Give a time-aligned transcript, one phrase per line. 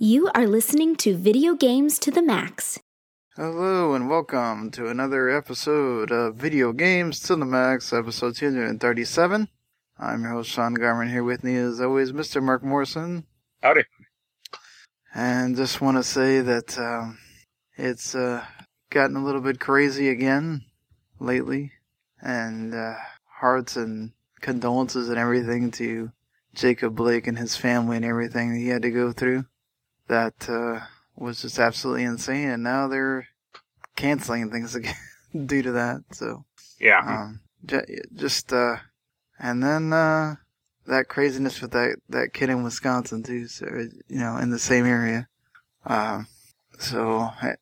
[0.00, 2.78] You are listening to Video Games to the Max.
[3.34, 9.48] Hello and welcome to another episode of Video Games to the Max, episode 237.
[9.98, 12.40] I'm your host Sean Garmer here with me as always, Mr.
[12.40, 13.26] Marc Morrison.
[13.60, 13.86] Howdy.
[15.16, 17.18] And just want to say that um,
[17.76, 18.44] it's uh,
[18.90, 20.62] gotten a little bit crazy again
[21.18, 21.72] lately,
[22.20, 26.12] and uh, hearts and condolences and everything to
[26.54, 29.44] Jacob Blake and his family and everything that he had to go through.
[30.08, 30.80] That uh,
[31.16, 33.28] was just absolutely insane, and now they're
[33.96, 34.94] canceling things again
[35.46, 36.02] due to that.
[36.12, 36.44] So
[36.80, 37.00] Yeah.
[37.06, 38.76] um, j- just uh,
[39.38, 40.36] and then uh,
[40.86, 43.46] that craziness with that that kid in Wisconsin too.
[43.48, 43.66] So
[44.08, 45.28] you know, in the same area.
[45.84, 46.26] Um,
[46.78, 47.56] so I-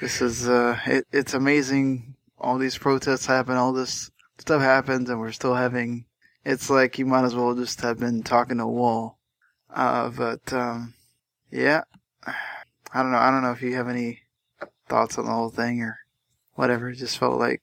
[0.00, 2.16] this is uh, it, it's amazing.
[2.38, 6.06] All these protests happen, all this stuff happens, and we're still having.
[6.44, 9.18] It's like you might as well just have been talking to a wall.
[9.72, 10.94] Uh, but um,
[11.52, 11.82] yeah,
[12.26, 13.18] I don't know.
[13.18, 14.20] I don't know if you have any
[14.88, 15.98] thoughts on the whole thing or
[16.54, 16.88] whatever.
[16.90, 17.62] It just felt like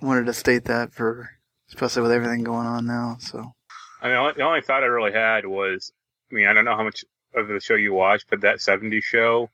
[0.00, 1.30] wanted to state that for
[1.68, 3.16] especially with everything going on now.
[3.20, 3.54] So
[4.02, 5.92] I mean, the only, thought I really had was,
[6.30, 9.02] I mean, I don't know how much of the show you watched, but that 70s
[9.02, 9.50] show,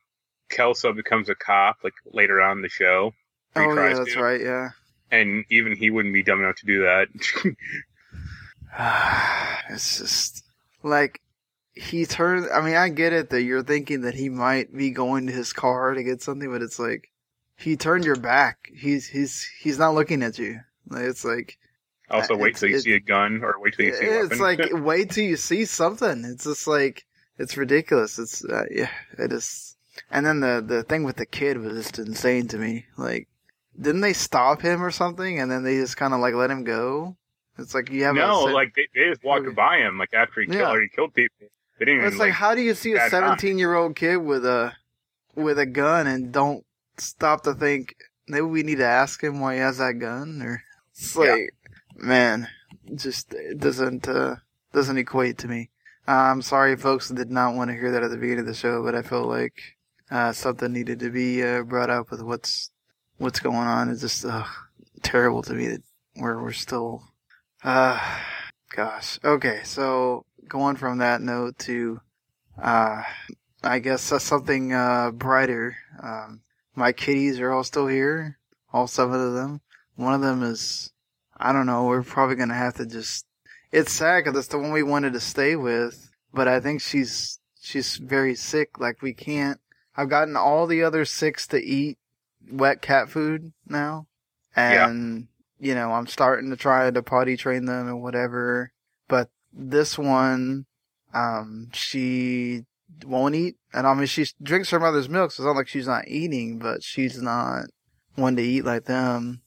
[0.49, 3.13] Kelso becomes a cop, like, later on in the show.
[3.55, 4.39] Oh yeah, that's to, right.
[4.39, 4.69] Yeah.
[5.11, 7.07] And even he wouldn't be dumb enough to do that.
[9.69, 10.43] it's just
[10.83, 11.21] like
[11.79, 12.47] he turned.
[12.53, 15.53] I mean, I get it that you're thinking that he might be going to his
[15.53, 17.09] car to get something, but it's like
[17.55, 18.69] he turned your back.
[18.75, 20.59] He's he's he's not looking at you.
[20.89, 21.57] Like, It's like
[22.09, 24.39] also, wait till you it- see a gun or wait till you see a it's
[24.39, 24.39] weapon.
[24.39, 26.23] like wait till you see something.
[26.25, 27.05] It's just like
[27.37, 28.17] it's ridiculous.
[28.19, 29.75] It's uh, yeah, it is.
[30.11, 32.85] And then the the thing with the kid was just insane to me.
[32.97, 33.27] Like,
[33.79, 36.63] didn't they stop him or something, and then they just kind of like let him
[36.63, 37.17] go?
[37.59, 40.45] It's like you have no, like, they, they just walked by him, like, after he
[40.45, 40.69] killed, Yeah.
[40.69, 41.47] already killed people.
[41.79, 44.73] They didn't It's like, how do you see a 17 year old kid with a
[45.35, 46.65] with a gun and don't
[46.97, 47.95] stop to think
[48.27, 51.33] maybe we need to ask him why he has that gun or it's Yeah.
[51.33, 51.53] like
[51.95, 52.47] man
[52.95, 54.35] just it doesn't uh
[54.73, 55.69] doesn't equate to me.
[56.07, 58.53] Uh, I'm sorry folks did not want to hear that at the beginning of the
[58.53, 59.61] show, but I felt like
[60.09, 62.71] uh something needed to be uh, brought up with what's
[63.17, 63.89] what's going on.
[63.89, 64.45] It's just uh,
[65.03, 65.83] terrible to me that
[66.15, 67.03] we're we're still
[67.63, 67.99] uh
[68.75, 69.19] gosh.
[69.23, 72.01] Okay, so going from that note to
[72.61, 73.03] uh
[73.63, 75.77] I guess something uh brighter.
[76.01, 76.41] Um
[76.75, 78.37] my kitties are all still here.
[78.71, 79.61] All seven of them.
[79.95, 80.91] One of them is
[81.37, 83.25] I don't know, we're probably gonna have to just
[83.71, 87.39] it's sad because it's the one we wanted to stay with, but I think she's
[87.59, 88.79] she's very sick.
[88.79, 89.59] Like we can't.
[89.95, 91.97] I've gotten all the other six to eat
[92.51, 94.07] wet cat food now,
[94.55, 95.27] and
[95.59, 98.71] you know I'm starting to try to potty train them and whatever.
[99.57, 100.65] This one,
[101.13, 102.63] um, she
[103.05, 105.87] won't eat, and I mean she drinks her mother's milk, so it's not like she's
[105.87, 107.65] not eating, but she's not
[108.15, 109.41] one to eat like them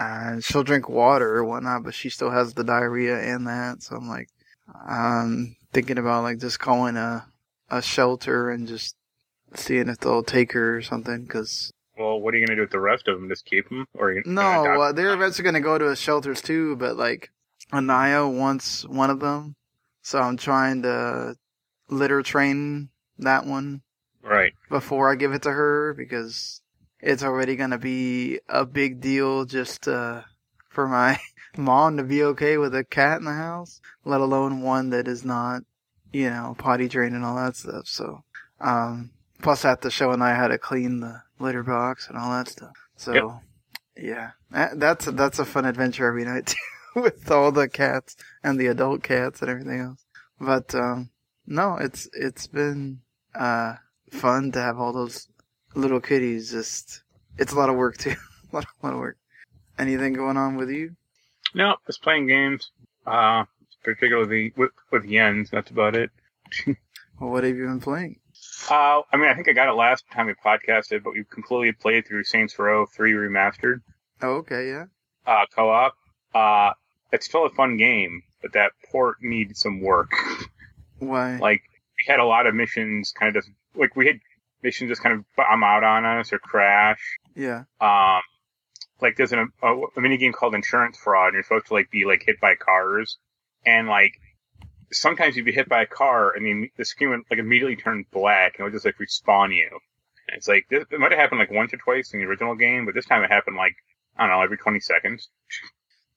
[0.00, 3.82] and she'll drink water or whatnot, but she still has the diarrhea and that.
[3.82, 4.28] So I'm like,
[4.88, 7.26] um, thinking about like just calling a
[7.70, 8.96] a shelter and just
[9.54, 11.26] seeing if they'll take her or something.
[11.26, 13.28] Cause well, what are you going to do with the rest of them?
[13.28, 13.86] Just keep them?
[13.94, 16.76] Or are you gonna no, uh, they're eventually gonna go to shelters too.
[16.76, 17.30] But like,
[17.72, 19.54] Anaya wants one of them,
[20.02, 21.36] so I'm trying to
[21.88, 22.88] litter train
[23.18, 23.82] that one
[24.22, 24.52] Right.
[24.68, 26.60] before I give it to her because
[27.00, 30.22] it's already gonna be a big deal just uh,
[30.68, 31.18] for my
[31.56, 35.24] mom to be okay with a cat in the house, let alone one that is
[35.24, 35.62] not,
[36.12, 37.86] you know, potty trained and all that stuff.
[37.86, 38.22] So,
[38.60, 39.10] um,
[39.42, 42.48] plus I have to show Anaya how to clean the litter box and all that
[42.48, 42.76] stuff.
[42.96, 44.04] So, Yep.
[44.04, 46.56] yeah, that- that's a, that's a fun adventure every night too,
[46.94, 50.04] with all the cats and the adult cats and everything else.
[50.40, 51.10] But um,
[51.46, 53.00] no, it's it's been
[53.34, 53.74] uh
[54.10, 55.28] fun to have all those
[55.74, 56.50] little kitties.
[56.50, 57.02] Just
[57.38, 58.14] it's a lot of work too.
[58.52, 59.16] a lot, a lot of work.
[59.78, 60.96] Anything going on with you?
[61.54, 62.70] No, just playing games.
[63.06, 63.44] Uh,
[63.82, 65.50] particularly with, with Jens.
[65.50, 66.10] That's about it.
[67.20, 68.18] Well, what have you been playing?
[68.70, 71.72] Uh, I mean, I think I got it last time we podcasted, but we completely
[71.72, 73.82] played through Saints Row 3 Remastered,
[74.22, 74.84] Oh, okay, yeah.
[75.26, 75.92] uh, co-op.
[76.34, 76.72] Uh,
[77.12, 80.12] it's still a fun game, but that port needs some work.
[80.98, 81.36] Why?
[81.36, 81.62] Like
[81.96, 84.20] we had a lot of missions kind of just like we had
[84.62, 87.18] missions just kind of bomb out on us or crash.
[87.34, 87.64] yeah.
[87.80, 88.22] Um,
[89.00, 91.90] like there's an, a, a mini game called Insurance Fraud, and you're supposed to like
[91.90, 93.18] be like hit by cars,
[93.64, 94.12] and like
[94.92, 98.04] sometimes you'd be hit by a car, and the, the screen would like immediately turn
[98.12, 99.68] black, and it would just like respawn you.
[100.28, 102.54] And it's like this, it might have happened like once or twice in the original
[102.54, 103.74] game, but this time it happened like
[104.16, 105.28] I don't know every 20 seconds.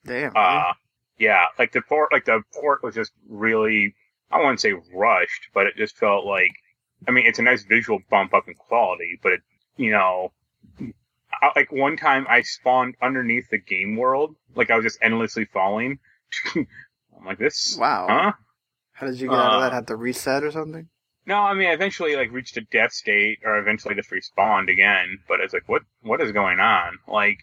[0.05, 0.33] Damn.
[0.35, 0.73] Uh,
[1.17, 3.95] yeah, like the port, like the port was just really,
[4.31, 6.51] I wouldn't say rushed, but it just felt like,
[7.07, 9.41] I mean, it's a nice visual bump up in quality, but it,
[9.77, 10.31] you know,
[10.79, 15.45] I, like one time I spawned underneath the game world, like I was just endlessly
[15.45, 15.99] falling.
[16.55, 18.07] I'm like, this, wow.
[18.09, 18.31] huh?
[18.93, 19.73] How did you get out of Uh, that?
[19.73, 20.87] Have to reset or something?
[21.25, 25.19] No, I mean, I eventually like reached a death state, or eventually just respawned again.
[25.27, 26.99] But it's like, what, what is going on?
[27.07, 27.39] Like,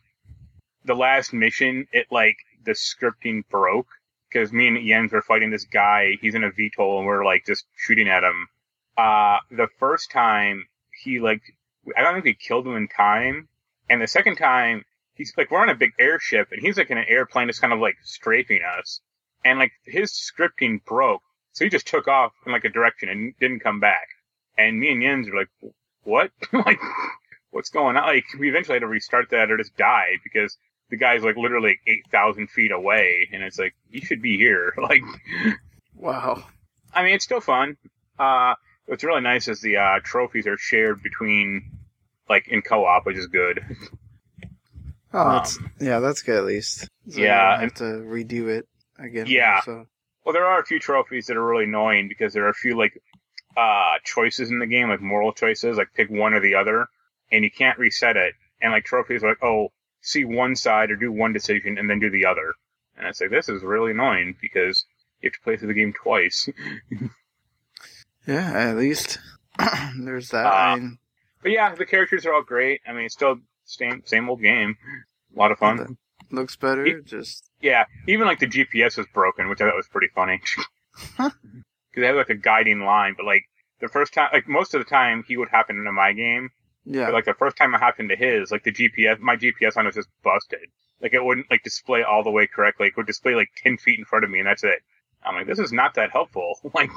[0.84, 3.89] the last mission, it like the scripting broke
[4.31, 6.17] because me and Jens were fighting this guy.
[6.21, 8.49] He's in a VTOL, and we're like just shooting at him.
[8.97, 10.67] Uh, the first time
[11.03, 11.43] he like,
[11.97, 13.49] I don't think we killed him in time,
[13.89, 14.85] and the second time
[15.15, 17.73] he's like, we're on a big airship, and he's like in an airplane, just kind
[17.73, 19.01] of like strafing us,
[19.45, 21.23] and like his scripting broke.
[21.53, 24.09] So he just took off in like a direction and didn't come back.
[24.56, 25.73] And me and Jens were like,
[26.03, 26.31] what?
[26.53, 26.81] like,
[27.51, 28.06] what's going on?
[28.06, 30.56] Like, we eventually had to restart that or just die because
[30.91, 33.29] the guy's like literally like 8,000 feet away.
[33.33, 34.75] And it's like, you should be here.
[34.83, 35.03] Like,
[35.95, 36.45] Wow.
[36.93, 37.77] I mean, it's still fun.
[38.19, 38.55] Uh,
[38.87, 41.71] what's really nice is the, uh, trophies are shared between,
[42.29, 43.61] like, in co-op, which is good.
[45.13, 46.89] Oh, Um, that's yeah, that's good at least.
[47.09, 49.27] So yeah, don't have to redo it again.
[49.29, 49.61] Yeah.
[49.63, 49.87] So
[50.25, 52.77] Well, there are a few trophies that are really annoying because there are a few
[52.79, 53.01] like
[53.57, 56.87] uh choices in the game, like moral choices, like pick one or the other,
[57.33, 58.35] and you can't reset it.
[58.63, 61.99] And like trophies are like, oh, see one side or do one decision and then
[61.99, 62.55] do the other.
[62.97, 64.85] And it's like this is really annoying because
[65.20, 66.49] you have to play through the game twice.
[68.26, 69.19] yeah, at least
[69.99, 70.47] there's that.
[70.47, 70.99] Uh, I mean,
[71.43, 72.81] but yeah, the characters are all great.
[72.87, 74.76] I mean, it's still same same old game.
[75.35, 75.97] A lot of fun.
[76.31, 76.85] looks better.
[76.85, 80.41] It- just Yeah, even like the GPS was broken, which I thought was pretty funny.
[81.17, 81.32] Because
[81.94, 83.44] they had like a guiding line, but like
[83.81, 86.50] the first time, like most of the time, he would happen into my game.
[86.91, 87.07] Yeah.
[87.07, 89.85] But like the first time it happened to his, like the GPS, my GPS on
[89.85, 90.69] it was just busted.
[91.01, 92.89] Like it wouldn't like display all the way correctly.
[92.89, 94.81] It would display like ten feet in front of me, and that's it.
[95.25, 96.59] I'm like, this is not that helpful.
[96.75, 96.91] like,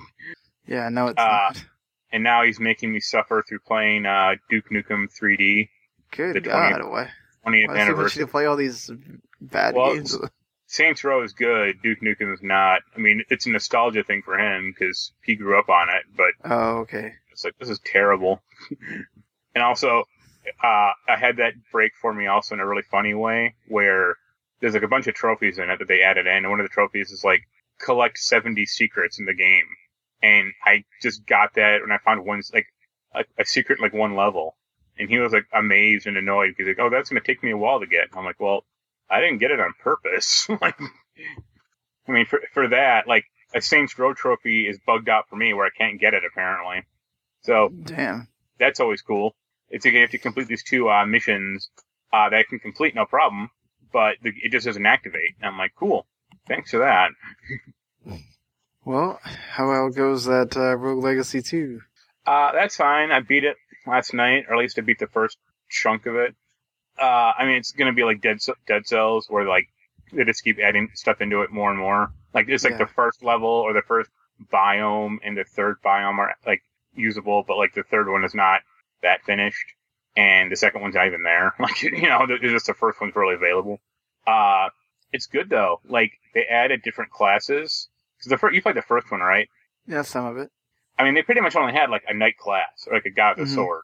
[0.68, 0.90] yeah.
[0.90, 1.66] No, it's uh, not.
[2.12, 5.70] and now he's making me suffer through playing uh, Duke Nukem 3D
[6.12, 7.10] Good the God, 20th why?
[7.46, 8.22] 20th Why anniversary.
[8.22, 8.90] you to play all these
[9.42, 10.18] bad Well, games?
[10.68, 11.82] Saints Row is good.
[11.84, 12.82] Duke Nukem is not.
[12.96, 16.32] I mean, it's a nostalgia thing for him because he grew up on it, but
[16.50, 17.14] Oh, okay.
[17.32, 18.42] It's like this is terrible.
[19.56, 20.04] and also,
[20.64, 24.16] uh, I had that break for me also in a really funny way where
[24.60, 26.66] there's like a bunch of trophies in it that they added in, and one of
[26.66, 27.42] the trophies is like
[27.80, 29.66] collect 70 secrets in the game,
[30.22, 32.68] and I just got that when I found one like
[33.14, 34.56] a, a secret like one level,
[34.98, 37.58] and he was like amazed and annoyed because like, oh, that's gonna take me a
[37.58, 38.10] while to get.
[38.10, 38.66] And I'm like, well,
[39.10, 40.48] I didn't get it on purpose.
[40.62, 40.80] like,
[42.08, 45.54] I mean, for for that, like a Saints Row trophy is bugged out for me
[45.54, 46.84] where I can't get it apparently.
[47.42, 48.28] So Damn.
[48.58, 49.36] that's always cool.
[49.74, 51.70] It's like you have to complete these two uh, missions
[52.14, 53.50] uh, that I can complete no problem,
[53.92, 55.32] but the, it just doesn't activate.
[55.42, 56.06] And I'm like, cool,
[56.48, 57.10] thanks for that.
[58.86, 61.80] Well, how well goes that uh, Rogue Legacy 2?
[62.26, 63.12] Uh, that's fine.
[63.12, 63.56] I beat it
[63.88, 65.38] last night, or at least I beat the first
[65.70, 66.36] chunk of it.
[67.00, 69.70] Uh, I mean, it's gonna be like Dead Dead Cells, where like
[70.12, 72.12] they just keep adding stuff into it more and more.
[72.34, 72.80] Like it's like Yeah.
[72.80, 74.10] the first level or the first
[74.52, 76.62] biome and the third biome are like
[76.94, 78.62] usable, but like the third one is not
[79.04, 79.66] that finished,
[80.18, 81.54] and the second one's not even there.
[81.60, 83.80] Like you know, it's just the first one's really available.
[84.28, 84.70] Uh,
[85.12, 85.80] it's good though.
[85.88, 87.88] Like they added different classes.
[88.22, 89.48] Cause the first, you played the first one, right?
[89.86, 90.50] Yeah, some of it.
[90.98, 93.32] I mean, they pretty much only had like a knight class or like a guy
[93.36, 93.56] with a Mhm.
[93.56, 93.82] sword.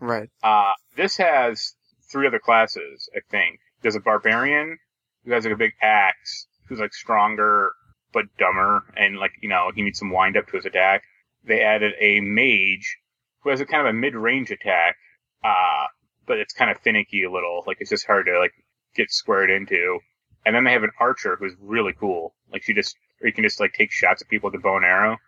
[0.00, 0.30] Right.
[0.42, 1.74] Uh, this has
[2.10, 3.58] three other classes, I think.
[3.82, 4.78] There's a barbarian
[5.24, 7.72] who has like a big axe, who's like stronger
[8.12, 11.02] but dumber, and like you know he needs some wind up to his attack.
[11.44, 12.96] They added a mage
[13.44, 14.96] who has a kind of a mid-range attack,
[15.44, 15.86] uh,
[16.26, 17.62] but it's kind of finicky a little.
[17.66, 18.52] Like it's just hard to like
[18.96, 20.00] get squared into.
[20.46, 22.34] And then they have an archer who's really cool.
[22.50, 24.76] Like she just, or you can just like take shots at people with a bow
[24.76, 25.18] and arrow.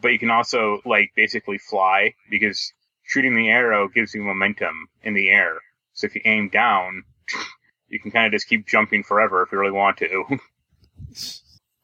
[0.00, 2.72] But you can also like basically fly because
[3.04, 5.58] shooting the arrow gives you momentum in the air.
[5.92, 7.04] So if you aim down,
[7.88, 10.24] you can kind of just keep jumping forever if you really want to.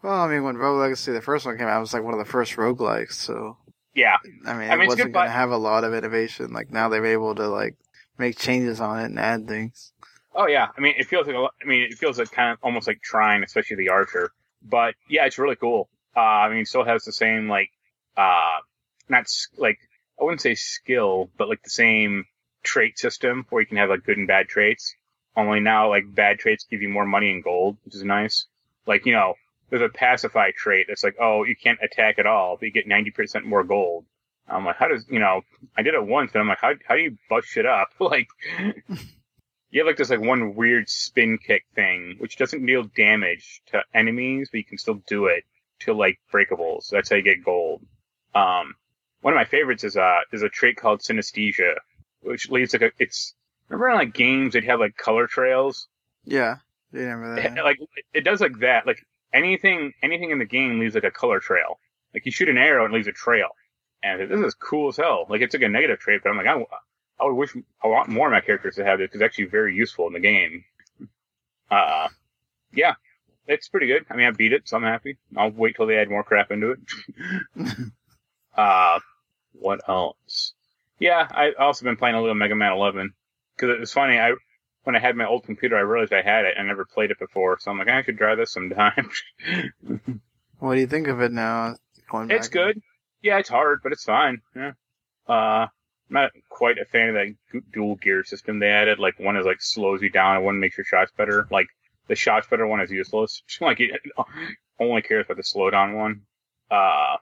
[0.02, 2.12] Well, I mean, when Rogue Legacy, the first one came out, it was like one
[2.12, 3.56] of the first roguelikes, so
[3.94, 6.52] yeah, I mean, I mean, it wasn't going to have a lot of innovation.
[6.52, 7.76] Like now, they're able to like
[8.18, 9.92] make changes on it and add things.
[10.34, 12.52] Oh yeah, I mean it feels like a lot, I mean it feels like kind
[12.52, 14.32] of almost like trying, especially the archer.
[14.62, 15.88] But yeah, it's really cool.
[16.16, 17.70] Uh, I mean, it still has the same like
[18.16, 18.58] uh,
[19.08, 19.78] not like
[20.20, 22.24] I wouldn't say skill, but like the same
[22.62, 24.94] trait system where you can have like good and bad traits.
[25.36, 28.46] Only now, like bad traits give you more money and gold, which is nice.
[28.86, 29.34] Like you know,
[29.72, 32.86] there's a pacify trait that's like, oh, you can't attack at all, but you get
[32.86, 34.04] ninety percent more gold.
[34.46, 35.40] I'm like, how does you know?
[35.74, 37.88] I did it once, and I'm like, how how do you bust shit up?
[37.98, 38.28] like,
[39.70, 43.80] you have like this like one weird spin kick thing, which doesn't deal damage to
[43.94, 45.44] enemies, but you can still do it
[45.80, 46.90] to like breakables.
[46.90, 47.80] That's how you get gold.
[48.34, 48.74] Um,
[49.22, 51.76] one of my favorites is uh is a trait called synesthesia,
[52.20, 53.32] which leaves like a it's
[53.70, 55.88] remember in like games they'd have like color trails.
[56.26, 56.56] Yeah,
[56.92, 57.64] you remember that?
[57.64, 57.78] Like
[58.12, 58.86] it does like that.
[58.86, 59.02] Like
[59.32, 61.78] anything anything in the game leaves like a color trail.
[62.14, 63.48] Like you shoot an arrow and it leaves a trail.
[64.02, 65.26] And said, this is cool as hell.
[65.28, 66.64] Like it's like a negative trait, but I'm like, I,
[67.20, 69.46] I would wish a lot more of my characters to have this because it's actually
[69.46, 70.64] very useful in the game.
[71.70, 72.08] Uh,
[72.72, 72.94] yeah,
[73.46, 74.04] it's pretty good.
[74.10, 75.18] I mean, I beat it, so I'm happy.
[75.36, 76.80] I'll wait till they add more crap into it.
[78.56, 78.98] uh,
[79.52, 80.52] what else?
[80.98, 83.12] Yeah, I also been playing a little Mega Man 11
[83.56, 84.18] because it was funny.
[84.18, 84.32] I
[84.84, 86.54] when I had my old computer, I realized I had it.
[86.58, 89.10] I never played it before, so I'm like, I should try this sometime.
[90.58, 91.76] what do you think of it now?
[92.10, 92.80] Going it's good.
[93.22, 94.42] Yeah, it's hard, but it's fine.
[94.56, 94.72] Yeah.
[95.28, 95.66] Uh,
[96.12, 98.98] I'm not quite a fan of that dual gear system they added.
[98.98, 101.46] Like one is like slows you down, and one makes your shots better.
[101.50, 101.68] Like
[102.08, 103.42] the shots better one is useless.
[103.60, 103.92] like it
[104.78, 106.22] only cares about the slowdown one.
[106.70, 107.16] Uh,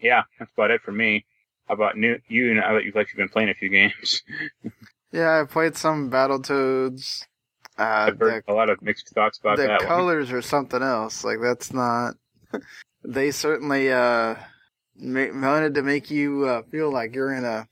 [0.00, 1.24] yeah, that's about it for me.
[1.66, 2.54] How about new, you?
[2.54, 4.22] Now that you've actually been playing a few games,
[5.12, 7.24] Yeah, I played some Battletoads.
[7.78, 9.88] Uh, I've heard the a lot of mixed thoughts about the that one.
[9.88, 11.24] colors are something else.
[11.24, 12.14] Like that's not.
[13.04, 14.34] they certainly uh
[14.96, 17.68] ma- wanted to make you uh, feel like you're in a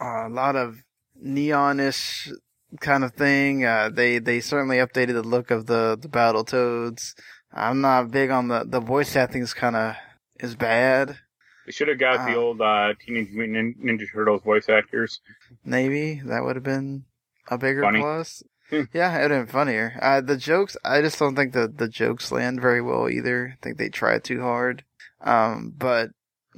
[0.00, 0.82] a lot of
[1.22, 2.32] neonish
[2.80, 3.64] kind of thing.
[3.64, 7.14] Uh, they they certainly updated the look of the the Battletoads.
[7.52, 9.42] I'm not big on the the voice acting.
[9.42, 9.96] Is kind of
[10.40, 11.18] is bad.
[11.66, 15.20] They should have got the Uh, old uh, Teenage Mutant Ninja Turtles voice actors.
[15.64, 17.04] Maybe that would have been
[17.48, 18.00] a bigger Funny.
[18.00, 18.42] plus.
[18.70, 18.82] Hmm.
[18.94, 19.98] yeah, it'd have been funnier.
[20.00, 23.54] Uh, the jokes, I just don't think the the jokes land very well either.
[23.54, 24.84] I think they try too hard.
[25.20, 26.10] Um, but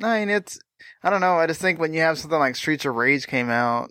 [0.02, 0.58] I mean, it's
[1.02, 1.36] I don't know.
[1.38, 3.90] I just think when you have something like Streets of Rage came out,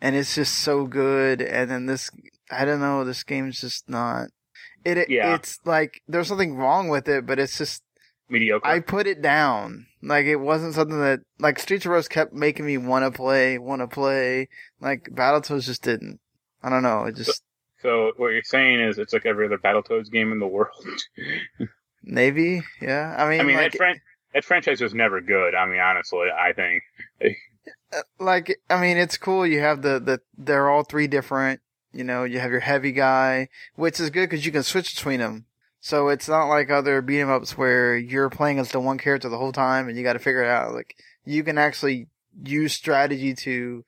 [0.00, 2.10] and it's just so good, and then this,
[2.50, 4.28] I don't know, this game's just not.
[4.84, 5.34] It, it Yeah.
[5.34, 7.82] it's like there's something wrong with it, but it's just
[8.28, 8.66] Mediocre.
[8.66, 9.86] I put it down.
[10.04, 13.58] Like it wasn't something that like Streets of Rage kept making me want to play,
[13.58, 14.48] want to play.
[14.80, 16.20] Like Battletoads just didn't.
[16.62, 17.04] I don't know.
[17.04, 17.42] It just
[17.80, 20.84] so what you're saying is it's like every other Battletoads game in the world.
[22.02, 23.14] maybe, yeah.
[23.16, 24.00] I mean, I mean, like, that, fran-
[24.34, 25.54] that franchise was never good.
[25.54, 26.82] I mean, honestly, I think.
[27.92, 29.46] uh, like I mean, it's cool.
[29.46, 31.60] You have the the they're all three different.
[31.92, 35.20] You know, you have your heavy guy, which is good because you can switch between
[35.20, 35.46] them.
[35.84, 39.28] So it's not like other beat 'em ups where you're playing as the one character
[39.28, 40.72] the whole time and you got to figure it out.
[40.72, 42.06] Like you can actually
[42.42, 43.84] use strategy to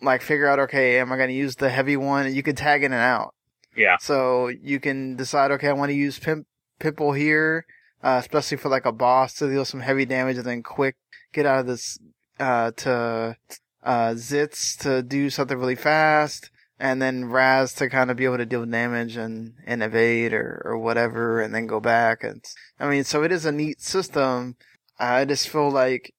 [0.00, 2.34] like figure out, okay, am I going to use the heavy one?
[2.34, 3.34] You can tag in and out.
[3.76, 3.98] Yeah.
[4.00, 6.46] So you can decide, okay, I want to use Pimp,
[6.78, 7.66] Pimple here,
[8.02, 10.96] uh, especially for like a boss to deal some heavy damage and then quick
[11.34, 11.98] get out of this,
[12.40, 13.36] uh, to,
[13.82, 16.48] uh, Zitz to do something really fast.
[16.78, 20.60] And then Raz to kind of be able to deal damage and, and evade or,
[20.64, 22.24] or whatever and then go back.
[22.24, 22.44] And
[22.80, 24.56] I mean, so it is a neat system.
[24.98, 26.12] I just feel like,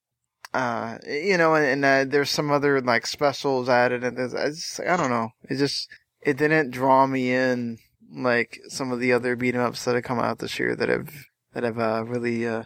[0.54, 4.48] uh, you know, and, and uh, there's some other like specials added and there's, I
[4.50, 5.30] just, I don't know.
[5.50, 5.90] It just,
[6.22, 7.78] it didn't draw me in
[8.14, 10.90] like some of the other beat 'em ups that have come out this year that
[10.90, 11.10] have
[11.54, 12.64] that have uh, really uh,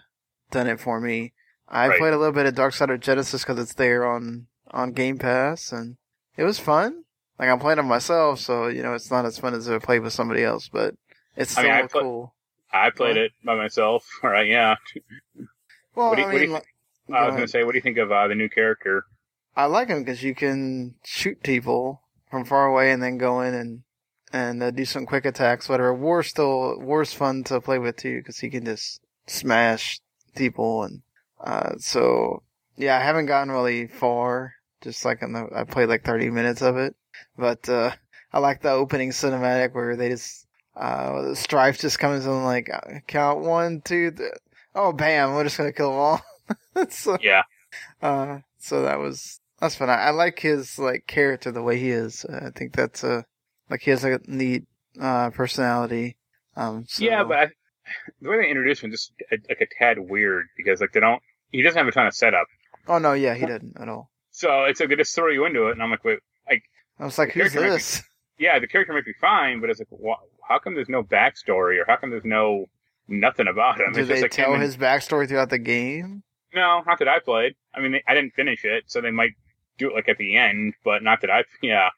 [0.51, 1.33] done it for me.
[1.67, 1.99] I Right.
[1.99, 5.97] played a little bit of Darksiders Genesis because it's there on on Game Pass, and
[6.37, 7.03] it was fun.
[7.39, 9.85] Like I'm playing it myself, so you know it's not as fun as if I
[9.85, 10.95] play with somebody else, but
[11.37, 12.33] it's I still mean, I put- cool.
[12.71, 14.05] I played it by myself.
[14.23, 14.75] All right, yeah.
[15.95, 17.81] Well, what do you- I what do you I was gonna say, what do you
[17.81, 19.05] think of uh, the new character?
[19.55, 23.53] I like him because you can shoot people from far away and then go in
[23.53, 23.83] and
[24.31, 25.91] and uh, do some quick attacks, whatever.
[25.93, 29.99] War's still War's fun to play with too because he can just smash
[30.35, 31.01] people and
[31.43, 32.43] uh, so
[32.77, 32.97] yeah.
[32.97, 34.53] I haven't gotten really far.
[34.81, 36.95] Just like in the, I played like thirty minutes of it,
[37.37, 37.91] but uh,
[38.33, 42.99] I like the opening cinematic where they just uh, Strife just comes in like uh,
[43.07, 44.31] count one, two, th-
[44.75, 46.21] oh bam, we're just gonna kill them all.
[46.89, 47.43] so, Yeah,
[48.01, 49.89] uh, so that was that's fun.
[49.89, 52.25] I, I like his like character the way he is.
[52.25, 53.25] Uh, I think that's a
[53.69, 54.65] like he has a neat
[54.99, 56.15] uh personality.
[56.55, 57.47] Um, so, yeah, but I,
[58.21, 61.21] the way they introduced him just uh, like a tad weird because like they don't.
[61.51, 62.47] He doesn't have a ton of setup,
[62.87, 64.11] oh no, yeah, he didn't at all.
[64.31, 66.19] so it's like they just throw you into it, and I'm like, wait,
[66.99, 68.03] I was like, The who's might be- this?
[68.37, 71.79] yeah, the character might be fine, but it's like, wh- how come there's no backstory
[71.81, 72.65] or how come there's no
[73.07, 73.93] nothing about him?
[73.93, 76.23] Do it's they like tell him and- his backstory throughout the game?
[76.53, 77.55] No, not that I played.
[77.75, 79.33] I mean, they, I didn't finish it, so they might
[79.77, 81.43] do it like at the end, but not that I.
[81.61, 81.89] Yeah,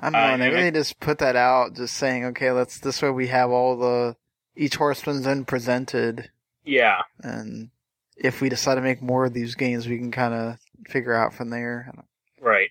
[0.00, 0.18] I don't know.
[0.18, 3.26] Uh, and they really just put that out, just saying, okay, let's this way we
[3.28, 4.16] have all the
[4.56, 6.30] each horseman's then presented,
[6.64, 7.68] yeah, and
[8.16, 10.56] if we decide to make more of these games, we can kind of
[10.88, 11.92] figure out from there.
[12.40, 12.70] right.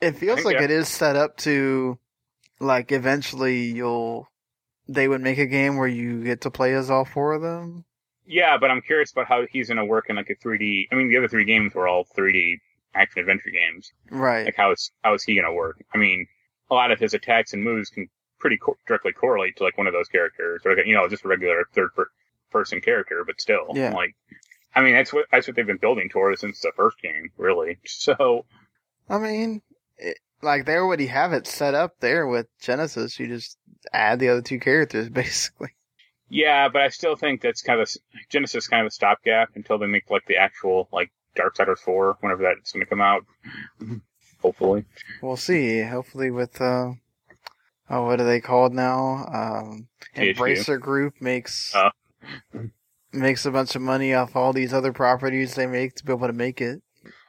[0.00, 1.98] It feels like that- it is set up to,
[2.60, 4.28] like, eventually you'll
[4.90, 7.84] they would make a game where you get to play as all four of them.
[8.24, 10.88] Yeah, but I'm curious about how he's going to work in like a 3D.
[10.90, 12.56] I mean, the other three games were all 3D
[12.94, 13.92] action adventure games.
[14.10, 14.46] Right.
[14.46, 15.84] Like, how is how is he going to work?
[15.94, 16.26] I mean,
[16.70, 19.86] a lot of his attacks and moves can pretty co- directly correlate to like one
[19.86, 22.08] of those characters, or like, you know, just a regular third per-
[22.50, 23.24] person character.
[23.26, 23.92] But still, Yeah.
[23.92, 24.14] like,
[24.74, 27.76] I mean, that's what that's what they've been building towards since the first game, really.
[27.86, 28.46] So,
[29.10, 29.60] I mean,
[30.42, 33.18] like they already have it set up there with Genesis.
[33.18, 33.58] You just
[33.92, 35.70] add the other two characters, basically.
[36.28, 37.98] yeah, but I still think that's kind of a,
[38.30, 41.78] Genesis is kind of a stopgap until they make like the actual like Dark Darksiders
[41.78, 43.24] 4, whenever that's going to come out.
[44.42, 44.84] Hopefully.
[45.20, 45.82] We'll see.
[45.82, 46.92] Hopefully, with uh,
[47.90, 49.26] oh, what are they called now?
[49.32, 50.36] Um, THQ.
[50.36, 51.90] Embracer Group makes Oh.
[53.12, 56.26] makes a bunch of money off all these other properties they make to be able
[56.28, 56.82] to make it.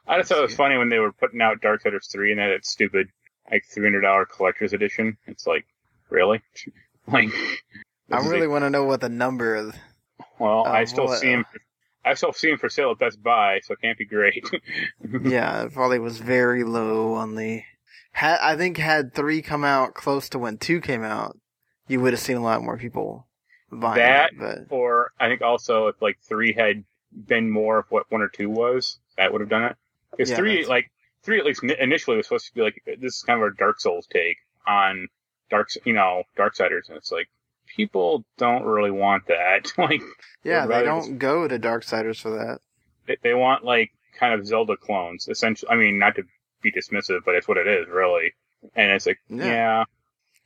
[0.06, 2.40] I just thought it was funny when they were putting out Dark Darksiders 3 and
[2.40, 3.08] that it's stupid,
[3.50, 5.16] like $300 collector's edition.
[5.26, 5.66] It's like,
[6.08, 6.40] really?
[7.06, 7.28] like,
[8.10, 9.74] I really a- want to know what the number of
[10.38, 11.44] well, I uh, still what- see him.
[12.02, 14.42] I still see him for sale at Best Buy, so it can't be great.
[15.22, 17.62] yeah, it probably was very low on the.
[18.12, 21.36] Had I think had three come out close to when two came out,
[21.88, 23.26] you would have seen a lot more people
[23.70, 24.38] buying That- it.
[24.38, 28.28] But or I think also if like three had been more of what one or
[28.28, 29.76] two was, that would have done it.
[30.12, 30.90] Because Yeah, three, that's- like
[31.22, 33.80] three, at least initially was supposed to be like this is kind of our Dark
[33.80, 34.36] Souls take
[34.66, 35.08] on
[35.50, 37.28] Dark, you know, Darksiders, and it's like
[37.66, 39.72] people don't really want that.
[39.78, 40.02] like
[40.44, 42.60] yeah, they don't just- go to Darksiders for that.
[43.06, 45.70] they, they want like kind of Zelda clones, essentially.
[45.70, 46.22] I mean, not to
[46.62, 48.34] be dismissive, but it's what it is, really.
[48.74, 49.44] And it's like, Yeah.
[49.46, 49.78] yeah,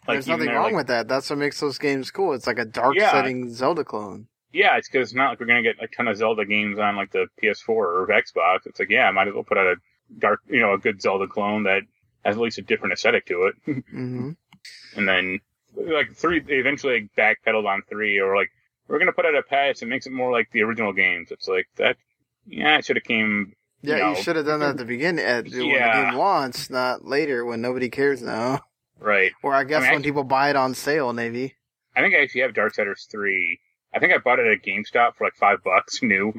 [0.06, 1.08] like There's nothing wrong like- with that.
[1.08, 2.32] That's what makes those games cool.
[2.34, 3.10] It's like a dark Yeah.
[3.10, 4.28] setting Zelda clone.
[4.54, 6.94] Yeah, it's because it's not like we're gonna get a ton of Zelda games on
[6.94, 8.66] like the PS4 or Xbox.
[8.66, 9.76] It's like, yeah, I might as well put out a
[10.16, 11.82] dark, you know, a good Zelda clone that
[12.24, 13.54] has at least a different aesthetic to it.
[13.90, 14.30] hmm
[14.96, 15.40] and then
[15.76, 18.48] like three, they eventually like, backpedaled on three, or like
[18.86, 21.32] we're gonna put out a patch that makes it more like the original games.
[21.32, 21.96] It's like that.
[22.46, 23.54] Yeah, it should have came.
[23.82, 26.70] Yeah, know, you should have done that at the beginning, at, when the game launched,
[26.70, 28.60] not later when nobody cares now.
[29.00, 29.32] right.
[29.42, 31.54] Or I guess I mean, when people buy it on sale, maybe.
[31.96, 33.58] I think I actually have Darksiders three.
[33.94, 36.32] I think I bought it at GameStop for like five bucks new.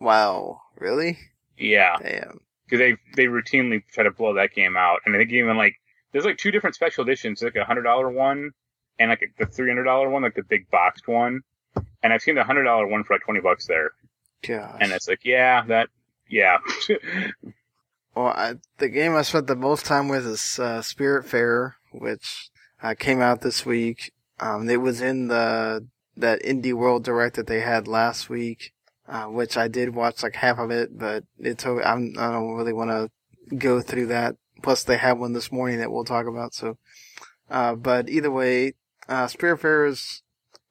[0.00, 1.18] Wow, really?
[1.56, 1.96] yeah.
[2.02, 2.40] Damn.
[2.66, 5.76] because they they routinely try to blow that game out, and I think even like
[6.12, 8.50] there's like two different special editions, like a hundred dollar one
[8.98, 11.40] and like the three hundred dollar one, like the big boxed one.
[12.02, 13.92] And I've seen the hundred dollar one for like twenty bucks there,
[14.46, 14.76] Gosh.
[14.80, 15.88] and it's like, yeah, that,
[16.28, 16.58] yeah,
[18.14, 22.48] Well, I, the game I spent the most time with is uh, Spiritfarer, which
[22.80, 24.12] uh, came out this week.
[24.38, 25.84] Um, it was in the
[26.16, 28.72] that Indie World Direct that they had last week,
[29.08, 32.72] uh, which I did watch like half of it, but it's I'm, I don't really
[32.72, 34.36] want to go through that.
[34.62, 36.54] Plus, they have one this morning that we'll talk about.
[36.54, 36.78] So,
[37.50, 38.74] uh, but either way,
[39.08, 40.22] uh, Spiritfarer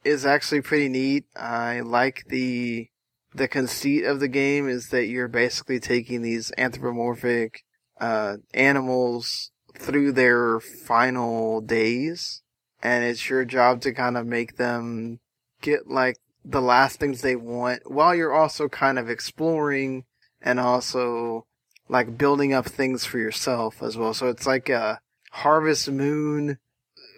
[0.04, 1.26] is actually pretty neat.
[1.36, 2.90] I like the
[3.36, 7.64] the conceit of the game is that you're basically taking these anthropomorphic
[8.00, 12.44] uh, animals through their final days,
[12.82, 15.20] and it's your job to kind of make them
[15.64, 20.06] get like the last things they want, while you're also kind of exploring
[20.42, 21.48] and also
[21.90, 24.14] like building up things for yourself as well.
[24.14, 25.00] So it's like a
[25.32, 26.60] Harvest Moon,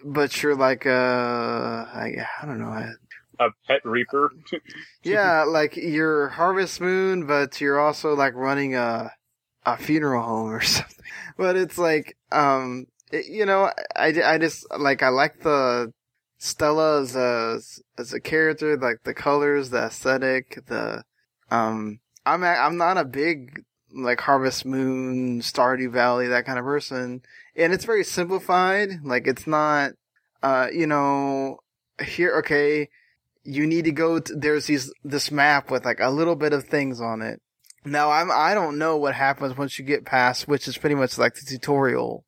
[0.04, 2.68] but you're like a I, I don't know.
[2.68, 2.92] I,
[3.38, 4.32] a pet reaper.
[5.02, 9.12] yeah, like you're Harvest Moon, but you're also like running a
[9.64, 11.04] a funeral home or something.
[11.36, 15.92] But it's like, um, it, you know, I, I just like I like the
[16.38, 17.60] Stella as a
[17.98, 21.04] as a character, like the colors, the aesthetic, the
[21.50, 22.00] um.
[22.24, 23.62] I'm a, I'm not a big
[23.94, 27.22] like Harvest Moon, Stardew Valley, that kind of person,
[27.54, 29.04] and it's very simplified.
[29.04, 29.92] Like it's not,
[30.42, 31.58] uh, you know,
[32.00, 32.88] here okay
[33.46, 36.64] you need to go to, there's these this map with like a little bit of
[36.64, 37.40] things on it
[37.84, 41.16] now i'm i don't know what happens once you get past which is pretty much
[41.16, 42.24] like the tutorial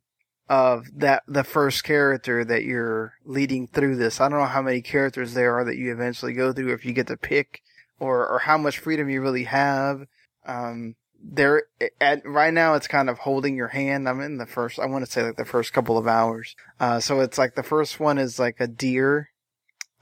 [0.49, 4.21] of that the first character that you're leading through this.
[4.21, 6.93] I don't know how many characters there are that you eventually go through if you
[6.93, 7.63] get to pick
[8.01, 10.07] or or how much freedom you really have.
[10.47, 11.65] Um there
[12.01, 14.09] at right now it's kind of holding your hand.
[14.09, 16.57] I'm in the first i want to say like the first couple of hours.
[16.81, 19.31] Uh so it's like the first one is like a deer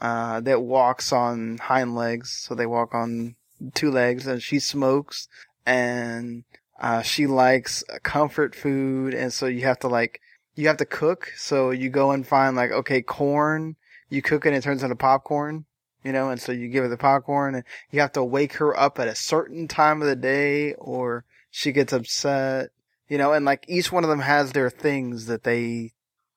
[0.00, 3.34] uh, that walks on hind legs, so they walk on
[3.74, 5.28] two legs, and she smokes,
[5.64, 6.44] and
[6.80, 10.20] uh, she likes comfort food, and so you have to like
[10.56, 11.32] you have to cook.
[11.36, 13.76] So you go and find like okay, corn.
[14.08, 15.66] You cook it, and it turns into popcorn.
[16.02, 18.78] You know, and so you give her the popcorn, and you have to wake her
[18.78, 22.70] up at a certain time of the day, or she gets upset.
[23.08, 25.92] You know, and like each one of them has their things that they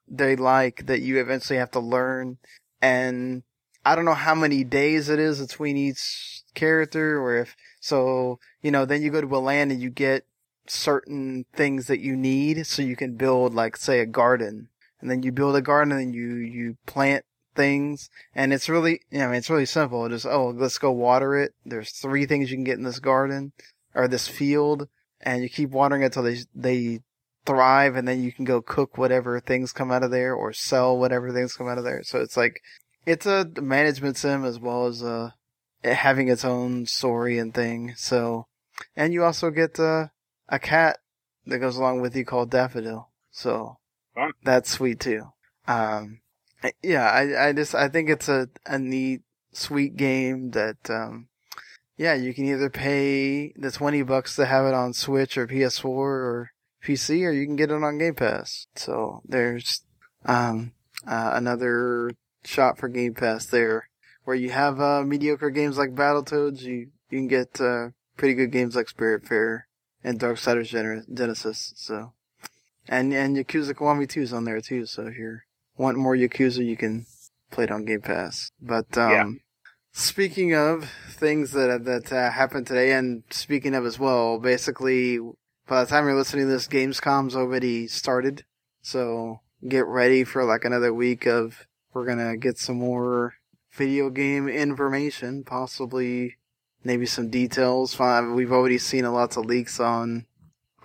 [0.07, 2.37] they like that you eventually have to learn.
[2.81, 3.43] And
[3.85, 8.71] I don't know how many days it is between each character, or if so, you
[8.71, 10.25] know, then you go to a land and you get
[10.71, 12.65] certain things that you need.
[12.65, 14.69] So you can build like say a garden
[15.01, 18.09] and then you build a garden and you you plant things.
[18.35, 20.07] And it's really you know, it's really simple.
[20.09, 21.53] Just oh let's go water it.
[21.65, 23.51] There's three things you can get in this garden
[23.95, 24.87] or this field
[25.21, 26.99] and you keep watering it until they they
[27.45, 30.97] thrive and then you can go cook whatever things come out of there or sell
[30.97, 32.03] whatever things come out of there.
[32.03, 32.61] So it's like
[33.05, 35.31] it's a management sim as well as uh
[35.83, 37.93] having its own story and thing.
[37.95, 38.47] So
[38.95, 40.07] and you also get uh
[40.49, 40.97] a cat
[41.45, 43.09] that goes along with you called Daffodil.
[43.31, 43.77] So
[44.15, 44.31] Fun.
[44.43, 45.23] that's sweet too.
[45.67, 46.21] Um,
[46.83, 49.21] yeah, I, I just, I think it's a, a neat,
[49.53, 51.27] sweet game that, um,
[51.97, 55.85] yeah, you can either pay the 20 bucks to have it on Switch or PS4
[55.85, 56.51] or
[56.83, 58.67] PC, or you can get it on Game Pass.
[58.75, 59.83] So there's,
[60.25, 60.73] um,
[61.07, 62.11] uh, another
[62.43, 63.89] shot for Game Pass there
[64.23, 66.61] where you have, uh, mediocre games like Battletoads.
[66.61, 69.61] You, you can get, uh, pretty good games like Spiritfarer
[70.03, 71.73] and Darksiders Gener- Genesis.
[71.75, 72.13] So,
[72.87, 74.85] and and Yakuza Kiwami 2 is on there too.
[74.85, 75.39] So if you
[75.77, 77.05] want more Yakuza, you can
[77.51, 78.51] play it on Game Pass.
[78.61, 79.29] But um, Yeah.
[79.91, 85.19] speaking of things that that uh, happened today, and speaking of as well, basically
[85.67, 88.43] by the time you're listening to this, Gamescom's already started.
[88.81, 93.35] So get ready for like another week of we're gonna get some more
[93.73, 96.37] video game information, possibly
[96.83, 97.97] maybe some details.
[97.99, 100.25] We've already seen a lots of leaks on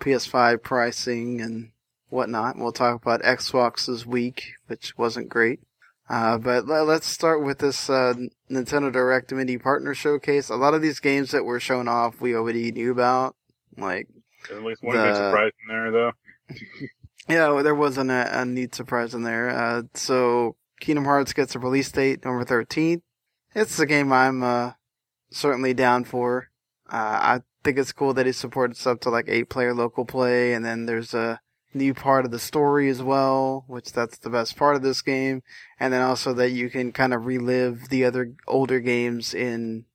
[0.01, 1.71] PS5 pricing and
[2.09, 2.57] whatnot.
[2.57, 5.59] We'll talk about Xbox this week, which wasn't great.
[6.07, 8.13] Uh, but let's start with this uh,
[8.49, 10.49] Nintendo Direct Mini Partner Showcase.
[10.49, 13.35] A lot of these games that were shown off, we already knew about.
[13.75, 14.07] Like,
[14.51, 16.11] at least one The- good surprise in there, though.
[17.27, 19.49] yeah, well, there wasn't a, a neat surprise in there.
[19.49, 23.01] Uh, so Kingdom Hearts gets a release date, November 13th.
[23.55, 24.71] It's a game I'm, uh,
[25.29, 26.49] certainly down for.
[26.91, 30.53] Uh, I think it's cool that it supports up to like eight player local play,
[30.53, 31.39] and then there's a
[31.73, 35.43] new part of the story as well, which that's the best part of this game.
[35.79, 39.85] And then also that you can kind of relive the other older games in,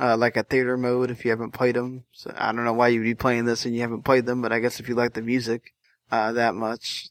[0.00, 2.04] uh, like a theater mode if you haven't played them.
[2.12, 4.52] So I don't know why you'd be playing this and you haven't played them, but
[4.52, 5.74] I guess if you like the music,
[6.10, 7.08] uh, that much,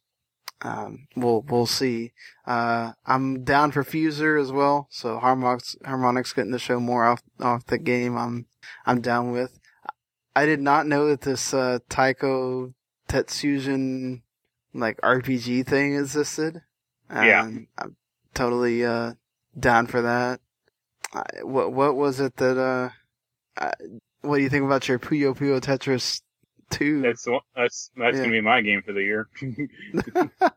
[0.64, 2.14] um, we'll, we'll see.
[2.48, 4.88] Uh, I'm down for Fuser as well.
[4.90, 8.18] So harmonics Harmonix getting to show more off, off the game.
[8.18, 8.46] I'm,
[8.86, 9.60] I'm down with.
[10.36, 12.74] I did not know that this, uh, Taiko
[13.10, 14.22] Tatsujin,
[14.74, 16.62] like RPG thing existed.
[17.12, 17.46] Yeah.
[17.46, 17.98] And I'm
[18.34, 19.14] totally, uh,
[19.60, 20.40] down for that.
[21.14, 22.90] I, what, what was it that, uh,
[23.58, 23.72] uh,
[24.22, 26.22] what do you think about your Puyo Puyo Tetris
[26.72, 27.02] 2?
[27.02, 28.22] That's that's that's Yeah.
[28.24, 29.28] gonna be my game for the year.
[30.22, 30.52] what,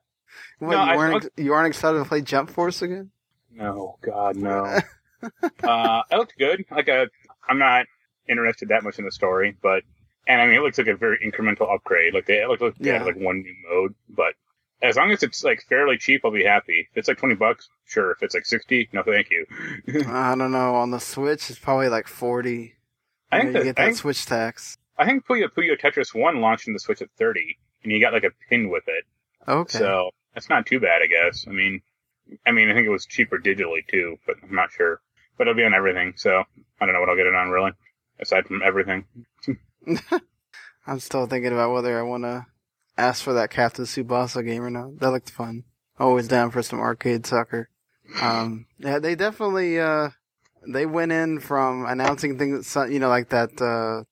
[0.60, 3.10] No, you I- weren't, you aren't excited to play Jump Force again?
[3.52, 4.78] no, God, no.
[5.62, 6.64] uh, it looked good.
[6.70, 7.08] Like a,
[7.48, 7.86] I'm not
[8.28, 9.82] interested that much in the story, but
[10.28, 12.12] and I mean, it looks like a very incremental upgrade.
[12.12, 12.98] Like they it looked like they Yeah.
[12.98, 14.34] had like one new mode, but
[14.82, 16.86] as long as it's like fairly cheap, I'll be happy.
[16.90, 18.10] If it's like twenty bucks, sure.
[18.10, 19.46] If it's like sixty, no, thank you.
[20.08, 20.74] I don't know.
[20.74, 22.74] On the Switch, it's probably like 40.
[23.32, 24.76] I You, think know, you get I that think, Switch tax.
[24.98, 28.12] I think Puyo Puyo Tetris One launched in the Switch at thirty, and you got
[28.12, 29.04] like a pin with it.
[29.48, 29.78] Okay.
[29.78, 31.46] So that's not too bad, I guess.
[31.48, 31.82] I mean,
[32.46, 35.00] I mean, I think it was cheaper digitally too, but I'm not sure.
[35.37, 36.44] But it'll be on everything, so
[36.80, 37.72] I don't know what I'll get it on really,
[38.20, 39.04] aside from everything.
[40.87, 42.46] I'm still thinking about whether I want to
[42.96, 44.98] ask for that Captain Tsubasa game or not.
[45.00, 45.64] That looked fun.
[45.98, 47.68] Always down for some arcade soccer.
[48.20, 50.11] Um, yeah, they definitely, uh,
[50.66, 54.04] they went in from announcing things, you know, like that, uh,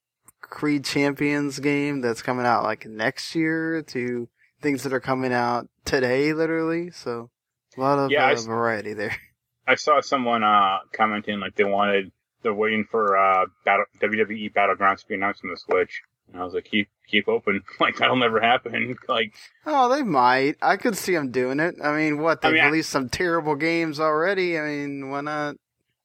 [0.51, 4.29] Creed Champions game that's coming out like next year to
[4.61, 6.91] things that are coming out today, literally.
[6.91, 7.31] So
[7.77, 9.17] a lot of Yeah, uh, variety there.
[9.67, 15.01] I saw someone uh commenting like they wanted they're waiting for uh battle WWE Battlegrounds
[15.01, 16.03] to be announced on the Switch.
[16.33, 17.63] And I was like, keep keep open.
[17.81, 18.97] Like that'll never happen.
[19.09, 19.35] Like
[19.67, 20.57] Oh, they might.
[20.63, 21.77] I could see them doing it.
[21.83, 22.41] I mean, what?
[22.43, 24.59] They've mean, I- released some terrible games already.
[24.59, 25.57] I mean, why not?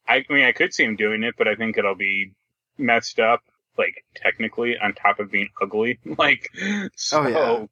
[0.07, 2.31] I, I mean I could see him doing it, but I think it'll be
[2.77, 3.41] messed up,
[3.79, 5.97] like technically, on top of being ugly.
[6.19, 6.49] Like
[6.95, 7.69] so Oh,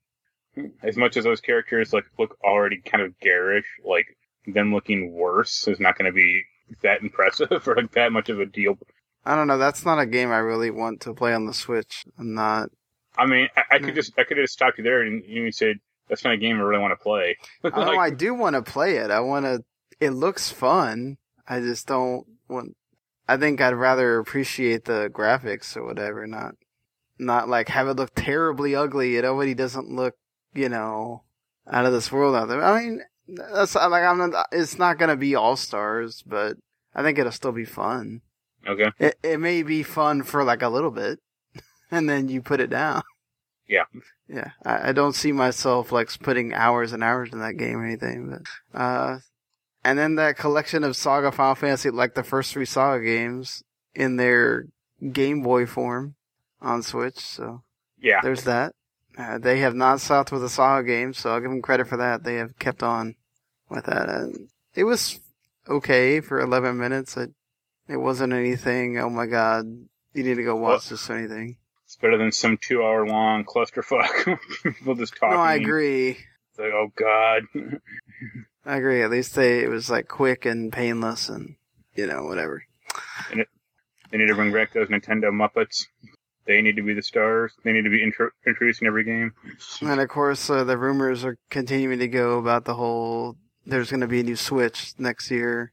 [0.81, 4.07] as much as those characters like look already kind of garish, like
[4.47, 6.41] them looking worse is not gonna be
[6.81, 8.77] that impressive or like that much of a deal
[9.25, 9.57] I don't know.
[9.57, 12.05] That's not a game I really want to play on the Switch.
[12.17, 12.69] I'm not.
[13.17, 13.95] I mean, I, I could Mm.
[13.95, 16.61] just I could have stopped you there and you said that's not a game I
[16.61, 17.35] really want to play.
[17.63, 19.11] Know I do want to play it.
[19.11, 19.63] I want to.
[19.99, 21.17] It looks fun.
[21.47, 22.75] I just don't want.
[23.27, 26.55] I think I'd rather appreciate the graphics or whatever, not
[27.19, 29.15] not like have it look terribly ugly.
[29.17, 30.15] It already doesn't look,
[30.53, 31.23] you know,
[31.69, 32.63] out of this world out there.
[32.63, 34.47] I mean, that's like I'm not.
[34.51, 36.57] It's not gonna be all stars, but
[36.95, 38.21] I think it'll still be fun.
[38.67, 41.19] okay, It it may be fun for like a little bit,
[41.91, 43.01] and then you put it down.
[43.67, 43.83] Yeah.
[44.29, 47.85] Yeah, I, I don't see myself like putting hours and hours in that game or
[47.85, 49.17] anything, but uh,
[49.83, 53.63] and then that collection of Saga Final Fantasy, like the first three Saga games,
[53.95, 54.65] in their
[55.11, 56.15] Game Boy form
[56.61, 57.17] on Switch.
[57.17, 57.63] So
[57.99, 58.73] yeah, there's that.
[59.17, 61.97] Uh, they have not stopped with the Saga games, so I'll give them credit for
[61.97, 62.23] that.
[62.23, 63.15] They have kept on
[63.69, 64.09] with that.
[64.09, 64.27] Uh,
[64.75, 65.19] it was
[65.67, 67.17] okay for 11 minutes.
[67.17, 67.31] It,
[67.87, 68.99] it wasn't anything.
[68.99, 69.65] Oh my god,
[70.13, 71.57] you need to go watch this or anything.
[71.85, 74.39] it's better than some two hour long clusterfuck.
[74.63, 75.35] People just talking.
[75.35, 76.09] No, I agree.
[76.09, 77.43] It's like, oh god.
[78.67, 79.01] I agree.
[79.01, 81.55] At least they it was like quick and painless, and
[81.95, 82.63] you know whatever.
[84.11, 85.85] They need to bring back those Nintendo Muppets.
[86.45, 87.53] They need to be the stars.
[87.63, 89.33] They need to be intro- introduced in every game.
[89.81, 93.37] And of course, uh, the rumors are continuing to go about the whole.
[93.65, 95.71] There's going to be a new Switch next year,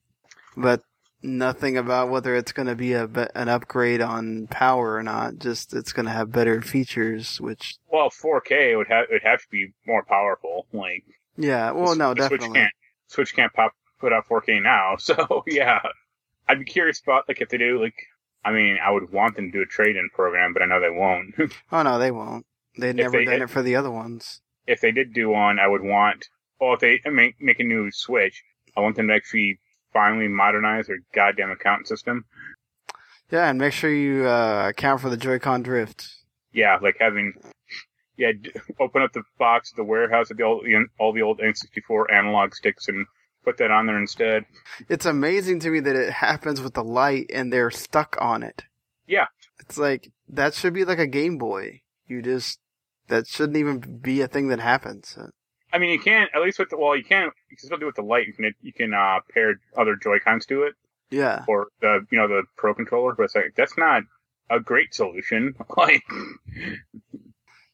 [0.57, 0.83] but
[1.22, 5.38] nothing about whether it's going to be a an upgrade on power or not.
[5.38, 9.40] Just it's going to have better features, which Well, 4K would have it would have
[9.40, 10.66] to be more powerful.
[10.72, 11.04] Like,
[11.37, 11.72] yeah.
[11.72, 12.68] Well, no, definitely.
[13.14, 14.96] Switch can't pop put out 4K now.
[14.98, 15.81] So yeah,
[16.48, 17.94] I'd be curious about like if they do like.
[18.46, 20.90] I mean, I would want them to do a trade-in program, but I know they
[20.90, 21.35] won't.
[21.72, 22.44] Oh no, they won't.
[22.77, 24.40] They've never they- done it for the other ones.
[24.66, 26.29] if they did do one, I would want.
[26.61, 28.42] Well, if they make make a new Switch,
[28.77, 29.59] I want them to actually
[29.92, 32.24] finally modernize their goddamn account system.
[33.31, 36.09] Yeah, and make sure you uh, account for the Joy-Con drift.
[36.53, 37.33] Yeah, like having.
[38.16, 38.33] Yeah,
[38.81, 40.64] open up the box, the warehouse of the old,
[41.00, 43.07] all the old N64 analog sticks, and
[43.44, 44.44] put that on there instead.
[44.88, 48.62] It's amazing to me that it happens with the light and they're stuck on it.
[49.07, 49.27] Yeah.
[49.61, 51.83] It's like that should be like a Game Boy.
[52.07, 52.59] You just
[53.09, 55.18] that shouldn't even be a thing that happens.
[55.72, 57.85] I mean, you can at least with the well, you can you can still do
[57.85, 58.27] it with the light.
[58.29, 60.74] You can you can uh, pair other Joy Cons to it,
[61.11, 61.44] Yeah.
[61.48, 63.14] or the you know the Pro controller.
[63.16, 64.03] But it's like that's not
[64.50, 65.55] a great solution.
[65.77, 66.03] like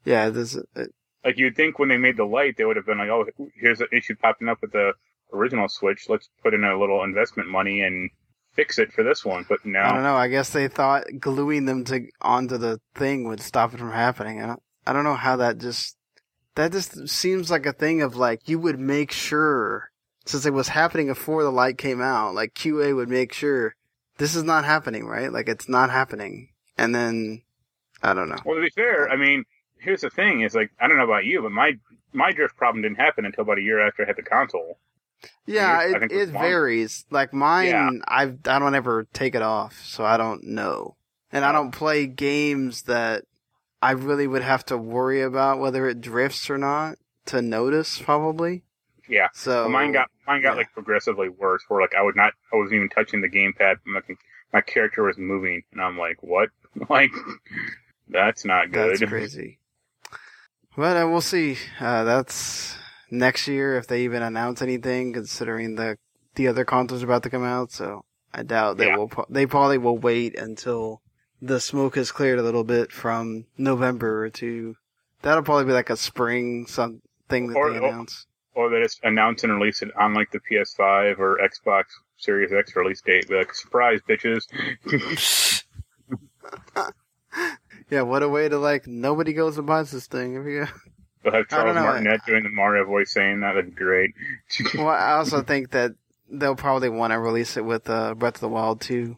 [0.05, 2.99] Yeah, this it, like you'd think when they made the light, they would have been
[2.99, 4.93] like, oh, here's an issue popping up with the
[5.33, 6.09] original Switch.
[6.09, 8.11] Let's put in a little investment money and
[8.53, 9.45] fix it for this one.
[9.49, 10.17] But now, I don't know.
[10.17, 14.43] I guess they thought gluing them to onto the thing would stop it from happening.
[14.43, 15.97] I don't I don't know how that just
[16.55, 19.91] that just seems like a thing of like you would make sure
[20.27, 23.75] since it was happening before the light came out, like QA would make sure
[24.19, 25.33] this is not happening, right?
[25.33, 26.51] Like it's not happening.
[26.77, 27.43] And then
[28.03, 28.39] I don't know.
[28.45, 29.45] well to be fair, I mean,
[29.81, 31.73] here's the thing: is like I don't know about you, but my
[32.12, 34.79] my drift problem didn't happen until about a year after I had the console.
[35.47, 37.05] Yeah, I it, it varies.
[37.11, 37.90] Like mine, Yeah.
[38.09, 40.97] I I don't ever take it off, so I don't know.
[41.33, 43.25] And I don't play games that
[43.81, 48.64] I really would have to worry about whether it drifts or not to notice, probably.
[49.09, 49.29] Yeah.
[49.35, 50.57] So Well, mine got mine got yeah.
[50.59, 51.62] like progressively worse.
[51.69, 53.77] Where like I would not, I wasn't even touching the gamepad.
[53.85, 54.01] My,
[54.53, 56.49] my character was moving, and I'm like, what?
[56.88, 57.11] Like,
[58.09, 58.99] that's not good.
[58.99, 59.59] that's crazy.
[60.76, 61.56] But uh, we'll see.
[61.80, 62.76] Uh, that's
[63.11, 65.98] next year if they even announce anything, considering the
[66.37, 67.72] the other consoles are about to come out.
[67.72, 68.96] So I doubt they Yeah.
[68.96, 69.11] will.
[69.28, 71.02] They probably will wait until
[71.42, 74.76] the smoke has cleared a little bit from November to.
[75.22, 78.26] That'll probably be like a spring some thing that Or- they announce.
[78.54, 81.85] Or they just announce and release it on like the PS5 or Xbox
[82.16, 83.28] Series X release date.
[83.28, 84.42] Be like, surprise, bitches!
[87.90, 90.35] yeah, what a way to like nobody goes and buys this thing.
[90.37, 90.66] If you
[91.22, 91.83] They'll have Charles know.
[91.83, 93.55] Martinet doing the Mario voice saying that.
[93.55, 94.11] That'd be great.
[94.74, 95.92] well, I also think that
[96.31, 99.16] they'll probably want to release it with uh, Breath of the Wild too.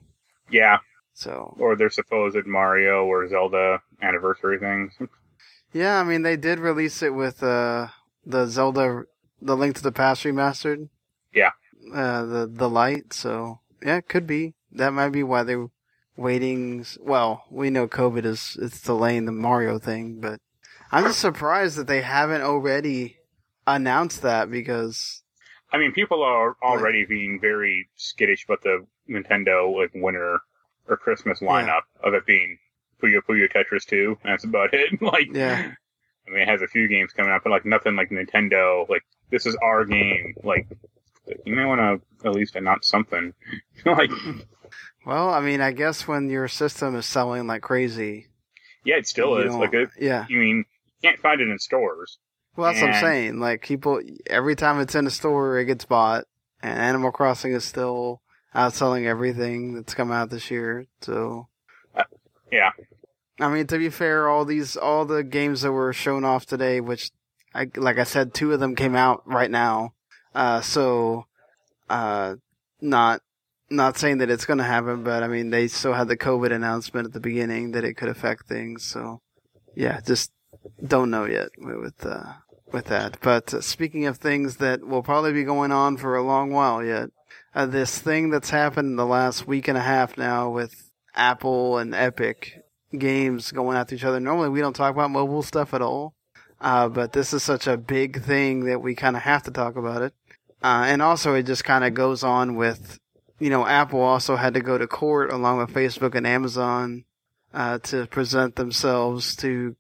[0.51, 0.79] yeah,
[1.15, 4.93] So or their supposed Mario or Zelda anniversary things.
[5.75, 7.87] Yeah, I mean they did release it with uh
[8.27, 9.05] the Zelda
[9.41, 10.91] the Link to the Past remastered.
[11.33, 11.53] Yeah.
[11.95, 14.53] Uh the the light, so yeah, it could be.
[14.73, 15.69] That might be why they're
[16.17, 20.41] waiting s- well, we know COVID is it's delaying the Mario thing, but
[20.91, 23.17] I'm just surprised that they haven't already
[23.67, 25.23] announced that because
[25.73, 30.41] I mean, people are already being very skittish about the Nintendo like winter
[30.89, 32.59] or Christmas lineup of it being
[33.03, 34.19] Puyo Puyo Tetris 2.
[34.25, 35.01] That's about it.
[35.03, 35.73] like, Yeah.
[36.27, 38.89] I mean, it has a few games coming up, but like nothing like Nintendo.
[38.89, 40.35] Like, this is our game.
[40.45, 40.67] Like,
[41.47, 41.81] you may want
[42.23, 43.33] to at least announce something.
[43.87, 44.11] like,
[45.07, 48.29] Well, I mean, I guess when your system is selling like crazy,
[48.85, 49.51] Yeah, it still is.
[49.53, 50.27] don't- Like, it, yeah.
[50.29, 50.65] you mean,
[51.01, 52.19] you can't find it in stores.
[52.57, 53.41] Well, that's what I'm saying.
[53.41, 56.25] Like people, every time it's in a store, it gets bought,
[56.63, 58.21] and Animal Crossing is still
[58.55, 60.87] outselling everything that's come out this year.
[61.01, 61.49] So,
[62.51, 62.71] Yeah.
[63.41, 66.81] I mean, to be fair, all these, all the games that were shown off today,
[66.81, 67.11] which,
[67.55, 69.95] I like I said, two of them came out right now.
[70.35, 71.25] Uh, so,
[71.89, 72.37] uh,
[72.81, 73.21] not.
[73.73, 76.53] Not saying that it's going to happen, but I mean, they still had the COVID
[76.53, 78.85] announcement at the beginning that it could affect things.
[78.85, 79.21] So,
[79.75, 80.31] yeah, just
[80.85, 82.35] don't know yet with uh,
[82.73, 83.19] with that.
[83.21, 86.85] But uh, speaking of things that will probably be going on for a long while
[86.85, 87.11] yet,
[87.55, 91.79] uh, this thing that's happened in the last week and a half now with Apple
[91.79, 92.63] and Epic
[92.99, 94.21] games going after each other.
[94.21, 96.15] Normally, we don't talk about mobile stuff at all,
[96.61, 99.77] uh, but this is such a big thing that we kind of have to talk
[99.77, 100.15] about it.
[100.63, 102.99] Uh, and also, it just kind of goes on with,
[103.43, 107.05] you know, Apple also had to go to court along with Facebook and Amazon
[107.53, 109.75] uh, to present themselves to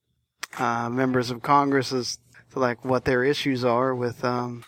[0.58, 2.18] uh, members of Congress as
[2.50, 4.64] to like what their issues are with, um,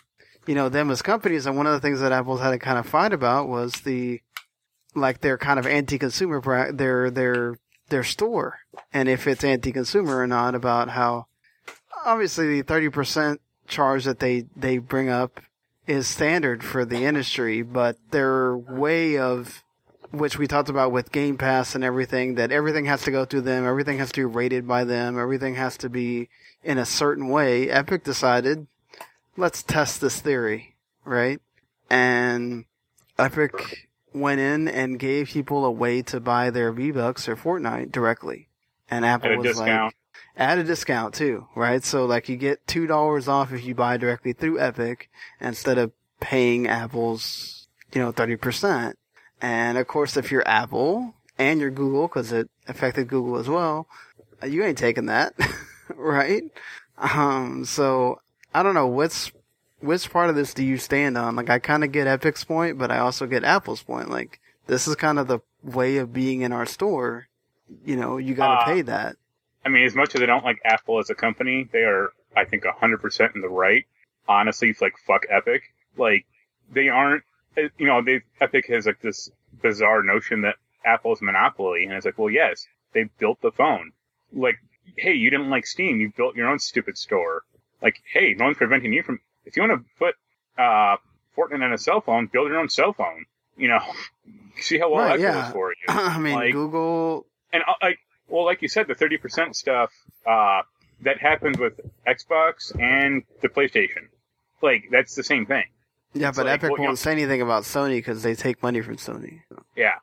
[0.47, 1.45] you know, them as companies.
[1.45, 4.21] And one of the things that Apple's had to kind of fight about was the
[4.95, 7.57] like their kind of anti-consumer pra- their their
[7.89, 8.59] their store
[8.93, 11.25] and if it's anti-consumer or not about how
[12.05, 15.41] obviously the 30% charge that they they bring up
[15.87, 19.63] is standard for the industry but their way of
[20.11, 23.41] which we talked about with Game Pass and everything that everything has to go through
[23.41, 26.29] them everything has to be rated by them everything has to be
[26.63, 27.69] in a certain way.
[27.69, 28.67] Epic decided
[29.37, 31.39] let's test this theory right?
[31.89, 32.65] And
[33.17, 37.91] Epic went in and gave people a way to buy their V Bucks or Fortnite
[37.91, 38.49] directly,
[38.89, 39.85] and Apple was discount.
[39.85, 39.95] like
[40.37, 41.83] at a discount too, right?
[41.83, 45.91] So like you get two dollars off if you buy directly through Epic instead of
[46.19, 48.97] paying Apple's you know thirty percent.
[49.41, 53.87] And of course, if you're Apple and you're Google, because it affected Google as well,
[54.45, 55.33] you ain't taking that,
[55.95, 56.43] right?
[56.97, 58.21] Um, so
[58.53, 59.31] I don't know what's
[59.81, 61.35] which part of this do you stand on?
[61.35, 64.09] Like, I kind of get Epic's point, but I also get Apple's point.
[64.09, 67.27] Like, this is kind of the way of being in our store.
[67.83, 69.17] You know, you got to Uh, pay that.
[69.65, 72.45] I mean, as much as I don't like Apple as a company, they are, I
[72.45, 73.85] think, 100% in the right.
[74.27, 75.63] Honestly, it's like, fuck Epic.
[75.97, 76.25] Like,
[76.71, 77.23] they aren't,
[77.57, 79.29] uh, you know, they, Epic has like this
[79.61, 81.85] bizarre notion that Apple's monopoly.
[81.85, 83.91] And it's like, well, yes, they built the phone.
[84.33, 84.57] Like,
[84.97, 85.99] hey, you didn't like Steam.
[85.99, 87.43] You built your own stupid store.
[87.81, 90.15] Like, hey, no one's preventing you from, if you want to put,
[90.57, 90.97] uh,
[91.37, 93.25] Fortnite on a cell phone, build your own cell phone.
[93.57, 93.79] You know,
[94.59, 95.43] see how well Right, that yeah.
[95.45, 95.75] goes for you.
[95.87, 97.25] I mean, like- Google.
[97.53, 99.91] and uh, like well like you said the 30% stuff
[100.25, 100.61] uh
[101.01, 104.07] that happened with xbox and the playstation.
[104.61, 105.65] Like that's the same thing.
[106.13, 108.81] Yeah, but like, Epic well, won't know- say anything about Sony because they take money
[108.81, 109.41] from Sony.
[109.75, 109.95] yeah.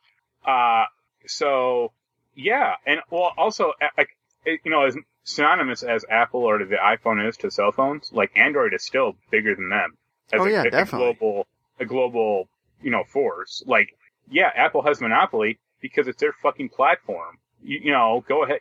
[0.47, 0.85] Uh
[1.27, 1.93] so
[2.35, 4.09] yeah and well also like
[4.45, 8.75] you know as synonymous as apple or the iphone is to cell phones like android
[8.75, 9.97] is still bigger than them
[10.33, 11.15] as Oh, a, yeah, a definitely.
[11.15, 11.47] global
[11.79, 12.49] a global
[12.83, 13.63] you know force.
[13.67, 13.97] Like
[14.31, 18.61] yeah apple has monopoly because it's their fucking platform you, you know go ahead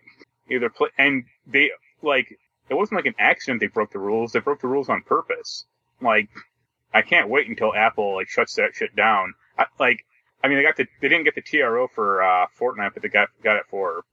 [0.49, 2.37] either play and they like
[2.69, 5.65] it wasn't like an accident they broke the rules they broke the rules on purpose
[6.01, 6.29] like
[6.93, 10.05] i can't wait until apple like shuts that shit down I, like
[10.43, 13.09] i mean they got the they didn't get the tro for uh fortnite but they
[13.09, 14.03] got got it for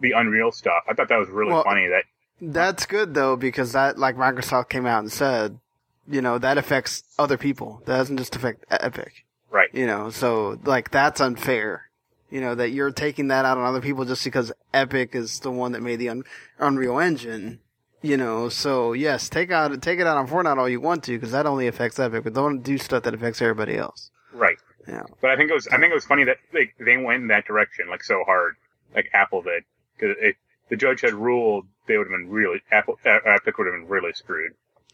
[0.00, 2.04] the unreal stuff i thought that was really Well, funny that
[2.40, 5.58] That's good though because that, like Microsoft came out and said,
[6.06, 7.80] you know, that affects other people.
[7.86, 9.24] That doesn't just affect Epic.
[9.50, 11.85] right You know, so like that's unfair.
[12.30, 15.50] You know that you're taking that out on other people just because Epic is the
[15.50, 16.24] one that made the Un-
[16.58, 17.60] Unreal Engine.
[18.02, 21.12] You know, so yes, take out take it out on Fortnite all you want to
[21.12, 24.10] because that only affects Epic, but don't do stuff that affects everybody else.
[24.32, 25.02] right Yeah.
[25.20, 27.28] But I think it was I think it was funny that like they went in
[27.28, 28.56] that direction like so hard,
[28.94, 29.64] like Apple did,
[29.96, 30.36] because if
[30.68, 34.12] the judge had ruled, they would have been really Apple Epic would have been really
[34.12, 34.52] screwed.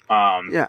[0.09, 0.69] Um, Yeah.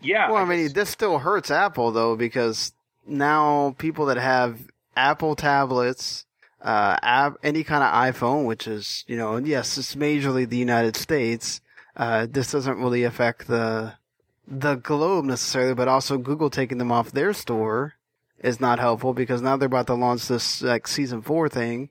[0.00, 0.30] yeah.
[0.30, 2.72] Well, I mean, guess- this still hurts Apple though because
[3.06, 4.60] now people that have
[4.96, 6.26] Apple tablets,
[6.60, 10.96] uh, app, any kind of iPhone, which is you know, yes, it's majorly the United
[10.96, 11.60] States.
[11.96, 13.94] Uh, this doesn't really affect the
[14.46, 17.94] the globe necessarily, but also Google taking them off their store
[18.42, 21.90] is not helpful because now they're about to launch this like season four thing.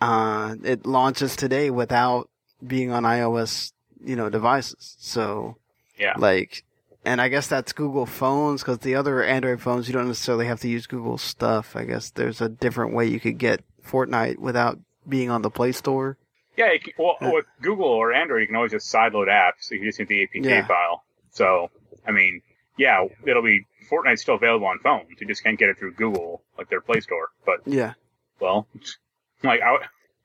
[0.00, 2.30] Uh, it launches today without
[2.66, 3.72] being on iOS,
[4.02, 4.96] you know, devices.
[4.98, 5.56] So
[5.98, 6.14] yeah.
[6.16, 6.64] like,
[7.04, 10.60] and I guess that's Google phones because the other Android phones you don't necessarily have
[10.60, 11.74] to use Google stuff.
[11.76, 14.78] I guess there's a different way you could get Fortnite without
[15.08, 16.16] being on the Play Store.
[16.56, 17.32] Yeah, can, well, Yeah.
[17.32, 19.60] with Google or Android, you can always just sideload apps.
[19.62, 20.66] So you just need the APK Yeah.
[20.66, 21.04] file.
[21.30, 21.70] So,
[22.06, 22.42] I mean,
[22.76, 25.08] yeah, it'll be Fortnite's still available on phones.
[25.20, 27.28] You just can't get it through Google, like their Play Store.
[27.46, 27.94] But Yeah,
[28.40, 28.66] well,
[29.42, 29.78] like I,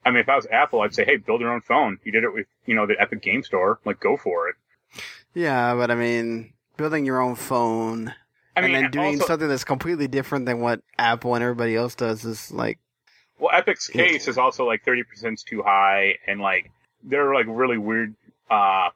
[0.06, 2.00] I mean, if I was Apple, I'd say, hey, build your own phone.
[2.04, 4.56] You did it with you know the Epic Game Store, like go for it.
[5.34, 8.14] Yeah, but I mean, building your own phone
[8.56, 11.76] I mean, and then doing also, something that's completely different than what Apple and everybody
[11.76, 12.80] else does is like,
[13.38, 16.72] well, Epic's case is also like thirty percent too high, and like
[17.04, 18.16] there are like really weird
[18.50, 18.90] uh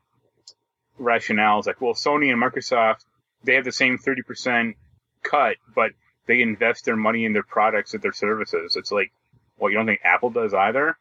[1.00, 1.66] rationales.
[1.66, 3.06] Like, well, Sony and Microsoft
[3.44, 4.78] they have the same thirty percent
[5.24, 5.92] cut, but
[6.26, 8.76] they invest their money in their products and their services.
[8.76, 9.12] It's like,
[9.58, 10.98] well, you don't think Apple does either?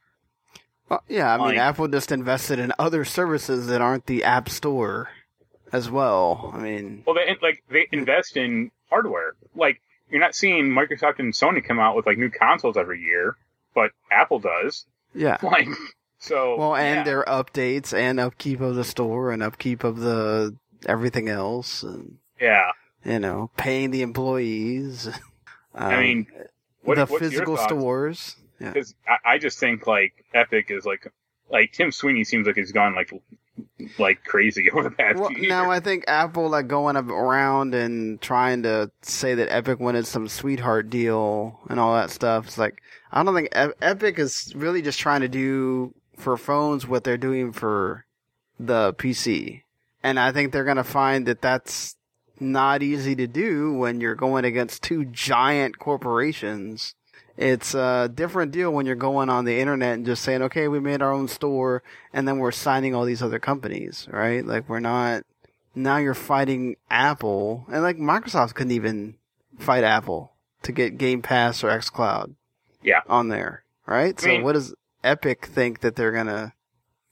[0.89, 4.49] well, yeah, I mean, Like- Apple just invested in other services that aren't the App
[4.49, 5.11] Store
[5.73, 6.51] as well.
[6.55, 9.35] I mean, Well, they like they invest in hardware.
[9.55, 13.37] Like you're not seeing Microsoft and Sony come out with like new consoles every year,
[13.75, 14.87] but Apple does.
[15.15, 15.39] yeah.
[15.43, 15.69] Like
[16.19, 16.57] so.
[16.57, 17.05] Well, and yeah.
[17.05, 20.57] their updates and upkeep of the store and upkeep of the
[20.87, 22.71] everything else, and yeah.
[23.05, 25.07] you know, paying the employees.
[25.07, 25.13] Um,
[25.75, 26.27] I mean,
[26.83, 28.37] what, the physical stores.
[28.61, 28.73] Yeah.
[28.73, 31.13] Because I, I just think like Epic is like
[31.51, 33.13] like Tim Sweeney seems like he's gone like
[33.99, 38.63] like crazy over the past Well, now I think Apple like going around and trying
[38.65, 42.47] to say that Epic wanted some sweetheart deal and all that stuff.
[42.47, 42.83] It's like
[43.13, 47.53] I don't think Epic is really just trying to do for phones what they're doing
[47.53, 48.05] for
[48.59, 49.63] the PC,
[50.03, 51.97] and I think they're gonna find that that's
[52.41, 56.95] not easy to do when you're going against two giant corporations.
[57.39, 60.81] It's a different deal when you're going on the internet and just saying, okay, we
[60.81, 64.45] made our own store and then we're signing all these other companies, right?
[64.45, 65.23] Like we're not,
[65.73, 69.15] now you're fighting Apple and like Microsoft couldn't even
[69.57, 70.33] fight Apple
[70.63, 72.35] to get Game Pass or xCloud.
[72.83, 73.03] Yeah.
[73.09, 74.15] On there, right?
[74.19, 74.75] I so mean- what does
[75.05, 76.55] Epic think that they're gonna,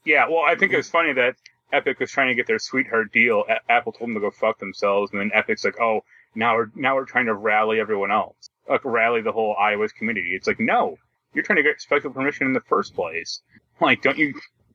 [0.03, 0.73] Yeah, well, I think mm-hmm.
[0.73, 1.35] it was funny that
[1.71, 3.45] Epic was trying to get their sweetheart deal.
[3.49, 6.01] A- Apple told them to go fuck themselves, and then Epic's like, "Oh,
[6.35, 10.33] now we're now we're trying to rally everyone else, like rally the whole iOS community."
[10.35, 10.97] It's like, no,
[11.33, 13.41] you're trying to get special permission in the first place.
[13.79, 14.33] Like, don't you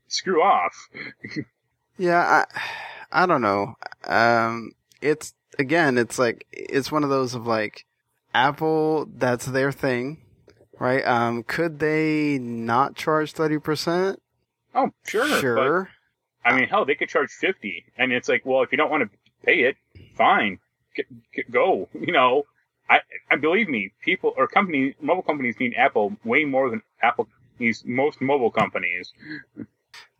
[0.08, 0.88] screw off?
[1.98, 2.60] yeah, I,
[3.22, 3.74] I don't know.
[4.04, 7.84] Um, it's, again, it's like, it's one of those of like,
[8.34, 10.22] Apple, that's their thing,
[10.78, 11.04] right?
[11.06, 14.16] Um, could they not charge 30%?
[14.74, 15.90] Oh, sure, Sure.
[16.44, 19.04] I mean, hell, they could charge fifty, and it's like, well, if you don't want
[19.04, 19.76] to pay it,
[20.16, 20.58] fine,
[20.96, 21.88] get, get, go.
[21.94, 22.44] You know,
[22.90, 22.98] I,
[23.30, 27.28] I believe me, people or companies, mobile companies need Apple way more than Apple
[27.58, 29.12] needs most mobile companies.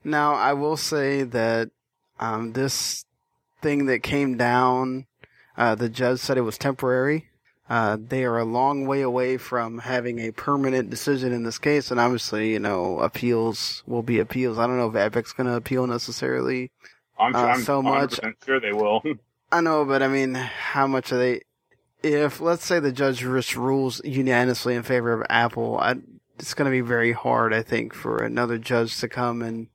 [0.05, 1.71] Now, I will say that
[2.19, 3.05] um, this
[3.61, 5.07] thing that came down,
[5.57, 7.29] uh, the judge said it was temporary.
[7.69, 11.91] Uh, they are a long way away from having a permanent decision in this case,
[11.91, 14.59] and obviously, you know, appeals will be appeals.
[14.59, 16.71] I don't know if Epic's going to appeal necessarily.
[17.19, 19.03] I'm, Uh, I'm so 100% much- sure they will.
[19.53, 21.43] I know, but I mean, how much are they?
[22.03, 25.97] If let's say the judge just rules unanimously in favor of Apple, I,
[26.39, 29.69] it's going to be very hard, I think, for another judge to come and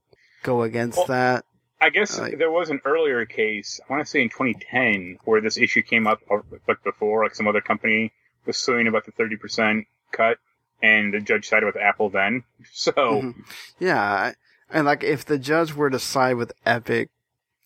[0.44, 1.46] go against Well, that.
[1.80, 5.58] I guess there was an earlier case, I want to say in 2010, where this
[5.58, 6.20] issue came up
[6.68, 8.12] like before, like some other company
[8.46, 10.38] was suing about the 30% cut,
[10.82, 12.44] and the judge sided with Apple then.
[12.74, 13.36] So, Mhm.
[13.80, 14.34] Yeah,
[14.72, 17.10] and like if the judge were to side with Epic,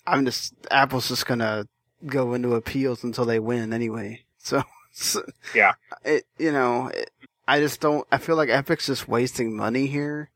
[0.06, 1.66] I'm just Apple's just gonna
[2.06, 4.24] go into appeals until they win anyway.
[4.44, 5.24] So, so
[5.56, 5.74] Yeah.
[6.04, 7.12] it you know it,
[7.48, 8.08] I just don't.
[8.12, 10.30] I feel like Epic's just wasting money here.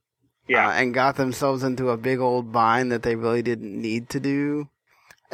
[0.47, 0.67] yeah.
[0.69, 4.19] uh, and got themselves into a big old bind that they really didn't need to
[4.19, 4.69] do.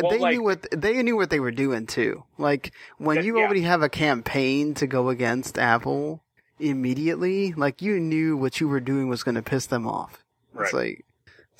[0.01, 2.24] Well, they like- knew what they knew what they were doing too.
[2.38, 3.43] Like when you yeah.
[3.45, 6.22] already have a campaign to go against Apple
[6.59, 10.24] immediately, like you knew what you were doing was going to piss them off.
[10.59, 10.74] It's Right.
[10.74, 11.05] like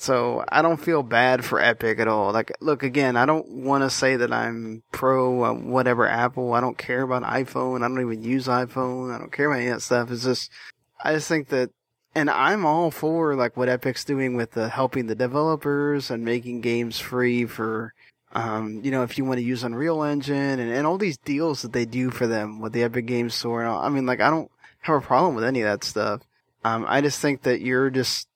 [0.02, 2.32] so I don't feel bad for Epic at all.
[2.32, 6.52] Like look again, I don't want to say that I'm pro uh, whatever Apple.
[6.54, 7.84] I don't care about iPhone.
[7.84, 9.14] I don't even use iPhone.
[9.14, 10.10] I don't care about any of that stuff.
[10.10, 10.50] It's just
[11.02, 11.70] I just think that
[12.14, 16.60] and I'm all for like what Epic's doing with the helping the developers and making
[16.60, 17.94] games free for
[18.34, 21.62] um, you know, if you want to use Unreal Engine and, and all these deals
[21.62, 23.60] that they do for them with the Epic Games Store.
[23.60, 24.50] And all, I mean, like, I don't
[24.80, 26.22] have a problem with any of that stuff.
[26.64, 28.28] Um, I just think that you're just,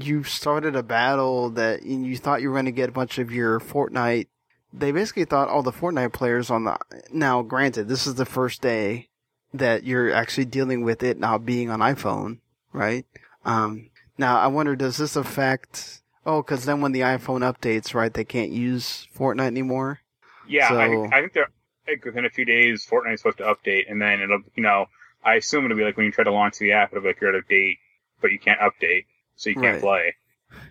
[0.00, 3.30] you started a battle that you thought you were going to get a bunch of
[3.32, 4.28] your Fortnite.
[4.72, 6.78] They basically thought all the Fortnite players on the,
[7.10, 9.08] now granted, this is the first day
[9.54, 12.38] that you're actually dealing with it not being on iPhone,
[12.72, 13.06] right?
[13.44, 18.12] Um, now I wonder, does this affect, oh, cause then when the iPhone updates, right,
[18.12, 20.00] they can't use Fortnite anymore?
[20.46, 21.50] Yeah, I, So- think, I think they're
[21.88, 24.86] like within a few days, Fortnite's supposed to update, and then it'll, you know,
[25.24, 27.20] I assume it'll be like when you try to launch the app, it'll be like
[27.20, 27.78] you're out of date,
[28.20, 29.06] but you can't update,
[29.38, 29.80] so you can't Right.
[29.80, 30.14] play.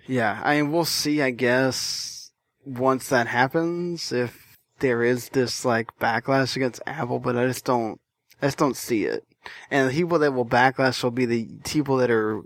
[0.05, 2.31] Yeah, I mean, we'll see, I guess,
[2.65, 7.99] once that happens, if there is this, like, backlash against Apple, but I just don't,
[8.41, 9.23] I just don't see it.
[9.71, 12.43] And the people that will backlash will be the people that are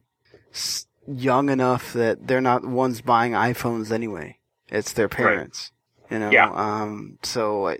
[1.07, 4.37] young enough that they're not ones buying iPhones anyway.
[4.69, 5.71] It's their parents,
[6.09, 6.13] right.
[6.13, 6.31] you know?
[6.31, 6.51] Yeah.
[6.51, 7.79] Um, so I,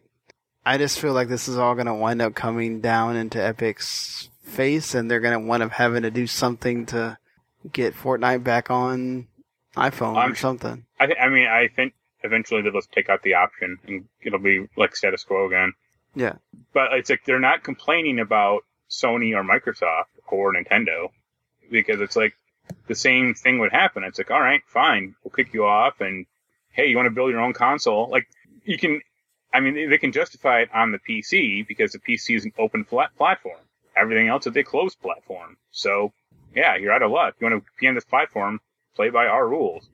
[0.65, 4.29] I just feel like this is all going to wind up coming down into Epic's
[4.43, 7.17] face and they're going to wind up having to do something to
[7.71, 9.27] get Fortnite back on
[9.75, 10.85] iPhone or something.
[10.99, 11.93] I, th- I mean, I think
[12.23, 15.73] eventually they'll just take out the option and it'll be like status quo again.
[16.15, 16.33] Yeah.
[16.73, 21.09] But it's like they're not complaining about Sony or Microsoft or Nintendo
[21.69, 22.33] because it's like
[22.87, 24.03] the same thing would happen.
[24.03, 26.25] It's like, all right, fine, we'll kick you off, and
[26.71, 28.09] hey, you want to build your own console?
[28.09, 28.27] Like,
[28.63, 29.01] you can.
[29.53, 32.85] I mean, they can justify it on the PC because the PC is an open
[32.85, 33.59] flat platform.
[33.97, 35.57] Everything else is a closed platform.
[35.71, 36.13] So,
[36.55, 37.35] yeah, you're out of luck.
[37.39, 38.59] You want to be on this platform,
[38.95, 39.89] play by our rules.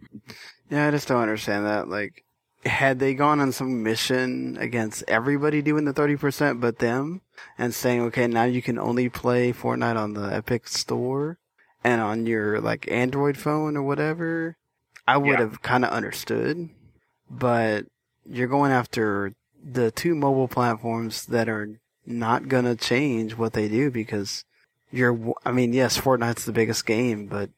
[0.69, 1.87] Yeah, I just don't understand that.
[1.87, 2.23] Like,
[2.65, 7.21] had they gone on some mission against everybody doing the 30% but them
[7.57, 11.37] and saying, okay, now you can only play Fortnite on the Epic store
[11.83, 14.57] and on your like Android phone or whatever,
[15.07, 15.39] I would yeah.
[15.39, 16.69] have kind of understood.
[17.29, 17.85] But
[18.25, 19.33] you're going after
[19.63, 24.43] the two mobile platforms that are not gonna change what they do because
[24.91, 27.49] you're, I mean, yes, Fortnite's the biggest game, but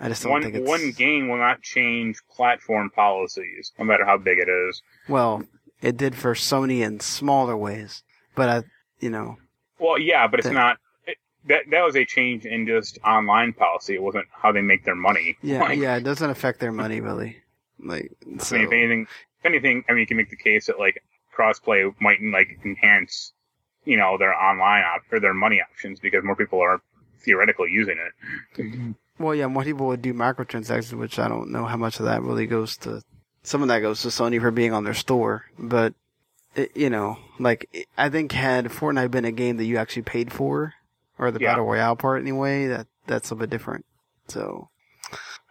[0.00, 0.68] I just don't one, think it's...
[0.68, 4.82] one game will not change platform policies, no matter how big it is.
[5.08, 5.44] Well,
[5.82, 8.02] it did for Sony in smaller ways,
[8.34, 8.62] but I,
[9.00, 9.36] you know.
[9.78, 10.78] Well, yeah, but it's not.
[11.06, 11.16] It,
[11.46, 13.94] that that was a change in just online policy.
[13.94, 15.36] It wasn't how they make their money.
[15.42, 17.36] Yeah, like, yeah, it doesn't affect their money really.
[17.78, 18.56] Like, so.
[18.56, 19.06] I mean, if anything,
[19.38, 21.02] if anything, I mean, you can make the case that like
[21.36, 23.32] crossplay might like enhance,
[23.84, 26.80] you know, their online op- or their money options because more people are
[27.20, 28.94] theoretically using it.
[29.18, 32.22] Well, yeah, more people would do microtransactions, which I don't know how much of that
[32.22, 33.02] really goes to.
[33.42, 35.94] Some of that goes to Sony for being on their store, but
[36.54, 40.32] it, you know, like I think had Fortnite been a game that you actually paid
[40.32, 40.74] for,
[41.18, 41.52] or the yeah.
[41.52, 43.84] battle royale part anyway, that that's a bit different.
[44.28, 44.68] So,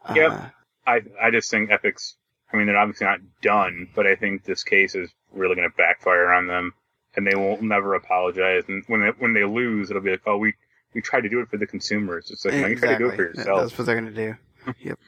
[0.06, 0.50] uh, yeah,
[0.86, 2.16] I I just think Epic's.
[2.52, 5.78] I mean, they're obviously not done, but I think this case is really going to
[5.78, 6.74] backfire on them,
[7.16, 8.64] and they will never apologize.
[8.68, 10.54] And when they, when they lose, it'll be like, oh, we
[10.94, 12.32] you try to do it for the consumers.
[12.32, 13.62] It's like no, you try to do it for yourself.
[13.62, 14.36] That's what they're going to
[14.66, 14.74] do.
[14.82, 15.00] yep.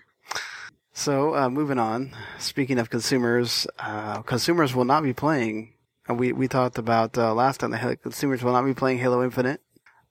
[0.94, 2.16] So uh, moving on.
[2.38, 5.74] Speaking of consumers, uh, consumers will not be playing.
[6.10, 9.62] We we talked about uh, last time that consumers will not be playing Halo Infinite.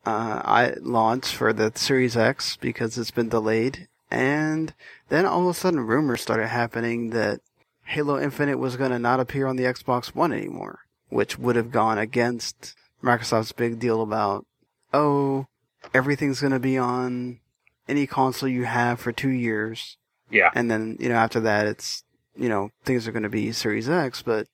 [0.06, 4.72] Uh, I launched for the Series X because it's been delayed, and
[5.10, 7.40] then all of a sudden rumors started happening that
[7.84, 10.80] Halo Infinite was going to not appear on the Xbox One anymore,
[11.10, 14.46] which would have gone against Microsoft's big deal about,
[14.92, 15.46] oh,
[15.92, 17.40] everything's going to be on
[17.88, 19.96] any console you have for two years.
[20.30, 20.50] Yeah.
[20.54, 22.04] And then, you know, after that, it's,
[22.36, 24.46] you know, things are going to be Series X, but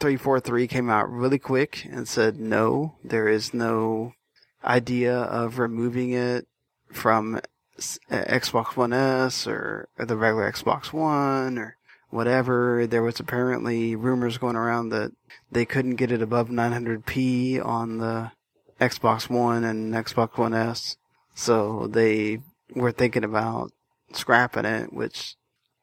[0.00, 4.14] 343 came out really quick and said, no, there is no
[4.64, 6.46] idea of removing it
[6.90, 7.40] from uh,
[8.10, 11.76] Xbox One S or, or the regular Xbox One or
[12.12, 12.86] whatever.
[12.86, 15.12] There was apparently rumors going around that
[15.50, 18.30] they couldn't get it above 900p on the
[18.80, 20.96] Xbox One and Xbox One S.
[21.34, 22.40] So they
[22.74, 23.72] were thinking about
[24.12, 25.36] scrapping it, which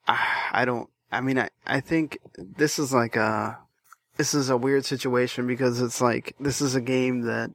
[0.07, 0.19] I,
[0.51, 3.57] I don't, I mean, I, I think this is like a,
[4.17, 7.49] this is a weird situation because it's like, this is a game that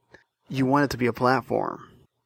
[0.48, 1.80] you want it to be a platform,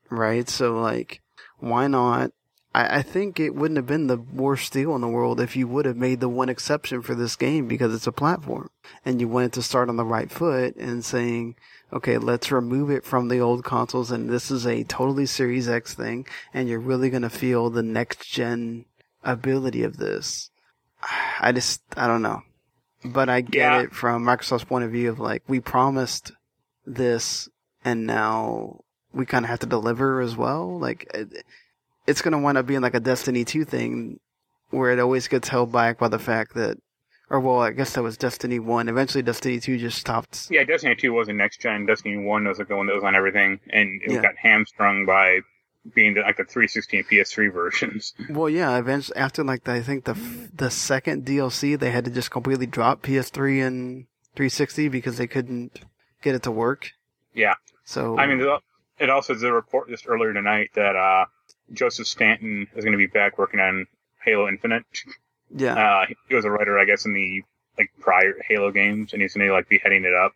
[0.09, 0.49] right?
[0.49, 1.20] So like,
[1.59, 2.30] why not?
[2.75, 5.66] I, I think it wouldn't have been the worst deal in the world if you
[5.69, 8.71] would have made the one exception for this game because it's a platform
[9.05, 11.57] and you wanted to start on the right foot and saying,
[11.93, 15.95] okay, let's remove it from the old consoles and this is a totally Series X
[15.95, 18.85] thing and you're really going to feel the next gen
[19.25, 20.51] ability of this.
[21.41, 22.43] I just, I don't know.
[23.05, 23.81] But I get yeah.
[23.83, 26.33] it from Microsoft's point of view of like, we promised
[26.85, 27.49] this
[27.85, 28.81] and now
[29.12, 30.79] we kind of have to deliver as well.
[30.79, 31.09] Like,
[32.09, 34.18] it's going to wind up being like a Destiny 2 thing
[34.70, 36.78] where it always gets held back by the fact that
[37.30, 38.88] or well, I guess that was Destiny One.
[38.88, 40.48] Eventually, Destiny Two just stopped.
[40.50, 41.84] Yeah, Destiny Two was a next gen.
[41.84, 44.22] Destiny One was like the one that was on everything, and it yeah.
[44.22, 45.40] got hamstrung by
[45.94, 48.14] being the, like the 360 and PS3 versions.
[48.30, 48.78] Well, yeah.
[48.78, 50.14] Eventually, after like the, I think the
[50.54, 54.06] the second DLC, they had to just completely drop PS3 and
[54.36, 55.80] 360 because they couldn't
[56.22, 56.92] get it to work.
[57.34, 57.54] Yeah.
[57.84, 58.40] So I mean,
[58.98, 61.26] it also a report just earlier tonight that uh,
[61.73, 63.87] Joseph Staten is going to be back working on
[64.25, 64.85] Halo Infinite.
[65.55, 65.75] Yeah.
[65.75, 67.43] Uh, he was a writer, I guess, in the
[67.79, 70.33] like prior Halo games, and he's going to like be heading it up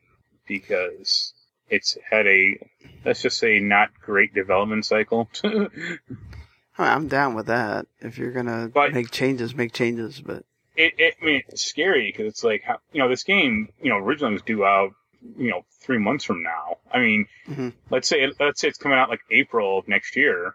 [0.47, 1.35] because
[1.69, 2.59] it's had a
[3.05, 5.29] let's just say not great development cycle.
[6.79, 7.87] I'm down with that.
[8.01, 10.21] If you're gonna but make changes, make changes.
[10.21, 10.45] But
[10.77, 13.91] it, it I mean, it's scary because it's like how, you know this game, you
[13.91, 14.93] know, originally was due out
[15.37, 16.79] you know three months from now.
[16.91, 17.73] I mean, Mhm.
[17.91, 20.55] let's say let's say it's coming out like April of next year.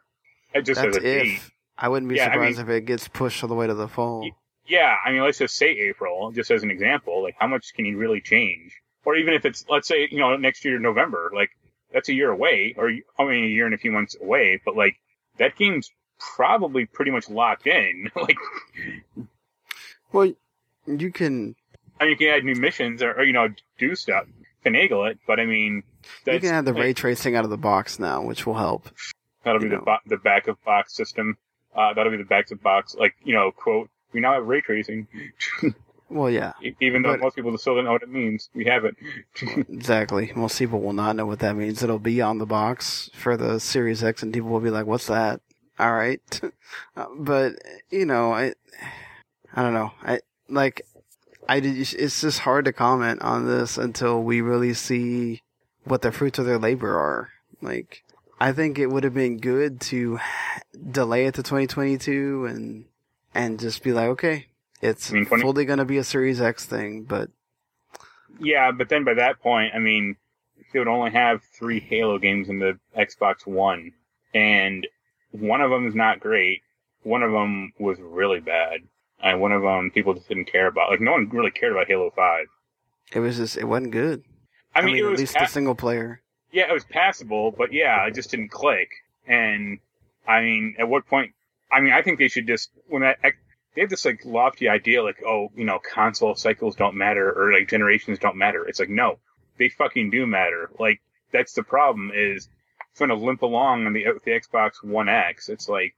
[0.53, 1.27] It just That's as a date.
[1.35, 1.51] if.
[1.77, 3.73] I wouldn't be Yeah, I surprised mean- if it gets pushed all the way to
[3.75, 4.27] the fall.
[4.65, 7.23] Yeah, I mean, let's just say April, just as an example.
[7.23, 8.73] Like, how much can you really change?
[9.05, 11.51] Or even if it's, let's say, you know, next year November, like
[11.93, 14.59] that's a year away, or I mean, a year and a few months away.
[14.65, 14.95] But like
[15.37, 15.89] that game's
[16.19, 18.09] probably pretty much locked in.
[18.15, 18.35] like,
[20.11, 20.33] Well,
[20.85, 21.55] you can
[21.99, 24.25] I mean, you can add new missions or, or you know do stuff,
[24.65, 25.19] finagle it.
[25.25, 25.83] But I mean,
[26.25, 28.89] you can add the like, ray tracing out of the box now, which will help.
[29.47, 31.37] That'll be the bo- the back of box system.
[31.75, 33.89] Uh, that'll be the back of box, like you know, quote.
[34.13, 35.07] We now have ray tracing,
[36.09, 38.49] Well, yeah, even though But- most people still don't know what it means.
[38.53, 38.95] We have it.
[39.69, 40.31] exactly.
[40.35, 41.83] Most people will not know what that means.
[41.83, 45.07] It'll be on the box for the Series X, and people will be like, "What's
[45.07, 45.41] that?"
[45.79, 46.21] All right,
[46.95, 47.53] Uh, but
[47.89, 48.53] you know, I,
[49.53, 49.91] I don't know.
[50.03, 50.81] I like,
[51.49, 51.77] I did.
[51.77, 55.41] It's just hard to comment on this until we really see
[55.83, 57.29] what the fruits of their labor are.
[57.61, 58.03] Like,
[58.39, 60.19] I think it would have been good to
[60.91, 62.85] delay it to 2022 and
[63.33, 64.47] and just be like, okay,
[64.81, 67.29] it's I mean, 20 fully going to be a Series X thing, but
[68.39, 70.15] Yeah, but then by that point, I mean,
[70.71, 73.91] they would only have three Halo games in the Xbox One,
[74.33, 74.87] and
[75.31, 76.61] one of them is not great.
[77.03, 78.81] One of them was really bad,
[79.21, 80.91] and one of them people just didn't care about.
[80.91, 82.47] Like no one really cared about Halo Five.
[83.13, 84.23] it was just it wasn't good.
[84.75, 86.21] I mean, it at least the single player.
[86.51, 88.89] Yeah, it was passable, but yeah, it just didn't click.
[89.27, 89.79] And
[90.27, 91.33] I mean, at what point?
[91.71, 93.17] I mean, I think they should just when that
[93.75, 97.51] they have this like lofty idea, like oh, you know, console cycles don't matter or
[97.51, 98.67] like generations don't matter.
[98.67, 99.19] It's like no,
[99.57, 100.69] they fucking do matter.
[100.79, 102.47] Like that's the problem is
[102.97, 105.49] going to limp along on the the Xbox One X.
[105.49, 105.95] It's like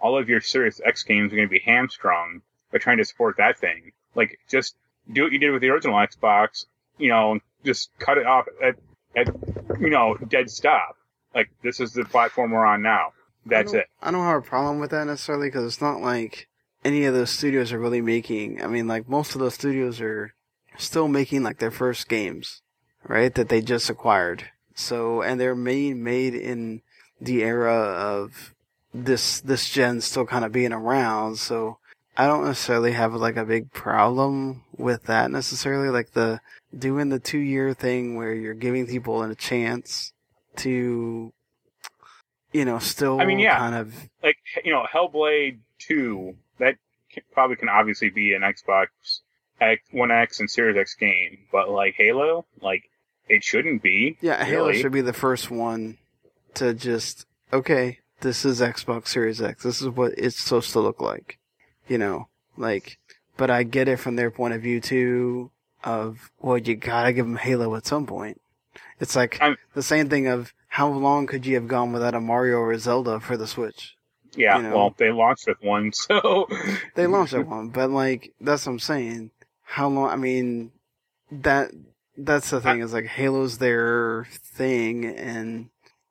[0.00, 3.36] all of your Series X games are going to be hamstrung by trying to support
[3.38, 3.92] that thing.
[4.14, 4.76] Like just
[5.10, 6.66] do what you did with the original Xbox,
[6.98, 8.76] you know, just cut it off at
[9.16, 9.28] at
[9.80, 10.96] you know dead stop.
[11.34, 13.12] Like this is the platform we're on now.
[13.44, 13.86] That's I it.
[14.02, 16.48] I don't have a problem with that necessarily because it's not like
[16.84, 18.62] any of those studios are really making.
[18.62, 20.34] I mean, like most of those studios are
[20.76, 22.62] still making like their first games,
[23.04, 23.34] right?
[23.34, 24.50] That they just acquired.
[24.74, 26.82] So, and they're made made in
[27.20, 28.54] the era of
[28.92, 31.38] this this gen still kind of being around.
[31.38, 31.78] So,
[32.16, 35.88] I don't necessarily have like a big problem with that necessarily.
[35.88, 36.40] Like the
[36.78, 40.12] doing the two year thing where you're giving people a chance
[40.56, 41.32] to,
[42.52, 43.58] you know, still I mean, yeah.
[43.58, 46.36] kind of Like you know, Hellblade Two.
[46.58, 46.76] That
[47.32, 48.88] probably can obviously be an Xbox
[49.60, 52.84] X, One X and Series X game, but like Halo, like
[53.28, 54.16] it shouldn't be.
[54.20, 54.80] Yeah, Halo really.
[54.80, 55.98] should be the first one
[56.54, 59.62] to just okay, this is Xbox Series X.
[59.62, 61.38] This is what it's supposed to look like.
[61.88, 62.98] You know, like
[63.36, 65.50] but I get it from their point of view too
[65.84, 68.40] of well, you got to give them Halo at some point.
[69.00, 72.20] It's like I'm- the same thing of how long could you have gone without a
[72.20, 73.94] Mario or a Zelda for the Switch?
[74.34, 74.76] Yeah, you know.
[74.76, 76.46] well, they launched with one, so
[76.94, 79.30] They launched with one, but like that's what I'm saying.
[79.62, 80.10] How long?
[80.10, 80.72] I mean,
[81.30, 81.70] that
[82.18, 85.70] that's the thing is like Halo's their thing, and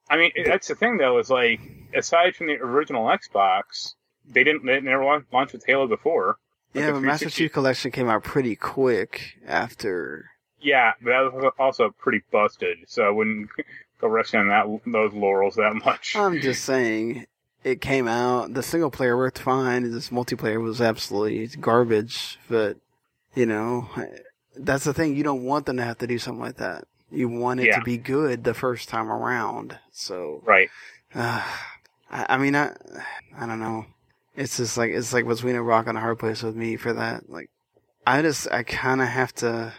[0.09, 1.17] I mean, that's the thing though.
[1.19, 1.59] Is like
[1.93, 3.93] aside from the original Xbox,
[4.27, 6.37] they didn't they never lau- launched with Halo before.
[6.75, 10.29] Yeah, but Master 360 Chief Collection came out pretty quick after.
[10.61, 13.49] Yeah, but that was also pretty busted, so I wouldn't
[14.01, 16.15] go resting on that those laurels that much.
[16.15, 17.27] I'm just saying,
[17.63, 18.53] it came out.
[18.53, 19.91] The single player worked fine.
[19.91, 22.37] This multiplayer was absolutely garbage.
[22.49, 22.77] But
[23.35, 23.89] you know,
[24.55, 25.15] that's the thing.
[25.15, 26.85] You don't want them to have to do something like that.
[27.11, 27.79] You want it Yeah.
[27.79, 29.77] to be good the first time around.
[29.91, 30.69] So right.
[31.13, 31.43] Uh,
[32.11, 32.75] I, I mean, I,
[33.37, 33.85] I don't know.
[34.35, 36.93] It's just like it's like between a rock and a hard place with me for
[36.93, 37.29] that.
[37.29, 37.49] Like,
[38.05, 39.73] I just I kind of have to.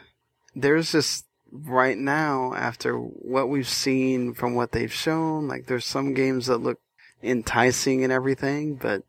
[0.54, 5.48] There's just right now after what we've seen from what they've shown.
[5.48, 6.80] Like, there's some games that look
[7.22, 9.02] enticing and everything, but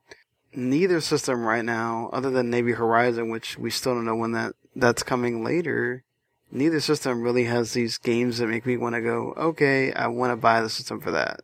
[0.54, 4.56] neither system right now, other than maybe Horizon, which we still don't know when that
[4.76, 6.04] that's coming later.
[6.50, 10.32] Neither system really has these games that make me want to go, okay, I want
[10.32, 11.42] to buy the system for that.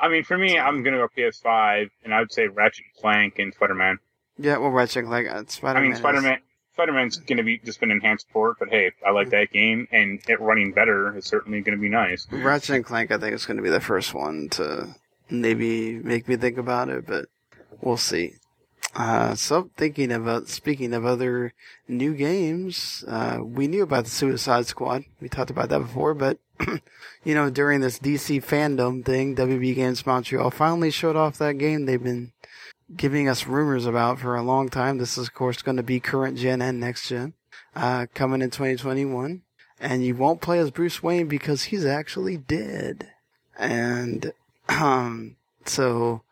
[0.00, 3.38] I mean, for me, I'm gonna go PS5, and I would say Ratchet and Clank
[3.38, 3.98] and Spider Man.
[4.36, 5.84] Yeah, well, Ratchet and Clank, uh, Spider Man.
[5.84, 6.38] I mean, Spider Man.
[6.74, 10.20] Spider Man's gonna be just been enhanced port, but hey, I like that game, and
[10.28, 12.26] it running better is certainly gonna be nice.
[12.30, 14.94] Ratchet and Clank, I think, is going to be the first one to
[15.28, 17.26] maybe make me think about it, but
[17.80, 18.34] we'll see.
[18.94, 21.52] Uh, so thinking about, speaking of other
[21.86, 25.04] new games, uh, we knew about the Suicide Squad.
[25.20, 26.38] We talked about that before, but,
[27.24, 31.86] you know, during this DC fandom thing, WB Games Montreal finally showed off that game
[31.86, 32.32] they've been
[32.96, 34.98] giving us rumors about for a long time.
[34.98, 37.34] This is, of course, going to be current gen and next gen,
[37.76, 39.42] uh, coming in 2021.
[39.80, 43.08] and you won't play as Bruce Wayne because he's actually dead.
[43.58, 44.32] And
[44.68, 46.22] um, so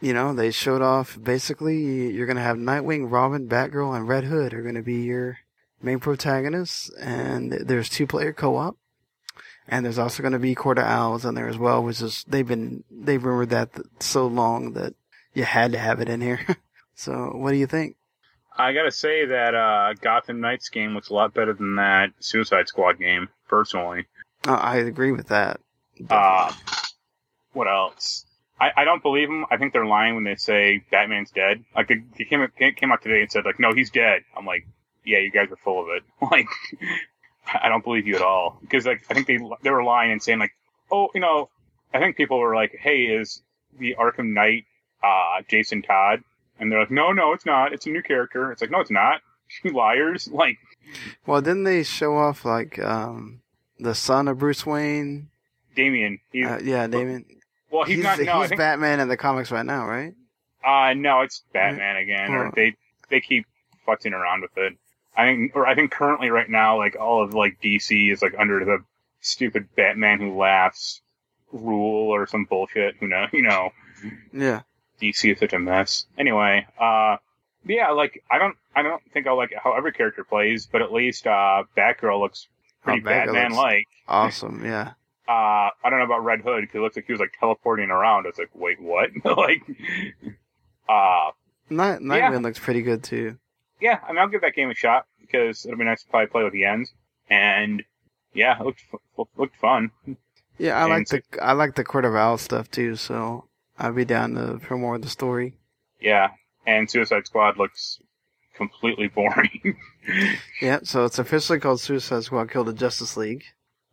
[0.00, 4.54] you know they showed off basically you're gonna have Nightwing, Robin, Batgirl, and Red Hood
[4.54, 5.38] are gonna be your
[5.84, 8.76] main protagonists, and there's two player co op.
[9.66, 12.24] And there's also going to be Court of Owls in there as well, which is
[12.28, 14.94] they've been they've rumored that so long that
[15.32, 16.40] you had to have it in here.
[16.94, 17.96] so, what do you think?
[18.56, 22.68] I gotta say that uh, Gotham Knights game looks a lot better than that Suicide
[22.68, 24.06] Squad game, personally.
[24.46, 25.60] Uh, I agree with that.
[26.10, 26.52] Uh,
[27.52, 28.26] what else?
[28.64, 29.44] I, I don't believe them.
[29.50, 31.64] I think they're lying when they say Batman's dead.
[31.74, 32.46] Like they, they came
[32.76, 34.22] came out today and said like, no, he's dead.
[34.34, 34.66] I'm like,
[35.04, 36.02] yeah, you guys are full of it.
[36.30, 36.48] Like,
[37.62, 40.22] I don't believe you at all because like I think they they were lying and
[40.22, 40.52] saying like,
[40.90, 41.50] oh, you know,
[41.92, 43.42] I think people were like, hey, is
[43.78, 44.64] the Arkham Knight
[45.02, 46.22] uh, Jason Todd?
[46.58, 47.74] And they're like, no, no, it's not.
[47.74, 48.50] It's a new character.
[48.50, 49.20] It's like, no, it's not.
[49.62, 50.26] You liars.
[50.32, 50.56] Like,
[51.26, 53.42] well, didn't they show off like um
[53.78, 55.28] the son of Bruce Wayne?
[55.76, 56.18] Damian.
[56.34, 57.26] Uh, yeah, Damian.
[57.74, 58.18] Well, he's, he's not.
[58.20, 60.14] No, he's think, Batman in the comics right now, right?
[60.64, 62.30] Uh no, it's Batman again.
[62.32, 62.52] Or Oh.
[62.54, 62.76] they
[63.10, 63.46] they keep
[63.86, 64.74] futzing around with it.
[65.16, 68.34] I think, or I think currently right now, like all of like DC is like
[68.38, 68.78] under the
[69.20, 71.00] stupid Batman who laughs
[71.52, 72.96] rule or some bullshit.
[73.00, 73.26] Who know?
[73.32, 73.70] You know,
[74.32, 74.62] Yeah.
[75.00, 76.06] DC is such a mess.
[76.16, 77.16] Anyway, uh,
[77.66, 80.92] yeah, like I don't, I don't think I'll like how every character plays, but at
[80.92, 82.46] least uh, Batgirl looks
[82.82, 83.86] pretty Oh, Batman like.
[84.08, 84.64] Awesome.
[84.64, 84.92] Yeah.
[85.26, 87.90] Uh, I don't know about Red Hood because it looks like he was like teleporting
[87.90, 88.26] around.
[88.26, 89.10] I was like, wait, what?
[89.24, 89.62] like,
[90.88, 91.30] uh,
[91.70, 93.38] Night Nightwing looks pretty good too.
[93.80, 96.26] yeah, I mean, I'll give that game a shot because it'll be nice to probably
[96.26, 96.92] play with the ends.
[97.30, 97.82] And
[98.34, 98.82] yeah, it looked
[99.16, 99.90] fu- looked fun.
[100.58, 102.96] Yeah, I And like the I like the Court of Owls stuff too.
[102.96, 103.44] So
[103.78, 105.54] I'd be down to for more of the story.
[106.00, 106.28] Yeah,
[106.66, 107.98] and Suicide Squad looks
[108.54, 109.78] completely boring.
[110.60, 113.44] Yeah, so it's officially called Suicide Squad Kill the Justice League,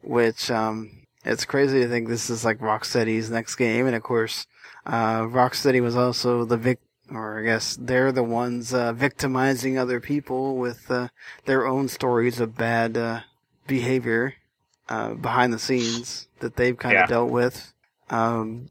[0.02, 4.48] which um it's crazy to think this is like Rocksteady's next game, and of course,
[4.86, 6.80] uh Rocksteady was also the vic
[7.12, 11.10] or I guess they're the ones uh, victimizing other people with uh,
[11.46, 13.22] their own stories of bad uh,
[13.68, 14.36] behavior
[14.88, 17.08] uh, behind the scenes that they've kind of Yeah.
[17.08, 17.74] dealt with
[18.10, 18.70] um,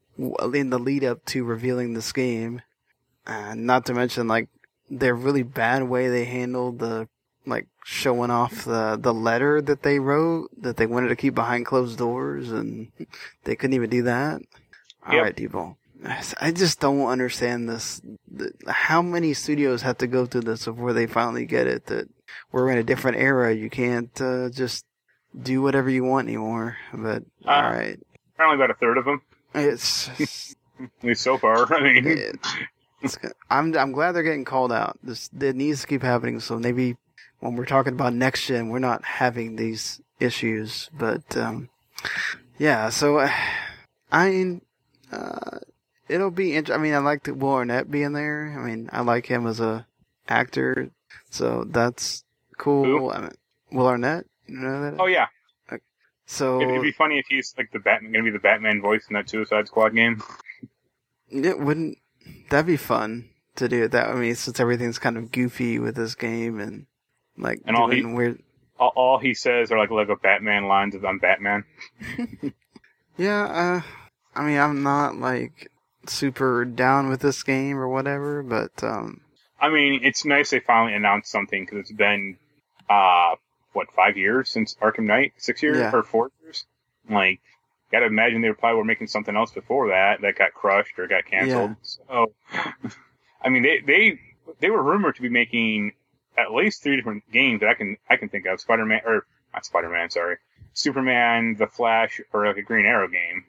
[0.55, 2.63] in the lead up to revealing this game.
[3.27, 4.49] Uh, not to mention, like
[4.89, 7.09] their really bad way they handled the
[7.47, 11.67] like showing off the the letter that they wrote that they wanted to keep behind
[11.67, 12.89] closed doors, and
[13.45, 14.43] they couldn't even do that.
[15.07, 15.23] All Yep.
[15.25, 15.77] right, Debo.
[16.41, 18.01] I just don't understand this.
[18.69, 22.09] How many studios have to go through this before they finally get it that
[22.53, 23.55] we're in a different era?
[23.55, 24.85] You can't uh, just
[25.41, 26.77] do whatever you want anymore.
[26.93, 27.99] But Uh, all right,
[28.35, 29.23] Apparently, about a third of them,
[29.55, 30.09] it's
[30.81, 31.73] at least so far.
[31.75, 32.39] I mean, it,
[33.51, 34.99] I'm I'm glad they're getting called out.
[35.03, 36.41] This it needs to keep happening.
[36.41, 36.97] So maybe
[37.41, 40.91] when we're talking about next gen, we're not having these issues.
[40.97, 41.69] But um,
[42.59, 43.33] yeah, so uh,
[44.13, 44.63] I mean,
[45.13, 45.59] uh,
[46.09, 46.55] it'll be.
[46.55, 48.57] Int- I mean, I like the Will Arnett being there.
[48.59, 49.87] I mean, I like him as a
[50.29, 50.91] actor,
[51.31, 52.25] so that's
[52.57, 53.11] cool.
[53.11, 53.31] I mean,
[53.73, 55.01] Will Arnett, you know that?
[55.01, 55.27] oh yeah,
[56.31, 59.05] so it'd, it'd be funny if he's like the Batman, gonna be the Batman voice
[59.11, 60.23] in that Suicide Squad game.
[61.29, 61.99] It wouldn't.
[62.51, 64.09] That'd be fun to do that.
[64.09, 66.87] I mean, since everything's kind of goofy with this game and
[67.37, 68.43] like And all he- weird.
[68.79, 71.65] All, all he says are like Lego Batman lines of "I'm Batman."
[73.17, 73.81] Yeah, uh,
[74.35, 75.71] I mean, I'm not like
[76.07, 79.21] super down with this game or whatever, but um,
[79.61, 82.39] I mean, it's nice they finally announced something because it's been,
[82.89, 83.35] uh,
[83.75, 85.35] what, five years since Arkham Knight?
[85.37, 85.91] Six years Yeah.
[85.95, 86.65] or four years?
[87.11, 87.41] Like,
[87.93, 91.27] gotta imagine they probably were making something else before that that got crushed or got
[91.27, 91.77] canceled.
[91.83, 92.33] So,
[93.43, 94.19] I mean, they they
[94.61, 95.93] they were rumored to be making
[96.39, 99.27] at least three different games that I can I can think of: Spider Man or
[99.53, 100.37] not Spider Man, sorry,
[100.75, 103.45] Superman, The Flash, or like a Green Arrow game,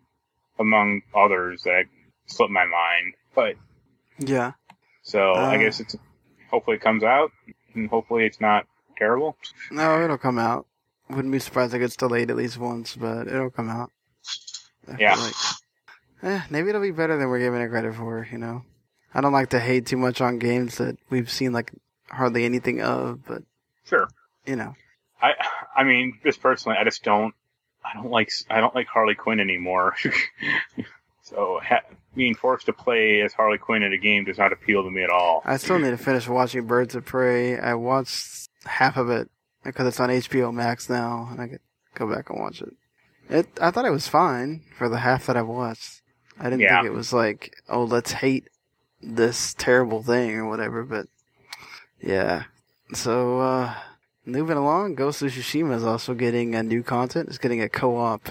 [0.60, 1.86] among others that
[2.28, 3.14] slipped my mind.
[3.36, 3.56] But
[4.20, 4.54] yeah,
[5.04, 5.58] so I Uh.
[5.60, 5.96] guess it's
[6.50, 7.32] hopefully it comes out
[7.74, 8.66] and hopefully it's not
[8.98, 9.38] terrible.
[9.72, 10.68] no, it'll come out.
[11.10, 13.90] Wouldn't be surprised if it gets delayed at least once, but it'll come out.
[14.88, 15.16] I Yeah.
[15.16, 15.34] Like,
[16.24, 18.28] eh, maybe it'll be better than we're giving it credit for.
[18.32, 18.64] You know,
[19.14, 21.72] I don't like to hate too much on games that we've seen like
[22.12, 23.44] hardly anything of, but
[23.86, 24.08] Sure.
[24.46, 24.76] you know.
[25.22, 25.32] I
[25.76, 27.34] I mean, just personally, I just don't
[27.84, 29.96] I don't like I don't like Harley Quinn anymore.
[31.24, 31.82] so ha-
[32.16, 35.04] being forced to play as Harley Quinn in a game does not appeal to me
[35.04, 35.42] at all.
[35.46, 37.58] I still need to finish watching Birds of Prey.
[37.58, 39.30] I watched half of it
[39.64, 41.62] because it's on HBO Max now, and I could
[41.96, 42.74] go back and watch it.
[43.30, 46.02] It, I thought it was fine for the half that I watched.
[46.40, 46.82] I didn't Yeah.
[46.82, 48.50] think it was like, oh, let's hate
[49.02, 50.84] this terrible thing or whatever.
[50.84, 51.06] But
[52.02, 52.44] yeah,
[52.94, 53.76] so uh,
[54.26, 57.30] moving along, Ghost of Tsushima is also getting a new content.
[57.30, 58.30] It's getting a co-op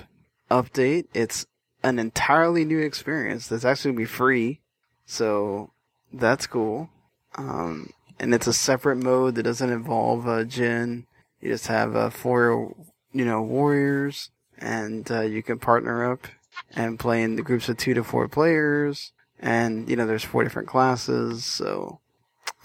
[0.51, 1.07] update.
[1.15, 1.47] It's
[1.83, 4.61] an entirely new experience that's actually gonna be free,
[5.07, 5.73] so
[6.13, 6.91] that's cool.
[7.37, 11.07] Um, and it's a separate mode that doesn't involve uh, Jin.
[11.41, 12.75] You just have uh, four,
[13.13, 16.27] you know, warriors, and uh, you can partner up
[16.75, 19.13] and play in the groups of two to four players.
[19.39, 21.47] And you know, there's four different classes.
[21.47, 22.01] So,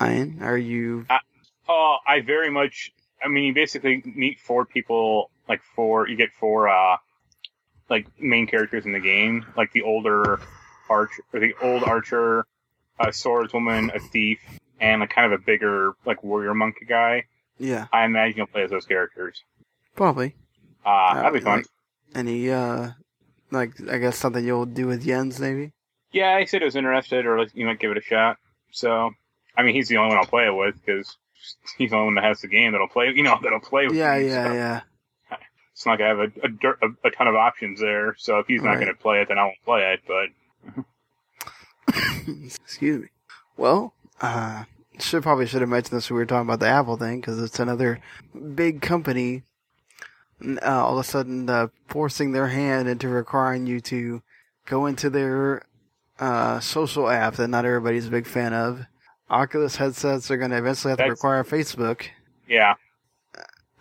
[0.01, 1.05] Ian, are you?
[1.67, 2.91] Oh, I very much.
[3.23, 6.07] I mean, you basically meet four people, like four.
[6.07, 6.97] You get four, uh,
[7.89, 10.39] like main characters in the game, like the older
[10.89, 12.45] archer, or the old archer,
[12.99, 14.39] a swordswoman, a thief,
[14.79, 17.25] and like kind of a bigger like warrior monk guy.
[17.57, 19.43] Yeah, I imagine you'll play as those characters.
[19.95, 20.35] probably.
[20.85, 21.59] Uh, that'd be fun.
[21.59, 21.65] like,
[22.13, 22.91] Any uh,
[23.49, 25.71] like I guess something you'll do with Jens maybe.
[26.11, 28.37] Yeah, he said he was interested, or like, you might give it a shot.
[28.71, 29.11] So,
[29.57, 31.17] I mean, he's the only one I'll play it with because
[31.77, 33.11] he's the only one that has the game that'll play.
[33.15, 33.95] You know, that'll play with.
[33.95, 34.81] Yeah, me, yeah, so yeah.
[35.73, 38.15] It's not gonna have a a, a, a ton of options there.
[38.17, 38.79] So if he's not Right.
[38.81, 40.01] gonna play it, then I won't play it.
[40.07, 40.83] But
[42.45, 43.07] Excuse me.
[43.57, 44.63] Well, uh,
[44.99, 47.41] should probably should have mentioned this when we were talking about the Apple thing because
[47.41, 47.99] it's another
[48.55, 49.43] big company.
[50.45, 54.21] uh, all of a sudden, uh, forcing their hand into requiring you to
[54.65, 55.63] go into their
[56.19, 58.85] uh, social app that not everybody's a big fan of.
[59.29, 62.07] Oculus headsets are going to eventually have to That's- require Facebook.
[62.47, 62.75] yeah,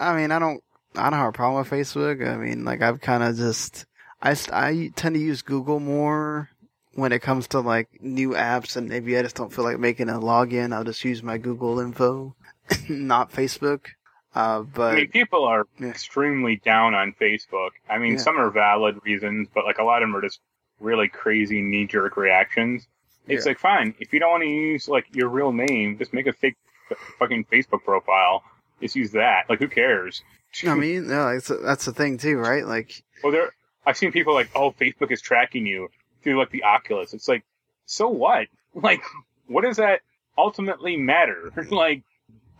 [0.01, 0.63] I mean, I don't,
[0.97, 2.27] I don't have a problem with Facebook.
[2.27, 3.85] I mean, like I've kind of just,
[4.23, 6.49] I, I tend to use Google more
[6.95, 10.09] when it comes to like new apps, and maybe I just don't feel like making
[10.09, 10.73] a login.
[10.73, 12.35] I'll just use my Google info,
[12.89, 13.87] not Facebook.
[14.35, 15.89] Uh, but I mean, people are Yeah.
[15.89, 17.71] extremely down on Facebook.
[17.89, 18.19] I mean, Yeah.
[18.19, 20.41] some are valid reasons, but like a lot of them are just
[20.81, 22.89] really crazy knee jerk reactions.
[23.27, 23.51] It's Yeah.
[23.51, 26.33] like fine if you don't want to use like your real name, just make a
[26.33, 26.57] fake
[26.91, 28.43] f- fucking Facebook profile.
[28.81, 29.49] Just use that.
[29.49, 30.23] Like, who cares?
[30.67, 32.67] I mean, no, it's, that's the thing too, right?
[32.67, 33.53] Like, Well, there,
[33.87, 35.89] I've seen people like, oh, Facebook is tracking you
[36.23, 37.15] through like the Oculus.
[37.15, 37.45] It's like,
[37.87, 38.49] so what?
[38.75, 39.03] Like,
[39.47, 40.01] what does that
[40.37, 41.53] ultimately matter?
[41.71, 42.03] like,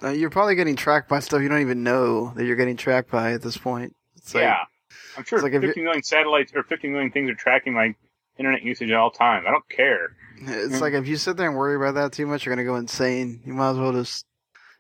[0.03, 3.11] uh, you're probably getting tracked by stuff you don't even know that you're getting tracked
[3.11, 3.97] by at this point.
[4.17, 4.59] It's like, yeah,
[5.19, 7.95] I'm sure it's like if 50 million satellites or 50 million things are tracking my
[8.39, 9.45] internet usage at all time.
[9.47, 10.17] I don't care.
[10.41, 10.81] It's Mm.
[10.81, 13.41] like if you sit there and worry about that too much, you're gonna go insane.
[13.47, 14.27] You might as well just,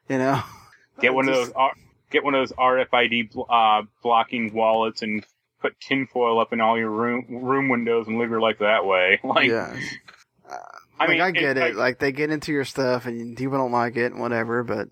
[0.08, 0.42] you know,
[1.00, 1.72] Get one of those, R-
[2.10, 5.24] get one of those RFID bl- uh, blocking wallets and
[5.60, 9.18] put tinfoil up in all your room room windows and live your life that way.
[9.24, 9.76] Like, yeah.
[10.48, 11.60] I like mean, I get it.
[11.60, 14.62] like- Like they get into your stuff and people don't like it and whatever.
[14.62, 14.88] But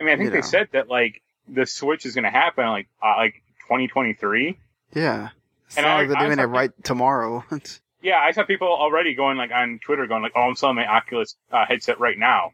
[0.00, 0.42] I mean, I think they know.
[0.42, 4.58] said that like the switch is going to happen like uh, like 2023.
[4.94, 5.28] yeah,
[5.66, 7.44] it's And not I- like they're doing it right tomorrow.
[8.04, 10.86] Yeah, I saw people already going like on Twitter going like, "Oh, I'm selling my
[10.86, 12.52] Oculus uh, headset right now."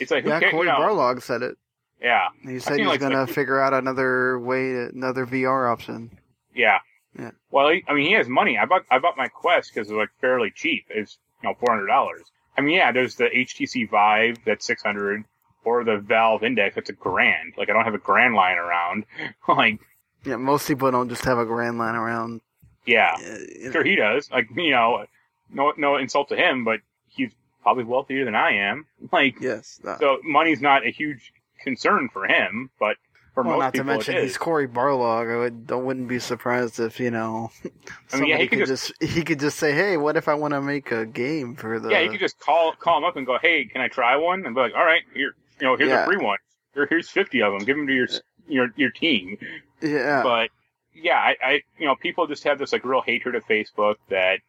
[0.00, 0.50] It's like, who yeah?
[0.50, 1.58] Cory You know, Barlog said it.
[2.00, 6.16] yeah, He said he's like, gonna like- figure out another way, to, another VR option.
[6.54, 6.78] yeah,
[7.18, 7.32] Yeah.
[7.50, 8.56] Well, he, I mean, he has money.
[8.56, 10.84] I bought I bought my Quest because it was like fairly cheap.
[10.88, 12.22] It's you know four hundred dollars.
[12.56, 15.24] I mean, yeah, there's the HTC Vive that's six hundred,
[15.64, 17.54] or the Valve Index that's a grand.
[17.56, 19.04] Like I don't have a grand lying around.
[19.48, 19.80] like,
[20.24, 22.40] Yeah, most people don't just have a grand line around.
[22.84, 24.30] Yeah, Uh, sure he does.
[24.30, 25.06] Like you know,
[25.50, 28.86] no no insult to him, but he's probably wealthier than I am.
[29.12, 29.36] Like.
[29.40, 29.80] yes.
[29.86, 32.96] uh, So money's not a huge concern for him, but
[33.34, 34.36] for well, most not to mention he's.
[34.36, 35.32] Cory Barlog.
[35.32, 37.50] I would, I wouldn't be surprised if you know.
[38.12, 40.34] I mean, yeah, he could could just he could just say, "Hey, what if I
[40.34, 43.16] want to make a game for the?" yeah, you could just call call him up
[43.16, 45.76] and go, "Hey, can I try one?" And be like, "All right, here, you know,
[45.76, 46.02] here's Yeah.
[46.02, 46.38] a free one.
[46.74, 47.64] Here, here's fifty of them.
[47.64, 48.08] Give them to your
[48.48, 49.38] your your team."
[49.80, 50.22] yeah.
[50.22, 50.50] But
[50.94, 54.40] yeah, I, I you know, people just have this like real hatred of Facebook that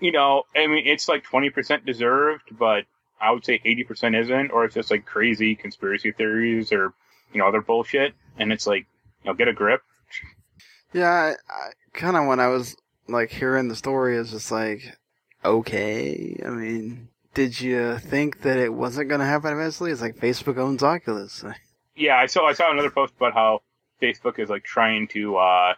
[0.00, 2.84] you know, I mean, it's like twenty percent deserved, but
[3.20, 6.92] I would say eighty percent isn't, or it's just like crazy conspiracy theories or
[7.32, 8.86] you know other bullshit, and it's like
[9.22, 9.82] you know, get a grip.
[10.92, 12.76] Yeah, I, I kind of when I was
[13.08, 14.96] like hearing the story, it's just like,
[15.44, 16.40] okay.
[16.44, 19.92] I mean, did you think that it wasn't going to happen eventually?
[19.92, 21.44] It's like Facebook owns Oculus.
[21.98, 23.62] Yeah, I saw I saw another post about how
[24.00, 25.74] Facebook is like trying to uh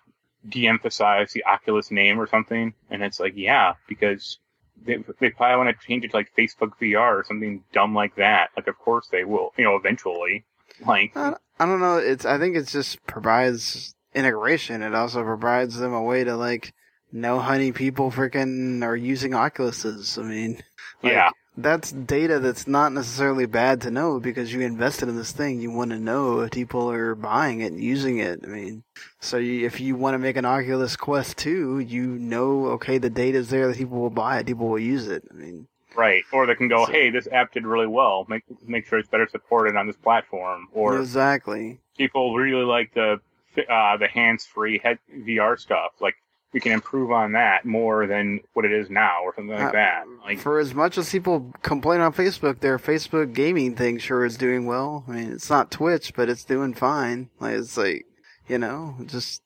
[0.48, 4.38] de-emphasize the Oculus name or something, and it's like yeah, because
[4.84, 8.16] they they probably want to change it to like Facebook VR or something dumb like
[8.16, 8.50] that.
[8.56, 10.44] Like of course they will, you know, eventually.
[10.86, 11.98] Like I, I don't know.
[11.98, 14.82] It's I think it just provides integration.
[14.82, 16.72] It also provides them a way to like
[17.12, 20.18] know how many people freaking are using Oculuses.
[20.18, 20.62] I mean,
[21.02, 21.30] like, yeah,
[21.61, 25.61] that's data that's not necessarily bad to know because you invested in this thing.
[25.61, 28.40] You want to know if people are buying it and using it.
[28.44, 28.84] I mean,
[29.20, 33.11] so you, if you want to make an Oculus Quest 2, you know, okay, the
[33.11, 35.24] data is there that people will buy it, people will use it.
[35.30, 36.22] I mean, right.
[36.32, 38.24] Or they can go, So- hey, this app did really well.
[38.28, 40.68] Make make sure it's better supported on this platform.
[40.72, 41.80] Or exactly.
[41.96, 43.20] people really like the
[43.68, 44.80] uh, the hands free
[45.12, 45.92] VR stuff.
[46.00, 46.14] Like
[46.53, 49.72] we can improve on that more than what it is now, or something like Uh,
[49.72, 50.05] that.
[50.24, 54.36] Like For as much as people complain on Facebook, their Facebook gaming thing sure is
[54.36, 55.05] doing well.
[55.09, 57.28] I mean, it's not Twitch, but it's doing fine.
[57.38, 58.07] Like it's like,
[58.49, 59.42] you know, just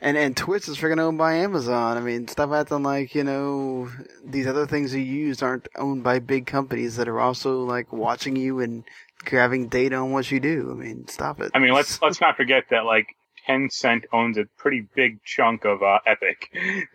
[0.00, 1.96] and and Twitch is freaking owned by Amazon.
[1.96, 3.88] I mean, stop acting like you know
[4.24, 8.36] these other things you use aren't owned by big companies that are also like watching
[8.36, 8.84] you and
[9.24, 10.70] grabbing data on what you do.
[10.70, 11.52] I mean, stop it.
[11.54, 13.14] I mean, let's let's not forget that like
[13.48, 16.50] Tencent owns a pretty big chunk of uh, Epic.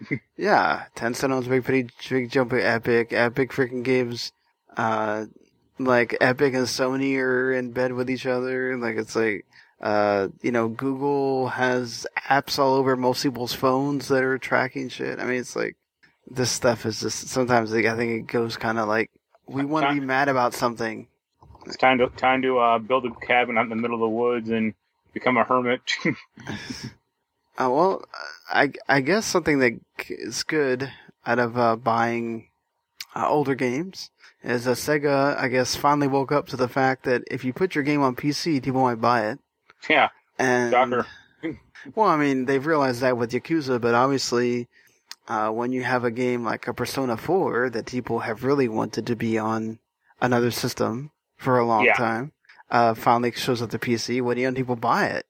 [0.37, 3.11] Yeah, Tencent owns a big, pretty big jump of Epic.
[3.11, 4.31] Epic freaking gives,
[4.75, 5.25] uh,
[5.79, 8.77] like Epic and Sony are in bed with each other.
[8.77, 9.45] Like it's like,
[9.81, 15.19] uh, you know, Google has apps all over most people's phones that are tracking shit.
[15.19, 15.75] I mean, it's like
[16.29, 19.09] this stuff is just sometimes like, I think it goes kind of like
[19.47, 21.07] we want to be mad about something.
[21.65, 24.15] It's time to time to uh, build a cabin out in the middle of the
[24.15, 24.73] woods and
[25.19, 25.81] become a hermit.
[27.59, 28.05] Uh, well,
[28.49, 30.91] I I guess something that is good
[31.25, 32.49] out of uh, buying
[33.15, 34.11] uh, older games
[34.43, 37.73] is that Sega, I guess, finally woke up to the fact that if you put
[37.73, 39.39] your game on PC, people might buy it.
[39.89, 41.07] yeah, And Shocker.
[41.95, 44.67] well, I mean, they've realized that with Yakuza, but obviously,
[45.27, 49.07] uh, when you have a game like a Persona 4 that people have really wanted
[49.07, 49.79] to be on
[50.21, 51.93] another system for a long Yeah.
[51.93, 52.33] time,
[52.69, 55.25] uh, finally shows up to PC, when young people buy it.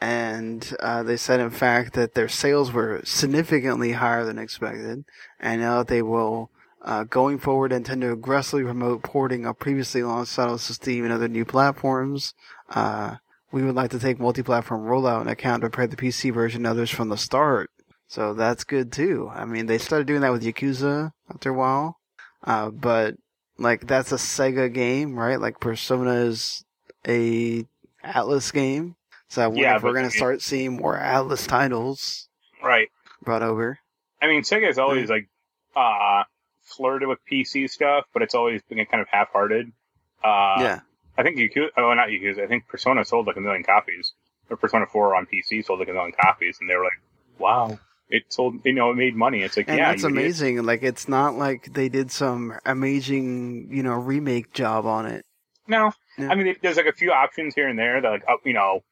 [0.00, 5.04] And uh, they said, in fact, that their sales were significantly higher than expected,
[5.38, 6.50] and now that they will,
[6.82, 11.12] uh, going forward, intend to aggressively promote porting of previously launched titles to Steam and
[11.12, 12.34] other new platforms.
[12.68, 13.16] Uh,
[13.52, 16.66] we would like to take multi-platform rollout into account to prepare the PC version and
[16.66, 17.70] others from the start.
[18.08, 19.30] So that's good too.
[19.32, 21.98] I mean, they started doing that with Yakuza after a while,
[22.44, 23.14] uh, but
[23.56, 25.40] like that's a Sega game, right?
[25.40, 26.64] Like Persona is
[27.06, 27.66] a
[28.04, 28.96] Atlus game.
[29.28, 32.28] So I wonder Yeah, if we're gonna start seeing more Atlus titles
[32.62, 32.88] right.
[33.22, 33.78] brought over.
[34.20, 35.28] I mean, Sega's always like
[35.74, 36.24] uh
[36.62, 39.72] flirted with PC stuff, but it's always been kind of half-hearted.
[40.22, 40.80] Uh, yeah,
[41.18, 44.12] I think Yakuza, oh, not Yakuza, I think Persona sold like a million copies.
[44.50, 47.00] Or Persona 4 on PC sold like a million copies, and they were like,
[47.38, 47.78] wow,
[48.08, 49.42] it sold, you know, it made money.
[49.42, 50.22] It's like, and yeah, that's you idiot.
[50.24, 50.62] amazing.
[50.64, 55.24] Like it's not like they did some amazing, you know, remake job on it.
[55.66, 55.92] No.
[56.18, 56.28] Yeah.
[56.30, 58.82] I mean, there's like a few options here and there that, like, up, you know,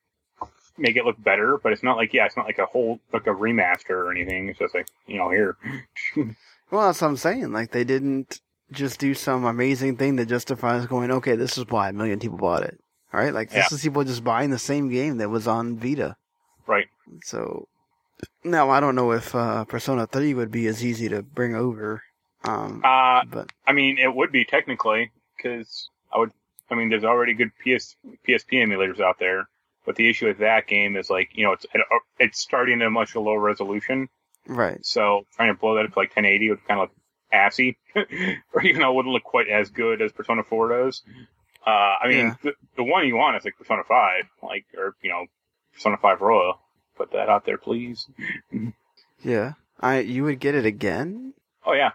[0.79, 3.27] make it look better, but it's not like, yeah, it's not like a whole, like
[3.27, 4.49] a remaster or anything.
[4.49, 5.57] It's just like, you know, here.
[6.71, 7.53] Well, that's what I'm saying.
[7.53, 8.41] Like they didn't
[8.71, 12.39] just do some amazing thing that justifies going, okay, this is why a million people
[12.39, 12.79] bought it.
[13.13, 13.75] All right, like this Yeah.
[13.77, 16.15] is people just buying the same game that was on Vita.
[16.69, 16.87] Right.
[17.25, 17.67] So
[18.45, 22.05] now I don't know if uh, Persona 3 would be as easy to bring over.
[22.45, 26.31] Um, Uh, but I mean, it would be technically, because I would,
[26.71, 27.97] I mean, there's already good PS,
[28.27, 29.49] PSP emulators out there,
[29.87, 31.67] but the issue with that game is like, you know, it's,
[32.19, 34.09] it's starting at a much lower resolution.
[34.47, 36.97] right, So trying to blow that up to like 1080 would kind of look
[37.33, 37.79] assy,
[38.53, 41.03] or you know, wouldn't look quite as good as Persona 4 does.
[41.67, 42.35] Uh, I mean, Yeah.
[42.43, 45.27] the, the one you want is like Persona 5, like, or you know,
[45.75, 46.61] Persona 5 Royal.
[46.97, 48.07] Put that out there, please.
[49.23, 49.53] yeah.
[49.79, 51.33] I you would get it again?
[51.65, 51.93] Oh yeah,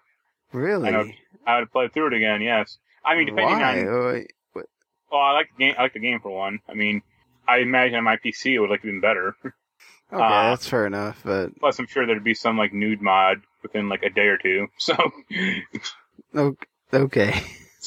[0.51, 0.87] Really?
[0.89, 1.05] I know.
[1.45, 2.41] I would play through it again.
[2.41, 2.77] Yes.
[3.03, 3.81] I mean, depending Why?
[3.83, 4.25] on.
[5.11, 5.17] Oh.
[5.17, 5.75] Well, I like the game.
[5.77, 6.59] I like the game for one.
[6.69, 7.01] I mean,
[7.47, 9.35] I imagine on my PC it would look even better.
[10.13, 11.19] Okay, Uh, that's fair enough.
[11.25, 14.37] But Plus, I'm sure there'd be some like nude mod within like a day or
[14.37, 14.67] two.
[14.77, 14.95] So,
[16.93, 17.41] okay.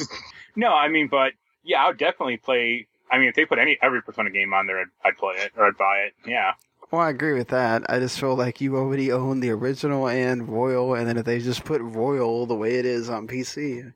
[0.56, 2.88] no, I mean, but yeah, I would definitely play.
[3.10, 5.52] I mean, if they put any every Persona game on there, I'd, I'd play it
[5.56, 6.12] or I'd buy it.
[6.26, 6.52] Yeah,
[6.90, 7.88] Well, I agree with that.
[7.88, 11.38] I just feel like you already own the original and Royal, and then if they
[11.38, 13.92] just put Royal the way it is on PC,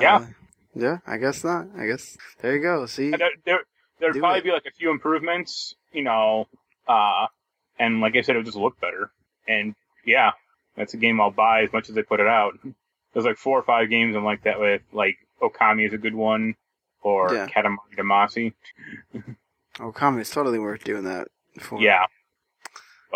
[0.00, 0.16] Yeah.
[0.18, 0.26] uh,
[0.74, 1.66] yeah, I guess not.
[1.76, 2.86] I guess there you go.
[2.86, 3.60] See, there, there
[4.00, 4.44] there'd probably it.
[4.44, 6.46] be like a few improvements, you know,
[6.88, 7.26] uh,
[7.78, 9.10] and like I said, it would just look better.
[9.48, 10.32] And yeah,
[10.76, 12.58] that's a game I'll buy as much as they put it out.
[13.12, 14.82] There's like four or five games I'm like that with.
[14.92, 16.54] Like Okami is a good one,
[17.02, 17.46] or Yeah.
[17.46, 18.52] Katamari Damacy.
[19.78, 21.28] Okami is totally worth doing that
[21.60, 21.80] for.
[21.80, 22.06] Yeah,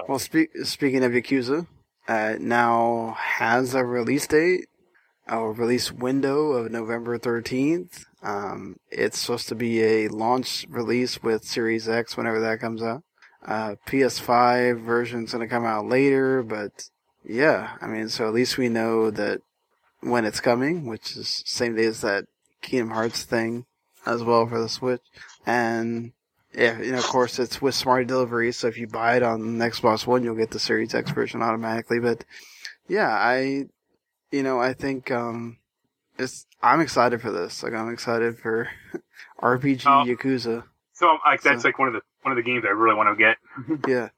[0.09, 1.67] Well, spe- speaking of Yakuza,
[2.09, 4.67] uh, it now has a release date,
[5.29, 8.05] a release window of November 13th.
[8.23, 13.03] Um, it's supposed to be a launch release with Series X whenever that comes out.
[13.47, 16.91] Uh, PS5 version's gonna come out later, but
[17.25, 19.41] yeah, I mean, so at least we know that
[20.01, 22.27] when it's coming, which is same day as that
[22.63, 23.67] Kingdom Hearts thing
[24.07, 25.03] as well for the Switch.
[25.47, 26.13] And
[26.55, 29.59] yeah, you know, of course, it's with smart delivery, so if you buy it on
[29.59, 32.01] Xbox One, you'll get the Series X version automatically.
[32.01, 32.25] But
[32.89, 33.67] yeah, I,
[34.31, 35.59] you know, I think um,
[36.19, 37.63] it's I'm excited for this.
[37.63, 38.69] Like, I'm excited for
[39.43, 40.05] RPG Oh.
[40.07, 40.65] Yakuza.
[40.93, 43.17] so like that's So- like one of the one of the games I really want
[43.17, 43.37] to get
[43.89, 44.09] Yeah,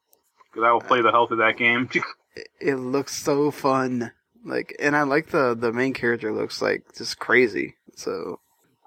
[0.51, 1.89] because I will play the health of that game.
[2.35, 4.11] it, it looks so fun.
[4.45, 7.75] Like, and I like the the main character looks like just crazy.
[7.97, 8.41] So,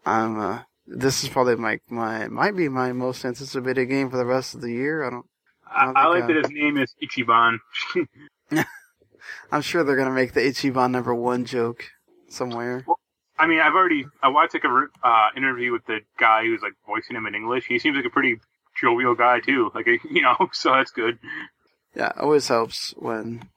[0.05, 4.25] I'm uh, this is probably my my might be my most anticipated game for the
[4.25, 5.05] rest of the year.
[5.05, 5.25] I don't.
[5.75, 7.57] I, don't I like uh, that his name is Ichiban.
[9.53, 11.85] I'm sure they're gonna make the Ichiban number one joke
[12.27, 12.83] somewhere.
[13.37, 16.73] I mean, I've already I watched like a uh, interview with the guy who's like
[16.87, 17.65] voicing him in English.
[17.67, 18.39] He seems like a pretty
[18.81, 19.69] jovial guy too.
[19.75, 21.19] Like you know, so that's good.
[21.95, 23.47] Yeah, always helps when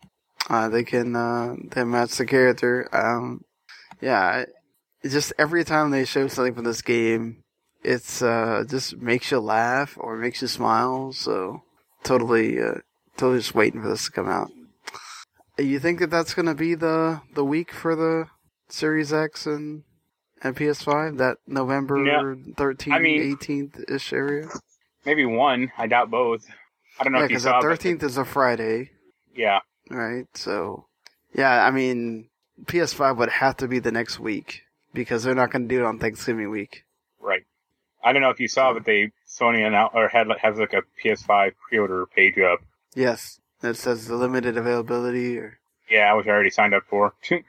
[0.51, 2.91] uh, they can uh, they match the character.
[2.93, 3.47] Um,
[4.03, 4.45] yeah,
[5.03, 7.43] it just every time they show something from this game,
[7.83, 11.13] it's uh, just makes you laugh or makes you smile.
[11.13, 11.63] So
[12.05, 12.81] totally, uh,
[13.17, 14.51] totally just waiting for this to come out.
[15.59, 18.27] You think that that's gonna be the the week for the
[18.69, 19.85] Series X and
[20.43, 21.17] and PS5?
[21.19, 22.35] That November Yeah.
[22.57, 24.49] thirteenth, I mean- eighteenth ish area.
[25.05, 25.73] Maybe one.
[25.79, 26.47] I doubt both.
[26.99, 27.61] I don't know Yeah, if you because the saw.
[27.61, 28.91] but- thirteenth is a Friday.
[29.35, 30.27] Yeah, Right.
[30.35, 30.87] So,
[31.35, 32.29] yeah, I mean,
[32.65, 34.63] PS5 would have to be the next week
[34.95, 36.85] because they're not going to do it on Thanksgiving week.
[37.21, 37.45] right.
[38.03, 40.83] I don't know if you saw, but they Sony announced or had has like a
[41.03, 42.61] PS5 pre-order page up.
[42.95, 45.39] Yes, it says the limited availability.
[45.39, 45.59] Or
[45.91, 47.15] Yeah, which I already signed up for.
[47.31, 47.41] yeah,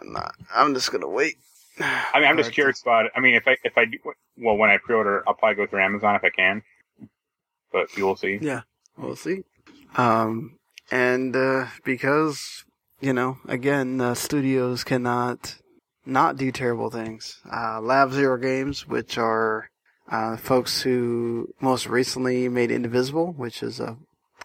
[0.00, 0.34] I'm not.
[0.54, 1.36] I'm just gonna wait.
[1.80, 3.12] I mean, I'm just curious about it.
[3.16, 3.98] I mean, if I if I do,
[4.36, 6.62] well, when I pre-order, I'll probably go through Amazon if I can.
[7.72, 8.38] But you will see.
[8.40, 8.62] Yeah,
[8.96, 9.44] we'll see.
[9.96, 10.58] Um,
[10.90, 12.64] and uh, because
[13.00, 15.56] you know, again, uh, studios cannot
[16.04, 17.40] not do terrible things.
[17.50, 19.70] Uh, Lab Zero Games, which are
[20.10, 23.96] uh, folks who most recently made Indivisible, which is a,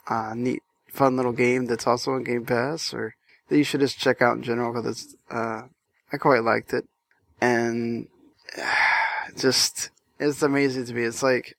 [0.08, 3.16] uh neat, fun little game that's also on Game Pass, or
[3.50, 5.64] that you should just check out in general because it's uh,
[6.12, 6.86] I quite liked it,
[7.42, 8.08] and
[9.38, 11.04] just it's amazing to me.
[11.04, 11.56] It's like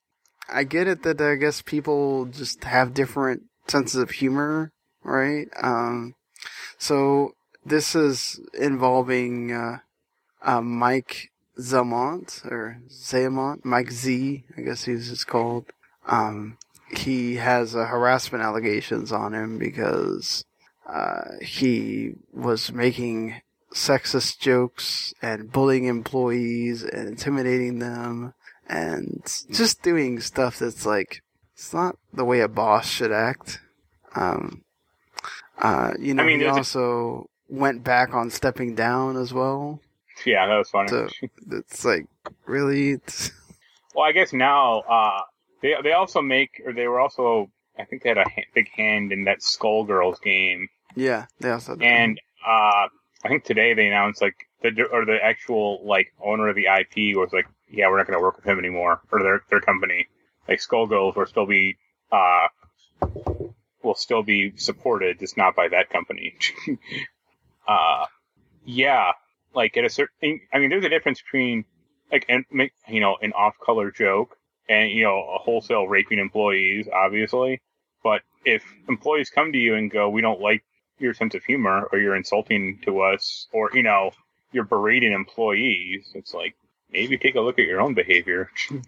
[0.49, 4.73] I get it that I guess people just have different senses of humor,
[5.03, 5.49] right?
[5.63, 6.15] Um,
[6.79, 9.79] so this is involving uh,
[10.43, 15.67] uh, Mike Zaimont or Zaimont, Mike Z, I guess he's just called.
[16.07, 16.57] Um,
[16.91, 20.45] he has uh, harassment allegations on him because
[20.89, 23.41] uh, he was making
[23.75, 28.33] sexist jokes and bullying employees and intimidating them
[28.69, 31.23] and just doing stuff that's like
[31.55, 33.61] it's not the way a boss should act.
[34.15, 34.63] Um,
[35.59, 39.33] uh, you know, I mean, he there's a- also went back on stepping down as
[39.33, 39.81] well.
[40.25, 40.89] Yeah, that was funny.
[40.89, 41.09] So
[41.51, 42.07] it's like
[42.47, 43.31] really, it's,
[43.95, 45.21] Well, I guess now uh,
[45.63, 48.69] they they also make or they were also I think they had a ha- big
[48.77, 51.27] hand in that Skullgirls game, yeah.
[51.41, 51.85] They also Did.
[51.85, 52.89] and uh,
[53.25, 57.17] I think today they announced like the or the actual like owner of the IP
[57.17, 60.09] was like, yeah, we're not going to work with him anymore or their their company.
[60.49, 61.77] Like Skullgirls will still be
[62.11, 62.49] uh
[63.83, 66.35] will still be supported, just not by that company.
[67.69, 68.07] uh,
[68.65, 69.13] yeah,
[69.55, 71.65] like at a certain, I mean, there's a difference between
[72.11, 74.38] like and make you know an off-color joke
[74.69, 77.61] and you know a wholesale raping employees, obviously.
[78.03, 80.65] But if employees come to you and go, "We don't like
[80.99, 84.11] your sense of humor," or "You're insulting to us," or you know
[84.53, 86.55] you're berating employees, it's like
[86.91, 88.51] maybe take a look at your own behavior.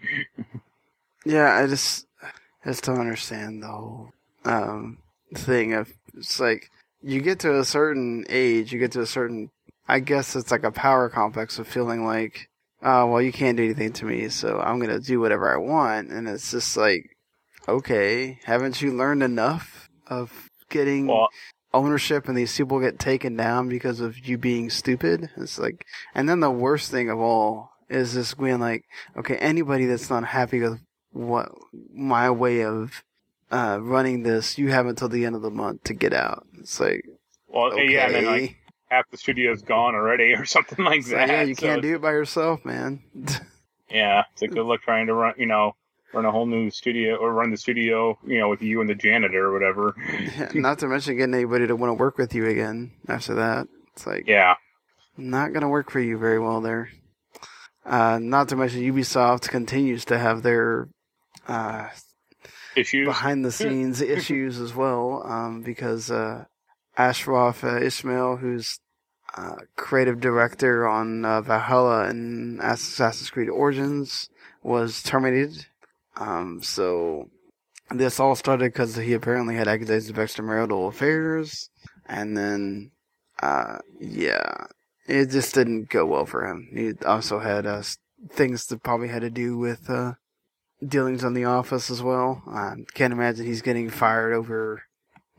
[1.24, 4.12] Yeah, I just, I just don't understand the whole
[4.44, 4.98] um,
[5.34, 6.70] thing of it's like
[7.02, 9.50] you get to a certain age, you get to a certain,
[9.88, 12.48] I guess it's like a power complex of feeling like,
[12.82, 16.10] oh well, you can't do anything to me, so I'm gonna do whatever I want,
[16.10, 17.16] and it's just like,
[17.68, 21.28] okay, haven't you learned enough of getting well,
[21.72, 25.30] ownership and these people get taken down because of you being stupid.
[25.36, 25.84] It's like,
[26.14, 28.84] and then the worst thing of all is this being like,
[29.16, 30.80] okay, anybody that's not happy with
[31.12, 31.50] what
[31.92, 33.02] my way of
[33.50, 36.46] uh, running this, you have until the end of the month to get out.
[36.58, 37.04] It's like,
[37.48, 38.56] well, okay, yeah, and then like
[38.90, 41.28] half the studio's gone already, or something like that.
[41.28, 43.00] yeah, you So can't do it by yourself, man.
[43.92, 45.74] Yeah, it's a good luck trying to run, you know,
[46.14, 48.94] run a whole new studio or run the studio, you know, with you and the
[48.94, 49.96] janitor or whatever.
[50.38, 53.66] Yeah, not to mention getting anybody to want to work with you again after that.
[53.94, 54.54] It's like, Yeah,
[55.16, 56.90] not going to work for you very well there.
[57.84, 60.86] Uh, not to mention Ubisoft continues to have their
[61.48, 61.88] uh,
[62.76, 63.08] issues.
[63.08, 66.44] behind the scenes issues as well, um, because uh,
[66.96, 68.80] Ashraf uh, Ismail, who's
[69.36, 74.28] uh, creative director on uh, Valhalla and Assassin's Creed Origins,
[74.62, 75.66] was terminated.
[76.16, 77.30] Um, so
[77.90, 81.70] this all started because he apparently had accusations of extramarital affairs,
[82.06, 82.90] and then,
[83.42, 84.66] uh, yeah,
[85.06, 86.68] it just didn't go well for him.
[86.72, 87.82] He also had uh,
[88.28, 90.14] things that probably had to do with uh,
[90.86, 92.42] dealings on the office as well.
[92.48, 94.82] I can't imagine he's getting fired over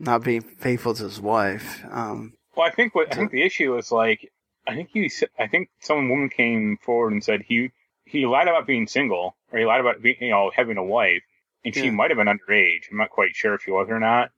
[0.02, 1.82] not being faithful to his wife.
[1.90, 4.30] Um, well, I think what I think the issue is like
[4.66, 7.70] I think he I think some woman came forward and said he
[8.04, 11.22] he lied about being single or he lied about being you know having a wife
[11.64, 11.90] and she Yeah.
[11.92, 12.90] might have been underage.
[12.90, 14.30] I'm not quite sure if she was or not.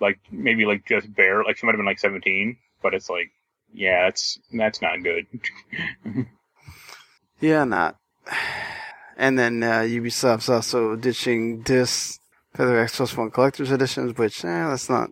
[0.00, 3.30] Like maybe like just bare like she might have been like 17, but it's like
[3.72, 5.26] yeah, that's that's not good.
[7.40, 7.96] yeah, not.
[9.16, 12.18] And then uh, Ubisoft's also ditching discs
[12.54, 15.10] for their Xbox One Collector's Editions, which eh, that's not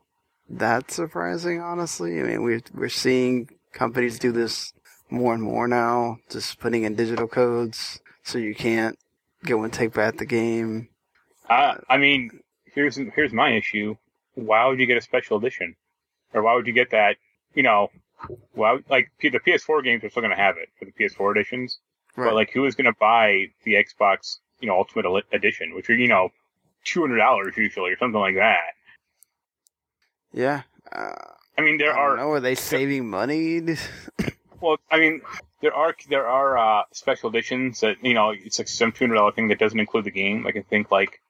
[0.48, 2.20] that surprising, honestly.
[2.20, 4.72] I mean, we're we're seeing companies do this
[5.10, 8.98] more and more now, just putting in digital codes so you can't
[9.44, 10.88] go and take back the game.
[11.50, 12.40] Uh, I mean,
[12.74, 13.96] here's here's my issue.
[14.34, 15.76] Why would you get a special edition,
[16.32, 17.16] or why would you get that?
[17.54, 17.88] You know,
[18.52, 21.78] why like the PS4 games are still going to have it for the PS4 editions,
[22.16, 25.94] but like who is going to buy the Xbox, you know, Ultimate Edition, which are
[25.94, 26.30] you know,
[26.84, 28.72] two hundred dollars usually or something like that.
[30.32, 30.62] yeah.
[30.90, 31.12] Uh,
[31.56, 32.30] I mean, there I are know.
[32.32, 33.60] Are they saving money?
[34.60, 35.20] well, I mean,
[35.60, 39.16] there are there are uh, special editions that you know it's like some two hundred
[39.16, 40.44] dollar thing that doesn't include the game.
[40.44, 41.20] Like I think like,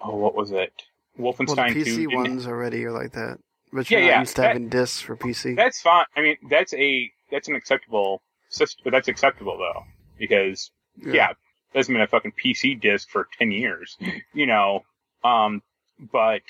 [0.00, 0.72] oh, what was it?
[1.16, 1.80] well, Wolfenstein Two.
[1.84, 3.38] PC didn't- ones already are like that.
[3.72, 5.56] But Yeah, yeah, used to that- having discs for PC.
[5.56, 6.04] That's fine.
[6.16, 9.84] I mean, that's a that's an acceptable system, but that's acceptable though
[10.18, 11.32] because yeah,
[11.74, 13.96] doesn't been a fucking PC disc for ten years,
[14.34, 14.84] you know.
[15.24, 15.62] Um,
[16.12, 16.42] but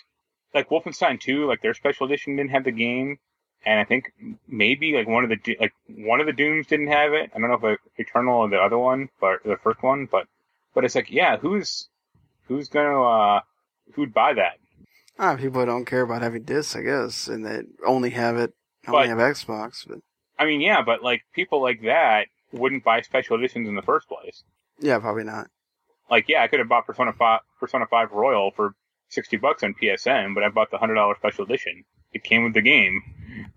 [0.54, 3.18] like Wolfenstein Two, like their special edition didn't have the game,
[3.64, 4.12] and I think
[4.48, 7.30] maybe like one of the like one of the Dooms didn't have it.
[7.34, 10.26] I don't know if like, Eternal or the other one, but the first one, but
[10.74, 11.88] but it's like yeah, who's
[12.48, 13.40] who's gonna uh
[13.94, 14.58] who'd buy that?
[15.18, 18.54] Ah, people don't care about having discs, I guess, and they only have it,
[18.88, 19.86] only But- have Xbox.
[19.86, 19.98] But
[20.38, 24.08] I mean, yeah, but like people like that wouldn't buy special editions in the first
[24.08, 24.42] place.
[24.80, 25.48] yeah, probably not.
[26.12, 28.74] Like yeah, I could have bought Persona Five Persona Five Royal for
[29.08, 31.84] sixty bucks on PSN, but I bought the hundred dollar special edition.
[32.12, 33.02] It came with the game,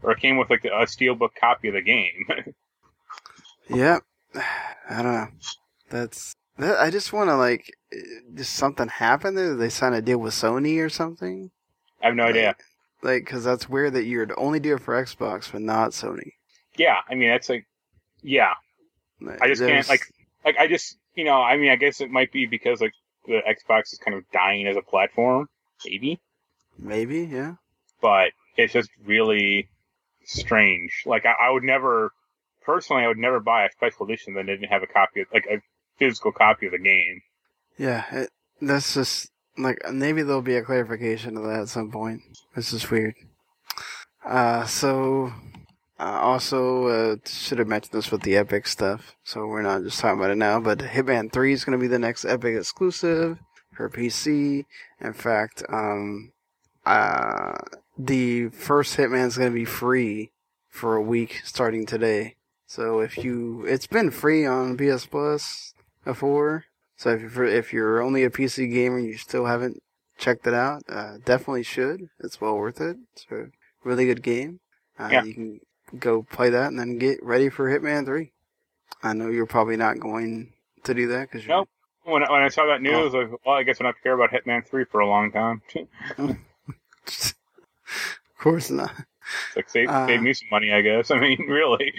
[0.01, 2.25] or it came with like a steelbook copy of the game.
[3.67, 3.99] Yeah,
[4.89, 5.27] I don't know.
[5.89, 6.79] That's that.
[6.79, 7.97] I just want to like, eh,
[8.33, 9.37] just something happened.
[9.37, 9.55] there.
[9.55, 11.51] They sign a deal with Sony or something.
[12.01, 12.55] I have no idea.
[13.01, 16.33] Like, because that's weird that you'd only do it for Xbox, but not Sony.
[16.77, 17.65] Yeah, I mean that's like,
[18.21, 18.53] yeah,
[19.21, 20.01] Like, I just can't like,
[20.43, 22.93] like I just you know, I mean I guess it might be because like
[23.25, 25.47] the Xbox is kind of dying as a platform,
[25.85, 26.19] maybe,
[26.77, 27.55] maybe, yeah.
[28.01, 29.67] but it's just really
[30.25, 31.03] strange.
[31.05, 32.11] Like I, I would never,
[32.63, 35.47] personally, I would never buy a special edition that didn't have a copy of like
[35.49, 35.61] a
[35.97, 37.21] physical copy of the game.
[37.77, 38.29] Yeah, it,
[38.61, 42.21] that's just like maybe there'll be a clarification of that at some point.
[42.55, 43.15] It's just weird.
[44.23, 45.31] Uh, so
[45.99, 49.99] uh, also uh, should have mentioned this with the Epic stuff, so we're not just
[49.99, 50.59] talking about it now.
[50.59, 53.39] But Hitman Three is going to be the next Epic exclusive
[53.73, 54.65] for PC.
[54.99, 56.31] In fact, um,
[56.85, 57.53] uh,
[57.97, 60.31] the first Hitman is going to be free
[60.69, 62.35] for a week starting today.
[62.67, 65.73] So if you, it's been free on PS Plus
[66.03, 66.65] before.
[66.97, 69.81] So if you're, if you're only a PC gamer and you still haven't
[70.17, 72.09] checked it out, uh, definitely should.
[72.19, 72.97] It's well worth it.
[73.13, 73.45] It's a
[73.83, 74.59] really good game.
[74.99, 75.23] Uh, Yeah.
[75.23, 75.59] You can
[75.99, 78.31] go play that and then get ready for Hitman 3.
[79.03, 80.53] I know you're probably not going
[80.83, 81.69] to do that because Nope.
[82.03, 84.01] When I, when I saw that news, I was like, well, I guess have to
[84.01, 85.61] care about Hitman 3 for a long time.
[86.19, 86.37] of
[88.39, 88.91] course not.
[89.47, 90.05] It's like, save, Uh.
[90.07, 91.09] save me some money, I guess.
[91.11, 91.93] I mean, really.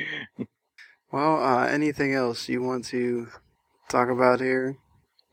[1.10, 3.28] Well, uh, anything else you want to
[3.88, 4.76] talk about here?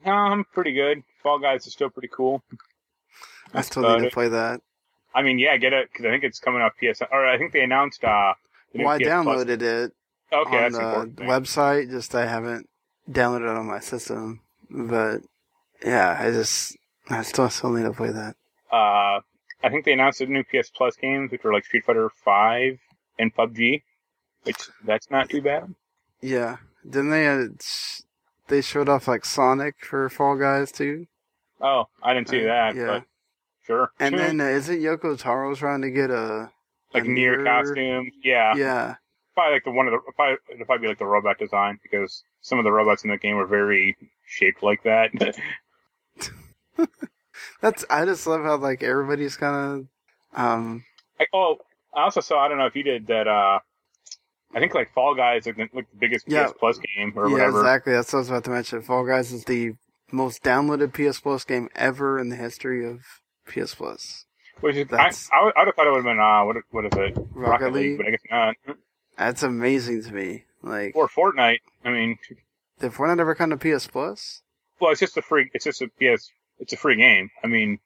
[0.05, 1.03] No, I'm pretty good.
[1.21, 2.43] Fall Guys is still pretty cool.
[3.53, 4.13] I still need to it.
[4.13, 4.61] play that.
[5.15, 7.07] I mean, yeah, get it, because I think it's coming off PSN.
[7.11, 8.33] Or I think they announced, uh,
[8.73, 9.93] Well, I downloaded it
[10.31, 11.89] Okay, on the website.
[11.89, 12.67] Just I haven't
[13.09, 14.41] downloaded it on my system.
[14.69, 15.21] But
[15.85, 16.75] yeah, I just
[17.09, 18.35] I still still need to play that.
[18.71, 19.19] Uh,
[19.63, 22.79] I think they announced the new PS Plus games, which were like Street Fighter 5
[23.19, 23.83] and PUBG,
[24.43, 25.73] which that's not too bad.
[26.21, 27.27] Yeah, didn't they?
[27.27, 27.47] Uh,
[28.47, 31.05] they showed off like Sonic for Fall Guys too.
[31.61, 32.85] Oh, I didn't see Uh, that, yeah.
[32.87, 33.03] but
[33.65, 33.91] sure.
[33.99, 36.49] And then uh, isn't Yoko Taro trying to get a
[36.93, 38.53] like NieR costumes, yeah.
[38.55, 38.95] Yeah,
[39.35, 42.23] Probably like the one of the probably it'll probably be like the robot design because
[42.41, 43.95] some of the robots in the game were very
[44.25, 45.11] shaped like that.
[47.61, 47.85] that's.
[47.89, 49.87] I just love how like everybody's kind
[50.35, 50.83] of um
[51.19, 51.57] Like, oh,
[51.95, 53.27] I also saw I don't know if you did that.
[53.27, 53.59] uh
[54.55, 56.45] I think like Fall Guys like the, like the biggest Yeah.
[56.47, 57.59] PS Plus game or yeah whatever.
[57.61, 57.93] exactly.
[57.93, 58.81] That's what I was about to mention.
[58.83, 59.73] Fall Guys is the
[60.11, 63.01] most downloaded PS Plus game ever in the history of
[63.47, 64.25] PS Plus.
[64.61, 66.55] Which is I, I, would- I would have thought it would have been uh what
[66.71, 67.97] what is it Rocket League.
[67.97, 68.55] but I guess not.
[69.17, 70.45] That's amazing to me.
[70.61, 71.59] Like, Or Fortnite.
[71.83, 72.17] I mean,
[72.79, 74.41] did Fortnite ever come to PS Plus?
[74.79, 75.49] Well, it's just a free.
[75.53, 76.31] It's just a PS.
[76.59, 77.29] It's a free game.
[77.43, 77.79] I mean,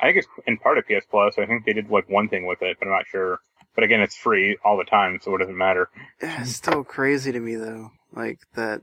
[0.00, 1.38] I think it's in part of PS Plus.
[1.38, 3.38] I think they did like one thing with it, but I'm not sure.
[3.74, 5.88] But again, it's free all the time, so it doesn't matter.
[6.20, 8.82] It's still crazy to me though, like that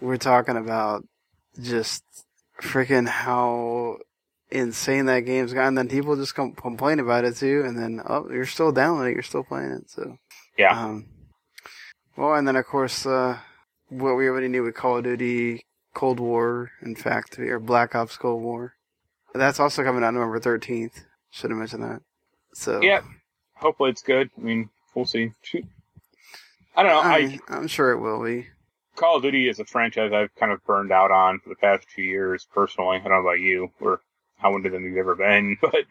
[0.00, 1.04] we're talking about
[1.60, 2.04] just
[2.62, 3.98] freaking how
[4.50, 8.00] insane that game's got, and then people just come complain about it too, and then
[8.06, 10.16] oh, you're still downloading, it, you're still playing it, so
[10.56, 10.78] Yeah.
[10.78, 11.06] Um,
[12.16, 13.38] well, and then of course, uh,
[13.88, 15.64] what we already knew with Call of Duty
[15.94, 18.74] Cold War, in fact, or Black Ops Cold War,
[19.34, 21.04] that's also coming out November 13th.
[21.30, 22.02] Should have mentioned that.
[22.54, 23.02] So Yeah.
[23.56, 24.30] Hopefully, it's good.
[24.38, 25.32] I mean, we'll see.
[25.42, 25.64] Shoot.
[26.76, 27.00] I don't know.
[27.00, 28.46] I, I, I'm sure it will be.
[28.94, 31.88] Call of Duty is a franchise I've kind of burned out on for the past
[31.88, 32.96] few years personally.
[32.96, 34.00] I don't know about you or
[34.38, 35.84] how into them you've ever been, but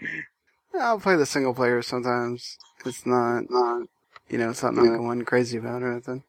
[0.79, 2.57] I'll play the single player sometimes.
[2.85, 3.87] It's not, not
[4.29, 6.23] you know, something I'm going crazy about or anything.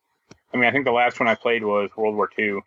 [0.52, 2.60] I mean, I think the last one I played was World War II,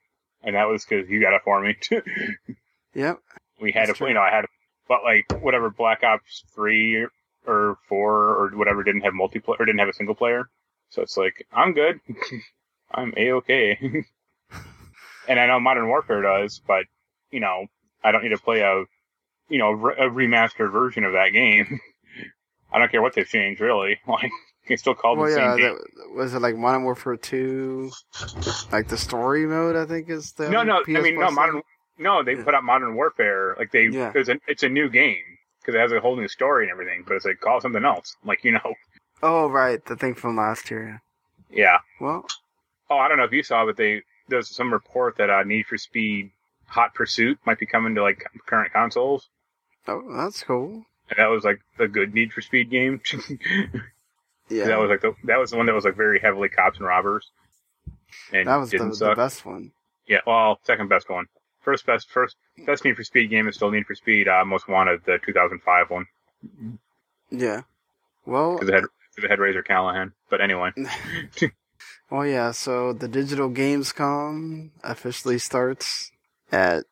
[0.43, 1.75] and that was because you got it for me.
[2.93, 3.19] Yep.
[3.61, 4.09] we had That's true.
[4.09, 4.45] you know, I had,
[4.89, 7.07] but like whatever Black Ops three
[7.47, 10.49] or four or whatever didn't have multiplayer or didn't have a single player,
[10.89, 12.01] so it's like I'm good,
[12.91, 13.79] I'm a okay.
[15.29, 16.83] and I know Modern Warfare does, but
[17.31, 17.67] you know,
[18.03, 18.83] I don't need to play a,
[19.51, 21.79] you know, a remastered version of that game.
[22.73, 23.99] I don't care what they've changed, really.
[24.07, 24.31] Like
[24.65, 25.77] it's still called Well, the yeah, same game.
[25.77, 27.91] that, was it like Modern Warfare 2?
[28.71, 31.61] Like the story mode, I think is the No, no, I PS mean no modern.
[31.97, 32.43] No, they Yeah.
[32.43, 33.55] put out Modern Warfare.
[33.59, 34.11] Like they, Yeah.
[34.15, 35.17] it's a it's a new game
[35.59, 37.03] because it has a whole new story and everything.
[37.05, 38.15] But it's like call it something else.
[38.23, 38.73] Like you know,
[39.23, 41.01] Oh, right, the thing from last year.
[41.49, 41.79] yeah.
[41.99, 42.25] Well,
[42.89, 45.65] Oh, I don't know if you saw, but they there's some report that uh, Need
[45.65, 46.31] for Speed
[46.67, 49.27] Hot Pursuit might be coming to like current consoles.
[49.87, 50.85] Oh, that's cool.
[51.09, 53.01] And that was like a good Need for Speed game.
[54.49, 56.77] Yeah, That was like the that was the one that was like very heavily cops
[56.77, 57.31] and robbers.
[58.33, 59.71] And that was the, the best one.
[60.07, 61.27] Yeah, well, second best one.
[61.61, 62.35] First best first
[62.65, 65.89] best Need for Speed game is still Need for Speed uh, Most Wanted, the 2005
[65.89, 66.05] one,
[67.29, 67.61] Yeah.
[68.25, 68.83] Well, because it had
[69.17, 70.11] it had Razor Callahan.
[70.29, 70.71] But anyway,
[72.11, 72.51] well, yeah.
[72.51, 76.11] So the digital Gamescom officially starts
[76.51, 76.83] at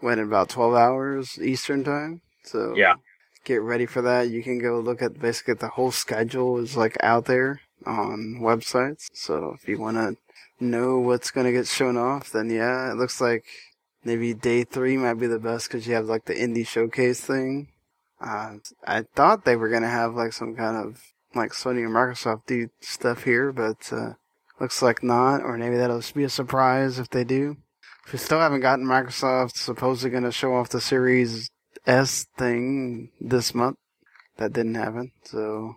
[0.00, 2.22] when in about twelve hours Eastern time.
[2.46, 2.94] So Yeah.
[3.44, 4.28] get ready for that.
[4.28, 9.06] You can go look at basically the whole schedule is like out there on websites.
[9.12, 10.16] So if you want to
[10.58, 13.44] know what's gonna get shown off, then yeah, it looks like
[14.04, 17.68] maybe day three might be the best because you have like the indie showcase thing.
[18.20, 18.54] Uh,
[18.86, 21.02] I thought they were gonna have like some kind of
[21.34, 24.14] like Sony and Microsoft do stuff here, but uh,
[24.58, 25.42] looks like not.
[25.42, 27.58] Or maybe that'll be a surprise if they do.
[28.06, 31.50] If We still haven't gotten Microsoft supposedly gonna show off the Series
[31.86, 33.78] S thing this month.
[34.36, 35.76] That didn't happen, so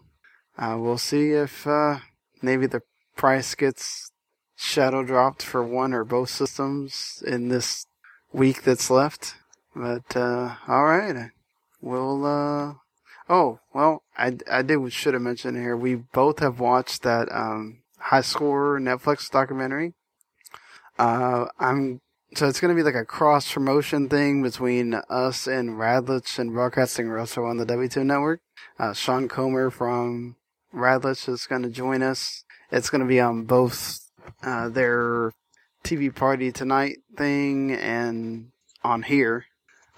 [0.58, 2.00] uh, we'll see if uh,
[2.42, 2.82] maybe the
[3.16, 4.12] price gets
[4.58, 7.86] shadow dropped for one or both systems in this
[8.34, 9.36] week that's left.
[9.74, 11.32] But uh, all right,
[11.80, 12.26] we'll.
[12.26, 12.74] Uh,
[13.30, 15.78] oh well, I I did should have mentioned here.
[15.78, 19.94] We both have watched that um, high score Netflix documentary.
[20.98, 22.02] Uh, I'm
[22.36, 26.54] so it's going to be like a cross promotion thing between us and Radlich and
[26.54, 28.42] Broadcasting Russell on the W2 network.
[28.78, 30.36] Uh, Sean Comer from
[30.74, 32.44] Radlich is going to join us.
[32.72, 34.00] It's going to be on both
[34.44, 35.32] uh, their
[35.84, 38.52] TV party tonight thing and
[38.84, 39.46] on here.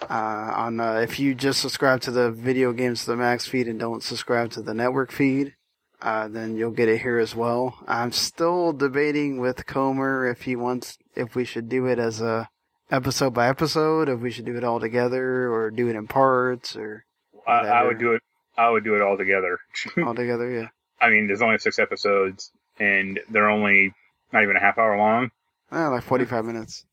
[0.00, 3.68] Uh, on uh, if you just subscribe to the video games to the max feed
[3.68, 5.54] and don't subscribe to the network feed,
[6.00, 7.78] uh, then you'll get it here as well.
[7.86, 12.48] I'm still debating with Comer if he wants if we should do it as a
[12.90, 16.76] episode by episode, if we should do it all together or do it in parts
[16.76, 17.04] or
[17.46, 18.22] I, I would do it.
[18.56, 19.58] I would do it all together.
[20.04, 20.50] all together.
[20.50, 20.68] Yeah.
[21.00, 23.92] I mean, there's only six episodes, and they're only
[24.32, 25.30] not even a half hour long.
[25.70, 26.84] Ah, like 45 minutes.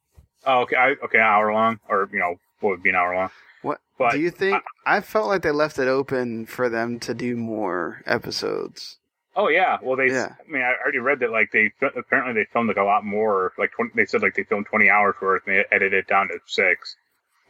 [0.45, 3.13] Oh, okay, I, okay, an hour long, or you know, what would be an hour
[3.13, 3.29] long?
[3.61, 4.63] What But do you think?
[4.85, 8.98] I, felt like they left it open for them to do more episodes.
[9.35, 10.07] Oh yeah, well they.
[10.07, 10.33] Yeah.
[10.47, 13.53] I mean, I already read that like they apparently they filmed like a lot more.
[13.57, 16.27] Like 20, they said like they filmed 20 hours worth, and they edited it down
[16.29, 16.95] to six.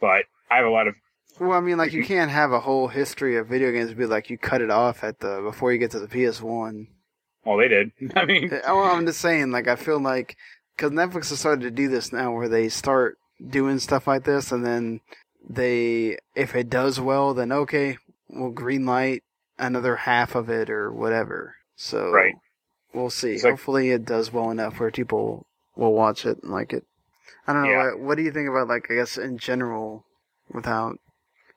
[0.00, 0.94] But I have a lot of
[1.40, 4.30] Well, I mean, like you can't have a whole history of video games be like
[4.30, 6.88] you cut it off at the before you get to the PS One.
[7.44, 7.92] well, they did.
[8.16, 10.36] I mean, Oh, I'm just saying, like I feel like
[10.76, 14.52] because Netflix has started to do this now, where they start doing stuff like this,
[14.52, 15.00] and then
[15.48, 17.96] they, if it does well, then okay,
[18.28, 19.22] we'll green light
[19.58, 21.56] another half of it or whatever.
[21.82, 22.34] So Right.
[22.92, 23.32] we'll see.
[23.32, 25.46] It's like- Hopefully, it does well enough where people
[25.76, 26.84] will watch it and like it.
[27.46, 27.70] I don't know.
[27.70, 27.84] Yeah.
[27.92, 30.04] What, what do you think about like I guess in general,
[30.52, 30.98] without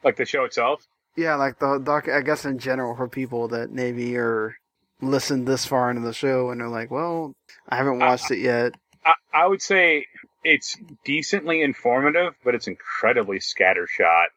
[0.03, 0.87] like the show itself.
[1.17, 2.07] yeah, like the doc.
[2.07, 4.55] I guess in general for people that maybe are
[5.01, 7.35] listened this far into the show and they're like, well,
[7.67, 8.75] I haven't I- watched it yet.
[9.05, 10.05] I, I would say
[10.45, 14.27] it's decently informative, but it's incredibly scattershot.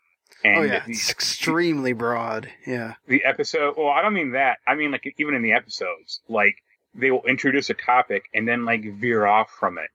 [0.45, 2.49] And oh yeah, the, it's extremely broad.
[2.67, 2.95] Yeah.
[3.09, 3.75] the episode.
[3.77, 4.59] Well, I don't mean that.
[4.67, 6.57] I mean like even in the episodes, like
[6.95, 9.91] they will introduce a topic and then like veer off from it,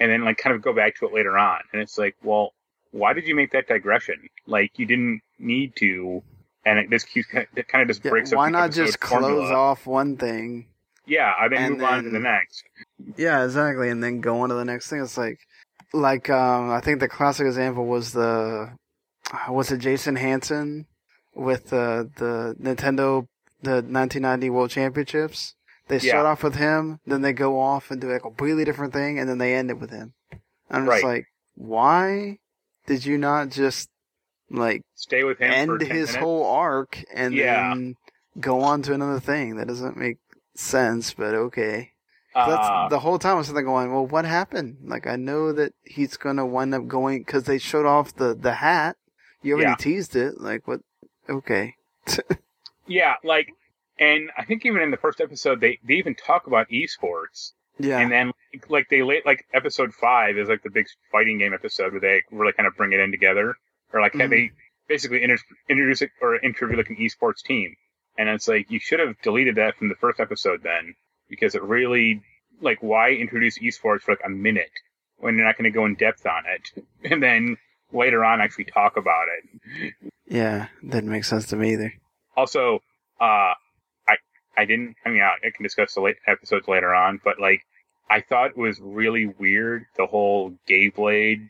[0.00, 1.60] and then like kind of go back to it later on.
[1.72, 2.52] And it's like, well,
[2.90, 4.28] why did you make that digression?
[4.46, 6.22] Like you didn't need to.
[6.66, 8.36] And it just keeps it kind of just Yeah, breaks up.
[8.36, 10.66] why the not just close off one thing?
[11.06, 12.64] Yeah, I then move on to the next.
[13.16, 15.00] Yeah, exactly, and then go on to the next thing.
[15.00, 15.38] It's like,
[15.94, 18.70] like um, I think the classic example was the,
[19.48, 20.86] was it Jason Hansen
[21.34, 23.26] with the the Nintendo
[23.62, 25.54] the 1990 World Championships?
[25.88, 26.30] They start Yeah.
[26.32, 29.38] off with him, then they go off and do a completely different thing, and then
[29.38, 30.12] they end it with him.
[30.70, 31.04] I'm just Right.
[31.04, 32.38] like, why
[32.86, 33.88] did you not just
[34.50, 36.14] like Stay with him end 10 his minutes.
[36.16, 37.70] whole arc and Yeah.
[37.70, 37.96] then
[38.40, 39.56] go on to another thing?
[39.56, 40.18] That doesn't make
[40.54, 41.92] sense, but okay.
[42.34, 44.76] Uh, That's the whole time I was sitting going, well, what happened?
[44.84, 48.54] Like, I know that he's gonna wind up going because they showed off the the
[48.54, 48.96] hat.
[49.48, 49.76] You already Yeah.
[49.76, 50.40] teased it.
[50.40, 50.80] Like, what?
[51.28, 51.74] Okay.
[52.86, 53.48] yeah, like,
[53.98, 57.98] and I think even in the first episode, they they even talk about esports, Yeah.
[57.98, 58.32] and then
[58.68, 62.22] like they late like episode five is like the big fighting game episode where they
[62.30, 63.56] really kind of bring it in together,
[63.92, 64.30] or like Mhm.
[64.30, 64.50] they
[64.88, 65.36] basically inter-
[65.68, 67.74] introduce it or interview like an esports team,
[68.16, 70.94] and it's like you should have deleted that from the first episode then
[71.28, 72.22] because it really
[72.60, 74.70] like why introduce esports for like a minute
[75.18, 77.56] when you're not going to go in depth on it, and then
[77.92, 79.94] later on actually talk about it.
[80.26, 80.68] yeah.
[80.82, 81.92] Didn't make sense to me either.
[82.36, 82.76] Also,
[83.20, 83.54] uh,
[84.08, 84.16] I
[84.56, 84.96] I didn't.
[85.04, 87.64] I mean, I, I can discuss the late episodes later on, but like,
[88.10, 91.48] I thought it was really weird the whole Gay Blade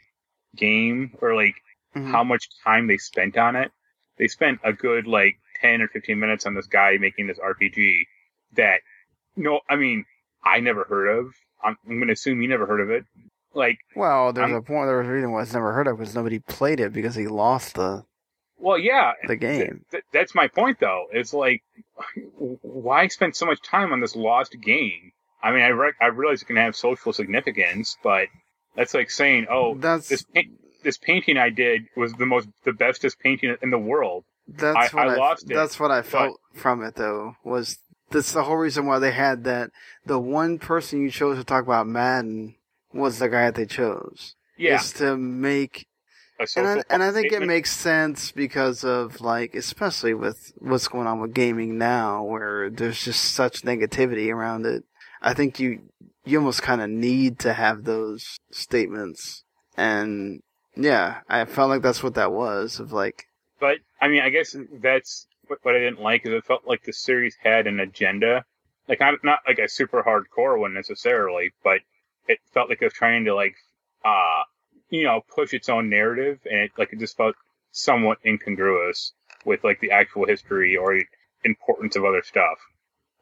[0.56, 1.54] game, or like
[1.96, 2.10] Mhm.
[2.10, 3.70] how much time they spent on it.
[4.18, 8.06] They spent a good like ten or fifteen minutes on this guy making this RPG
[8.56, 8.80] that,
[9.36, 10.04] no, I mean,
[10.44, 11.34] I never heard of.
[11.62, 13.04] I'm, I'm going to assume you never heard of it.
[13.54, 14.86] Like, Well, there's I'm- a point.
[14.88, 17.26] There was a reason why it's never heard of because nobody played it because he
[17.26, 18.04] lost the
[18.60, 19.84] well, yeah, the game.
[19.92, 21.06] Th- that's my point, though.
[21.12, 21.62] It's like,
[22.62, 25.12] why spend so much time on this lost game?
[25.42, 28.26] I mean, I re- I realize it can have social significance, but
[28.74, 30.42] that's like saying, oh, that's this pa-
[30.82, 34.24] this painting I did was the most the bestest painting in the world.
[34.48, 37.36] That's I- what I I, lost it, That's what I felt from it, though.
[37.44, 37.78] Was
[38.10, 39.70] that's the whole reason why they had that?
[40.04, 42.56] The one person you chose to talk about Madden
[42.92, 44.34] was the guy that they chose.
[44.56, 45.86] Yeah, Is to make,
[46.40, 50.88] a and I, and I think it makes sense because of like, especially with what's
[50.88, 54.84] going on with gaming now, where there's just such negativity around it.
[55.22, 55.82] I think you
[56.24, 59.44] you almost kind of need to have those statements,
[59.76, 60.42] and
[60.76, 62.80] yeah, I felt like that's what that was.
[62.80, 63.26] Of like,
[63.60, 66.84] But I mean, I guess that's what, what I didn't like is it felt like
[66.84, 68.44] the series had an agenda,
[68.88, 71.80] like not not like a super hardcore one necessarily, but
[72.28, 73.56] it felt like it was trying to like,
[74.04, 74.42] uh,
[74.90, 77.34] you know, push its own narrative, and it like it just felt
[77.72, 79.12] somewhat incongruous
[79.44, 81.00] with like the actual history or
[81.44, 82.58] importance of other stuff.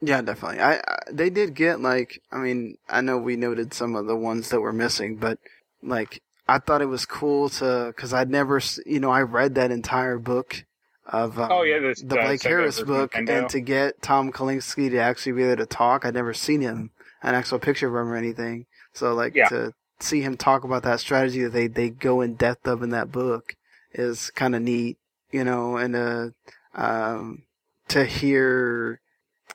[0.01, 0.59] Yeah, definitely.
[0.59, 0.81] I, I
[1.11, 4.61] they did get like I mean I know we noted some of the ones that
[4.61, 5.39] were missing, but
[5.81, 9.71] like I thought it was cool to because I'd never you know I read that
[9.71, 10.63] entire book
[11.05, 14.89] of um, Oh, yeah, this- the Blake Sega Harris book, and to get Tom Kalinske
[14.91, 16.91] to actually be able to talk, I'd never seen him
[17.23, 18.65] an actual picture of him or anything.
[18.97, 19.49] So like Yeah.
[19.49, 22.89] to see him talk about that strategy that they they go in depth of in
[22.89, 23.55] that book
[23.93, 24.97] is kind of neat,
[25.31, 26.29] you know, and uh
[26.73, 27.43] um
[27.89, 28.99] to hear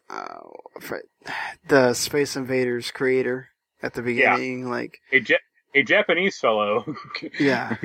[0.09, 0.41] uh,
[1.69, 3.49] the Space Invaders creator
[3.83, 4.35] at the Yeah.
[4.37, 5.37] beginning, like A, ja-
[5.75, 6.97] a Japanese fellow.
[7.39, 7.77] yeah,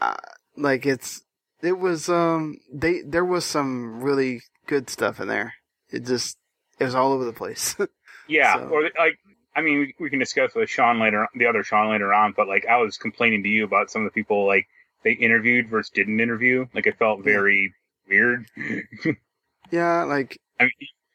[0.00, 0.14] uh,
[0.56, 1.22] like it's
[1.62, 5.54] it was um they there was some really good stuff in there.
[5.90, 6.36] It just
[6.78, 7.76] it was all over the place.
[8.28, 9.18] Yeah, So- or like
[9.54, 12.32] I mean, we, can discuss with Sean later, the other Sean later on.
[12.36, 14.66] But like, I was complaining to you about some of the people like
[15.04, 16.66] they interviewed versus didn't interview.
[16.74, 17.74] Like, it felt very
[18.08, 18.46] weird.
[19.70, 20.72] yeah, like I mean,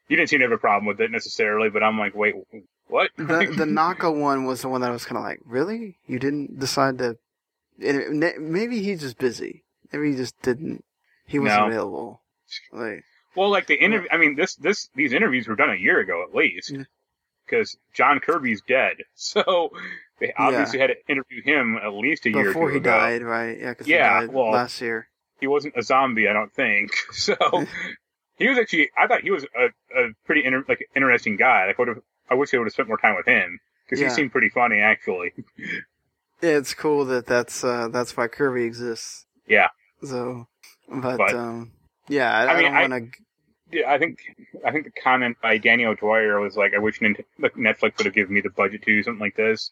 [0.08, 2.36] you didn't seem to have a problem with it necessarily, but I'm like, wait,
[2.88, 3.12] what?
[3.18, 5.98] the the Naka one was the one that I was kind of like, really?
[6.06, 7.18] You didn't decide to?
[7.80, 9.64] Maybe he's just busy.
[9.92, 10.84] Maybe he just didn't.
[11.26, 11.68] He wasn't No.
[11.68, 12.22] available.
[12.72, 13.04] Like
[13.36, 14.10] well, like the interview.
[14.12, 16.84] I mean, this this these interviews were done a year ago at least, Yeah.
[17.48, 18.98] Because John Kirby's dead.
[19.16, 19.72] So
[20.20, 22.90] they obviously had to interview him at least a year before he ago.
[22.92, 23.58] died, right?
[23.60, 25.08] Yeah, because Yeah, he died well- last year.
[25.40, 26.92] he wasn't a zombie, I don't think.
[27.14, 27.36] So
[28.38, 29.66] he was actually, I thought he was a,
[30.00, 31.66] a pretty inter, like interesting guy.
[31.68, 34.10] Like, would have, I wish I would have spent more time with him because Yeah.
[34.10, 35.34] he seemed pretty funny, actually.
[36.42, 39.26] Yeah, it's cool that that's uh, that's why Kirby exists.
[39.48, 39.70] Yeah.
[40.04, 40.48] So,
[40.88, 41.72] but, But- um,
[42.08, 43.20] yeah, I, I I, mean, don't want to.
[43.72, 44.20] Yeah, I think,
[44.66, 48.14] I think the comment by Danny O'Dwyer was like, I wish like, Netflix would have
[48.14, 49.72] given me the budget to do something like this.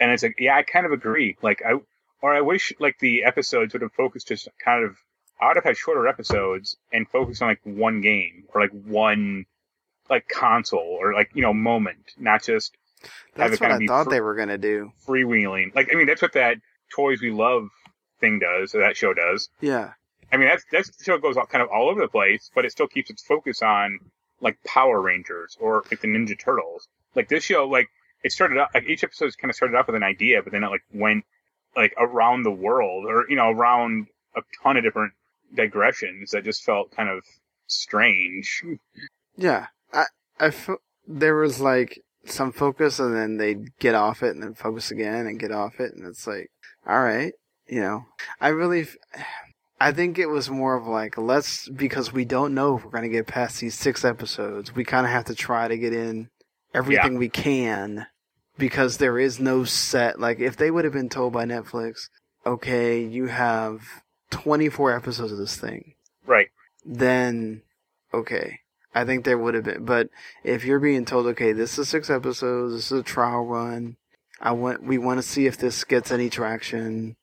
[0.00, 1.36] And it's like, yeah, I kind of agree.
[1.42, 1.74] Like I,
[2.22, 4.96] or I wish like the episodes would have focused just kind of,
[5.40, 9.46] I would have had shorter episodes and focused on like one game or like one
[10.10, 12.76] like console or like, you know, moment, not just
[13.34, 14.92] That's what I thought fr- they were gonna do.
[15.06, 15.74] freewheeling.
[15.74, 16.58] Like, I mean, that's what that
[16.94, 17.68] Toys We Love
[18.20, 19.48] thing does, or that show does.
[19.60, 19.92] Yeah,
[20.32, 22.72] I mean, that's that show goes all, kind of all over the place, but it
[22.72, 23.98] still keeps its focus on
[24.40, 26.88] like Power Rangers or like the Ninja Turtles.
[27.14, 27.88] Like this show, like
[28.22, 30.64] it started out like each episode kind of started off with an idea, but then
[30.64, 31.24] it like went
[31.76, 35.12] like around the world or you know around a ton of different
[35.54, 37.24] digressions that just felt kind of
[37.66, 38.62] strange.
[39.36, 39.66] yeah.
[39.92, 40.04] I
[40.40, 40.52] I
[41.06, 45.26] there was like some focus, and then they'd get off it, and then focus again,
[45.26, 46.50] and get off it, and it's like,
[46.86, 47.32] all right,
[47.68, 48.06] you know.
[48.40, 48.96] I really, f-
[49.78, 53.08] I think it was more of like let's because we don't know if we're gonna
[53.08, 54.74] get past these six episodes.
[54.74, 56.30] We kind of have to try to get in
[56.74, 58.06] everything we can
[58.58, 60.18] because there is no set.
[60.18, 62.08] Like if they would have been told by Netflix,
[62.46, 63.82] okay, you have
[64.30, 65.94] 24 episodes of this thing,
[66.24, 66.48] Right.
[66.84, 67.62] then
[68.14, 68.60] okay.
[68.94, 70.08] I think there would have been, but
[70.42, 73.96] if you're being told, okay, this is six episodes, this is a trial run,
[74.40, 77.16] I want, we want to see if this gets any traction,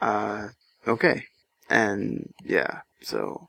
[0.00, 0.48] uh,
[0.86, 1.24] okay.
[1.68, 3.48] And yeah, so,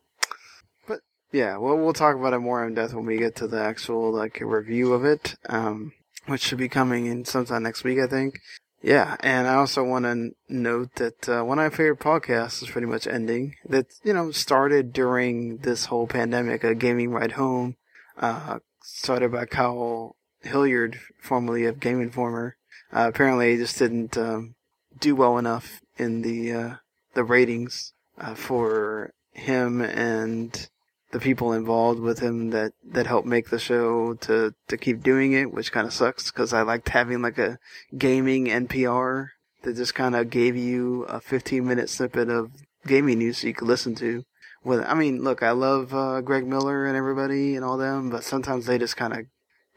[0.87, 0.99] but
[1.31, 4.11] yeah, well, we'll talk about it more in depth when we get to the actual,
[4.11, 5.93] like, review of it, um,
[6.25, 8.39] which should be coming in sometime next week, I think.
[8.81, 12.69] Yeah, and I also want to note that uh, one of my favorite podcasts is
[12.69, 13.55] pretty much ending.
[13.67, 17.75] That you know started during this whole pandemic, a gaming ride home,
[18.17, 22.55] uh, started by Kyle Hilliard, formerly of Game Informer.
[22.93, 24.55] Uh, apparently, he just didn't um,
[24.97, 26.75] do well enough in the uh,
[27.15, 30.69] the ratings uh, for him and
[31.11, 35.33] the people involved with him that that helped make the show to to keep doing
[35.33, 37.57] it, which kind of sucks because I liked having like a
[37.97, 39.29] gaming NPR
[39.63, 42.51] that just kind of gave you a 15 minute snippet of
[42.85, 44.23] gaming news so you could listen to.
[44.63, 48.23] With I mean, look, I love uh, Greg Miller and everybody and all them, but
[48.23, 49.25] sometimes they just kind of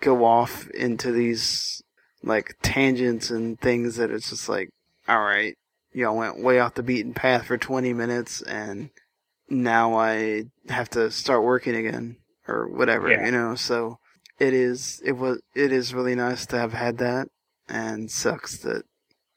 [0.00, 1.82] go off into these
[2.22, 4.68] like tangents and things that it's just like,
[5.08, 5.56] all right,
[5.92, 8.90] y'all went way off the beaten path for 20 minutes and
[9.48, 12.16] now I have to start working again
[12.48, 13.26] or whatever, Yeah.
[13.26, 13.54] you know.
[13.54, 13.98] So
[14.38, 17.28] it is it was it is really nice to have had that,
[17.68, 18.84] and sucks that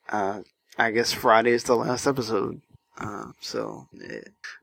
[0.09, 0.41] uh,
[0.77, 2.61] I guess Friday is the last episode.
[2.97, 4.21] Uh, so, eh.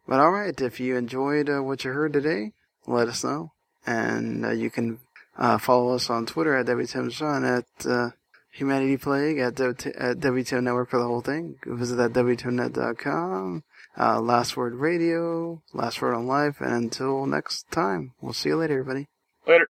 [0.09, 2.53] but all right, if you enjoyed uh, what you heard today,
[2.87, 3.53] let us know,
[3.87, 4.99] and uh, you can
[5.37, 8.11] uh, follow us on Twitter at WTMSon at uh,
[8.53, 11.57] Humanity Plague at, WT- at WTM Network for the whole thing.
[11.65, 13.65] Visit at WTMNet.com.
[13.99, 18.57] Uh, last Word Radio, Last Word on Life, and until next time, we'll see you
[18.57, 19.09] later, everybody.
[19.47, 19.67] Later.